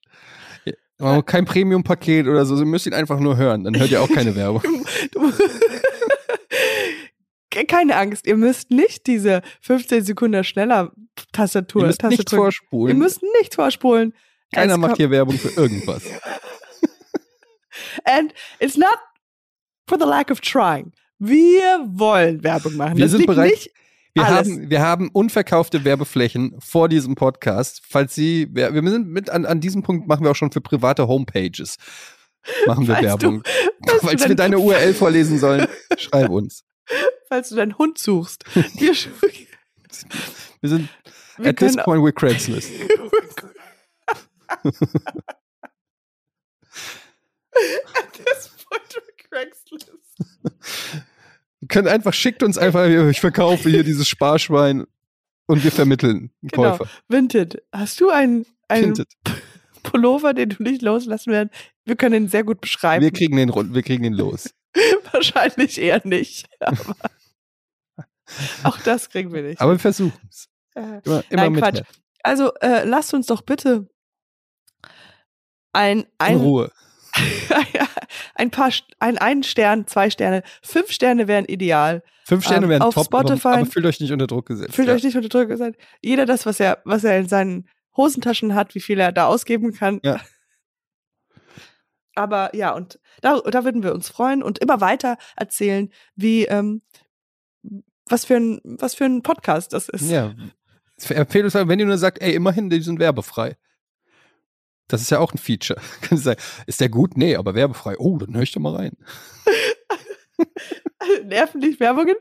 ja, 1.00 1.22
kein 1.22 1.46
Premium-Paket 1.46 2.28
oder 2.28 2.46
so, 2.46 2.58
ihr 2.58 2.66
müsst 2.66 2.86
ihn 2.86 2.94
einfach 2.94 3.20
nur 3.20 3.36
hören, 3.38 3.64
dann 3.66 3.78
hört 3.78 3.92
ihr 3.92 4.02
auch 4.02 4.10
keine 4.10 4.36
Werbung. 4.36 4.64
Du, 7.56 7.66
keine 7.66 7.96
Angst, 7.96 8.28
ihr 8.28 8.36
müsst 8.38 8.70
nicht 8.72 9.08
diese 9.08 9.42
15 9.62 10.04
Sekunden 10.04 10.44
schneller 10.44 10.92
Tastatur. 11.32 11.82
ihr 11.82 11.88
müsst 11.88 12.04
nichts 12.04 12.26
Tastatur- 12.26 12.38
Ihr 12.38 12.42
vorspulen. 12.44 12.98
müsst 12.98 13.22
nicht 13.40 13.56
vorspulen. 13.56 14.14
Keiner 14.54 14.74
Es 14.74 14.80
macht 14.80 14.98
hier 14.98 15.10
Werbung 15.10 15.38
für 15.38 15.50
irgendwas. 15.60 16.04
And 18.06 18.34
it's 18.60 18.78
not 18.78 18.98
for 19.88 19.98
the 20.00 20.06
lack 20.06 20.32
of 20.32 20.40
trying. 20.42 20.92
Wir 21.20 21.86
wollen 21.88 22.44
Werbung 22.44 22.76
machen. 22.76 22.98
Wir 22.98 23.06
das 23.06 23.12
sind 23.12 23.26
bereit- 23.26 23.52
nicht 23.52 23.72
Wir 24.14 24.28
haben, 24.28 24.70
wir 24.70 24.82
haben 24.82 25.10
unverkaufte 25.12 25.84
Werbeflächen 25.84 26.56
vor 26.60 26.88
diesem 26.90 27.16
Podcast. 27.16 27.82
Falls 27.88 28.16
Sie, 28.16 28.48
wir, 28.54 28.72
sind 28.90 29.08
mit 29.10 29.30
an, 29.30 29.46
an 29.46 29.60
diesem 29.60 29.84
Punkt 29.84 30.08
machen 30.08 30.24
wir 30.24 30.32
auch 30.32 30.36
schon 30.36 30.52
für 30.52 30.62
private 30.62 31.08
Homepages. 31.08 31.76
Machen 32.68 32.88
wir 32.88 33.02
Werbung. 33.02 33.44
falls 33.86 34.00
du 34.02 34.08
Falls 34.08 34.28
wir 34.30 34.36
deine 34.36 34.60
URL 34.60 34.94
vorlesen 34.94 35.38
sollen, 35.40 35.68
schreib 35.98 36.30
uns. 36.30 36.64
falls 37.30 37.50
du 37.50 37.56
deinen 37.56 37.78
Hund 37.78 37.98
suchst. 37.98 38.44
Wir, 38.54 38.94
Wir 40.62 40.70
sind 40.70 40.90
wir 41.38 41.50
at 41.50 41.58
this 41.58 41.76
point 41.76 42.02
we're 42.02 42.12
Craigslist. 42.12 42.72
At 47.96 48.14
this 48.14 48.50
point 48.70 48.96
we're 48.96 49.30
Craigslist. 49.30 49.92
Ihr 51.62 51.68
könnt 51.68 51.88
einfach, 51.88 52.14
schickt 52.14 52.44
uns 52.44 52.58
einfach, 52.58 52.88
ich 52.88 53.20
verkaufe 53.22 53.70
hier 53.70 53.84
dieses 53.84 54.08
Sparschwein 54.08 54.86
und 55.48 55.64
wir 55.64 55.72
vermitteln 55.72 56.32
einen 56.42 56.50
Genau. 56.50 56.78
Käufer. 56.78 56.90
Vinted, 57.08 57.64
hast 57.72 58.02
du 58.02 58.10
einen, 58.10 58.46
einen. 58.68 58.94
Pullover, 59.84 60.34
den 60.34 60.50
du 60.50 60.64
nicht 60.64 60.82
loslassen 60.82 61.32
werden? 61.32 61.50
Wir 61.86 61.96
können 61.96 62.24
ihn 62.24 62.28
sehr 62.28 62.44
gut 62.44 62.60
beschreiben. 62.60 63.04
Wir 63.04 63.12
kriegen 63.12 63.38
den 63.38 63.50
wir 63.50 63.84
kriegen 63.84 64.04
den 64.04 64.14
los. 64.14 64.50
Wahrscheinlich 65.12 65.80
eher 65.80 66.02
nicht. 66.04 66.48
Aber 66.60 66.96
auch 68.64 68.78
das 68.80 69.10
kriegen 69.10 69.34
wir 69.34 69.44
nicht. 69.44 69.62
Aber 69.62 69.72
wir 69.74 69.80
versuchen 69.80 70.20
es. 70.30 70.48
Äh, 70.76 70.82
Immer, 70.82 71.24
immer 71.30 71.42
Nein, 71.44 71.52
mit 71.54 71.64
Quatsch. 71.64 71.82
Also 72.24 72.52
äh, 72.56 72.84
lasst 72.86 73.14
uns 73.14 73.28
doch 73.28 73.42
bitte 73.42 73.88
ein, 75.74 76.00
In 76.00 76.06
ein, 76.18 76.38
Ruhe. 76.38 76.72
ein 78.36 78.50
paar, 78.52 78.72
ein, 79.00 79.18
ein 79.18 79.44
Stern, 79.44 79.88
zwei 79.88 80.10
Sterne, 80.10 80.44
fünf 80.62 80.92
Sterne 80.92 81.28
wären 81.28 81.46
ideal. 81.46 82.02
Fünf 82.26 82.44
Sterne 82.44 82.66
Ähm, 82.66 82.70
wären 82.72 82.82
auf 82.82 82.96
top, 82.96 83.06
Spotify- 83.06 83.48
aber, 83.50 83.58
aber 83.60 83.66
fühlt 83.68 83.86
euch 83.86 84.00
nicht 84.00 84.12
unter 84.12 84.28
Druck 84.28 84.48
gesetzt. 84.48 84.74
Fühlt 84.74 84.88
ja. 84.88 84.96
euch 84.96 85.04
nicht 85.04 85.16
unter 85.16 85.30
Druck 85.30 85.48
gesetzt. 85.48 85.80
Jeder 86.02 86.26
das, 86.26 86.46
was 86.46 86.60
er, 86.60 86.82
was 86.84 87.04
er 87.04 87.20
in 87.20 87.28
seinen 87.28 87.70
Hosentaschen 87.96 88.56
hat, 88.56 88.74
wie 88.76 88.80
viel 88.82 89.00
er 89.00 89.12
da 89.12 89.28
ausgeben 89.28 89.74
kann. 89.74 90.00
Ja. 90.04 90.20
Aber 92.16 92.56
ja, 92.56 92.74
und 92.74 93.00
da, 93.22 93.40
da 93.42 93.64
würden 93.64 93.84
wir 93.84 93.94
uns 93.94 94.10
freuen 94.10 94.42
und 94.42 94.60
immer 94.60 94.82
weiter 94.82 95.18
erzählen, 95.36 95.92
wie, 96.16 96.46
ähm, 96.46 96.82
was 98.08 98.26
für 98.26 98.38
ein, 98.38 98.62
was 98.64 98.96
für 98.96 99.06
ein 99.06 99.22
Podcast 99.22 99.74
das 99.74 99.90
ist. 99.90 100.10
Ja. 100.10 100.34
Empfehle 101.10 101.48
es, 101.48 101.56
wenn 101.56 101.80
ihr 101.80 101.86
nur 101.86 101.98
sagt, 101.98 102.22
ey, 102.22 102.34
immerhin, 102.34 102.70
die 102.70 102.82
sind 102.82 103.00
werbefrei. 103.00 103.58
Das 104.88 105.02
ist 105.02 105.10
ja 105.10 105.20
auch 105.20 105.34
ein 105.34 105.38
Feature. 105.38 105.80
Kann 106.02 106.18
ich 106.18 106.24
sagen, 106.24 106.42
ist 106.68 106.80
der 106.80 106.90
gut? 106.90 107.18
Nee, 107.18 107.36
aber 107.36 107.56
werbefrei. 107.56 107.98
Oh, 107.98 108.18
dann 108.18 108.34
höre 108.34 108.44
ich 108.44 108.52
doch 108.52 108.62
mal 108.62 108.76
rein. 108.76 108.98
Nerven 111.26 111.62
dich 111.62 111.80
Werbungen? 111.80 112.16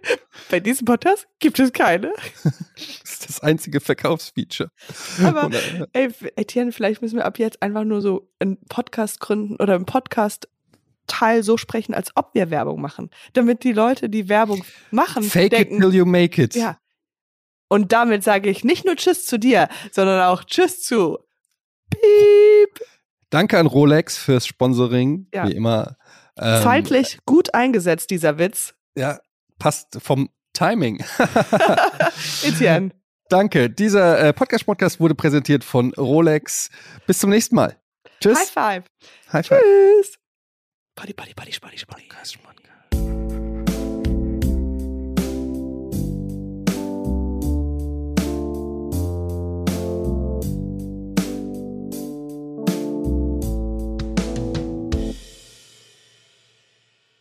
Bei 0.50 0.60
diesem 0.60 0.84
Podcast 0.84 1.26
gibt 1.40 1.58
es 1.58 1.72
keine. 1.72 2.12
Das 2.76 3.12
ist 3.12 3.28
das 3.28 3.40
einzige 3.40 3.80
Verkaufsfeature. 3.80 4.68
Aber- 5.22 5.46
Oder, 5.46 5.58
Ey, 5.92 6.08
Etienne, 6.36 6.72
vielleicht 6.72 7.02
müssen 7.02 7.16
wir 7.16 7.24
ab 7.24 7.38
jetzt 7.38 7.62
einfach 7.62 7.84
nur 7.84 8.00
so 8.00 8.28
einen 8.40 8.58
Podcast 8.68 9.20
gründen 9.20 9.56
oder 9.56 9.76
im 9.76 9.86
Podcast 9.86 10.48
Teil 11.06 11.42
so 11.42 11.56
sprechen, 11.56 11.94
als 11.94 12.10
ob 12.16 12.34
wir 12.34 12.50
Werbung 12.50 12.80
machen, 12.80 13.10
damit 13.34 13.62
die 13.62 13.72
Leute, 13.72 14.08
die 14.08 14.28
Werbung 14.28 14.64
machen, 14.90 15.22
Fake 15.22 15.50
denken, 15.50 15.76
it 15.76 15.80
till 15.82 15.94
you 15.94 16.04
make 16.04 16.42
it. 16.42 16.54
ja. 16.56 16.78
Und 17.68 17.92
damit 17.92 18.24
sage 18.24 18.50
ich 18.50 18.64
nicht 18.64 18.84
nur 18.84 18.96
Tschüss 18.96 19.24
zu 19.26 19.38
dir, 19.38 19.68
sondern 19.92 20.20
auch 20.22 20.44
Tschüss 20.44 20.82
zu 20.82 21.18
Piep. 21.90 22.80
Danke 23.30 23.58
an 23.58 23.66
Rolex 23.66 24.16
fürs 24.16 24.46
Sponsoring. 24.46 25.28
Ja. 25.34 25.48
Wie 25.48 25.52
immer. 25.52 25.96
Ähm, 26.38 26.62
Zeitlich 26.62 27.18
gut 27.26 27.54
eingesetzt, 27.54 28.10
dieser 28.10 28.38
Witz. 28.38 28.74
Ja, 28.96 29.20
passt 29.58 29.98
vom 30.00 30.30
Timing. 30.52 31.04
Etienne. 32.42 32.90
Danke. 33.28 33.70
Dieser 33.70 34.18
äh, 34.20 34.32
Podcast-Podcast 34.32 35.00
wurde 35.00 35.14
präsentiert 35.14 35.64
von 35.64 35.92
Rolex. 35.94 36.70
Bis 37.06 37.18
zum 37.18 37.30
nächsten 37.30 37.56
Mal. 37.56 37.76
Tschüss. 38.20 38.38
High 38.38 38.50
five. 38.50 38.84
High 39.32 39.46
five. 39.46 39.60
Tschüss. 39.60 40.18
Buddy, 40.94 41.12
buddy, 41.12 41.34
buddy, 41.34 41.52
buddy, 41.60 41.84
buddy. 41.86 42.04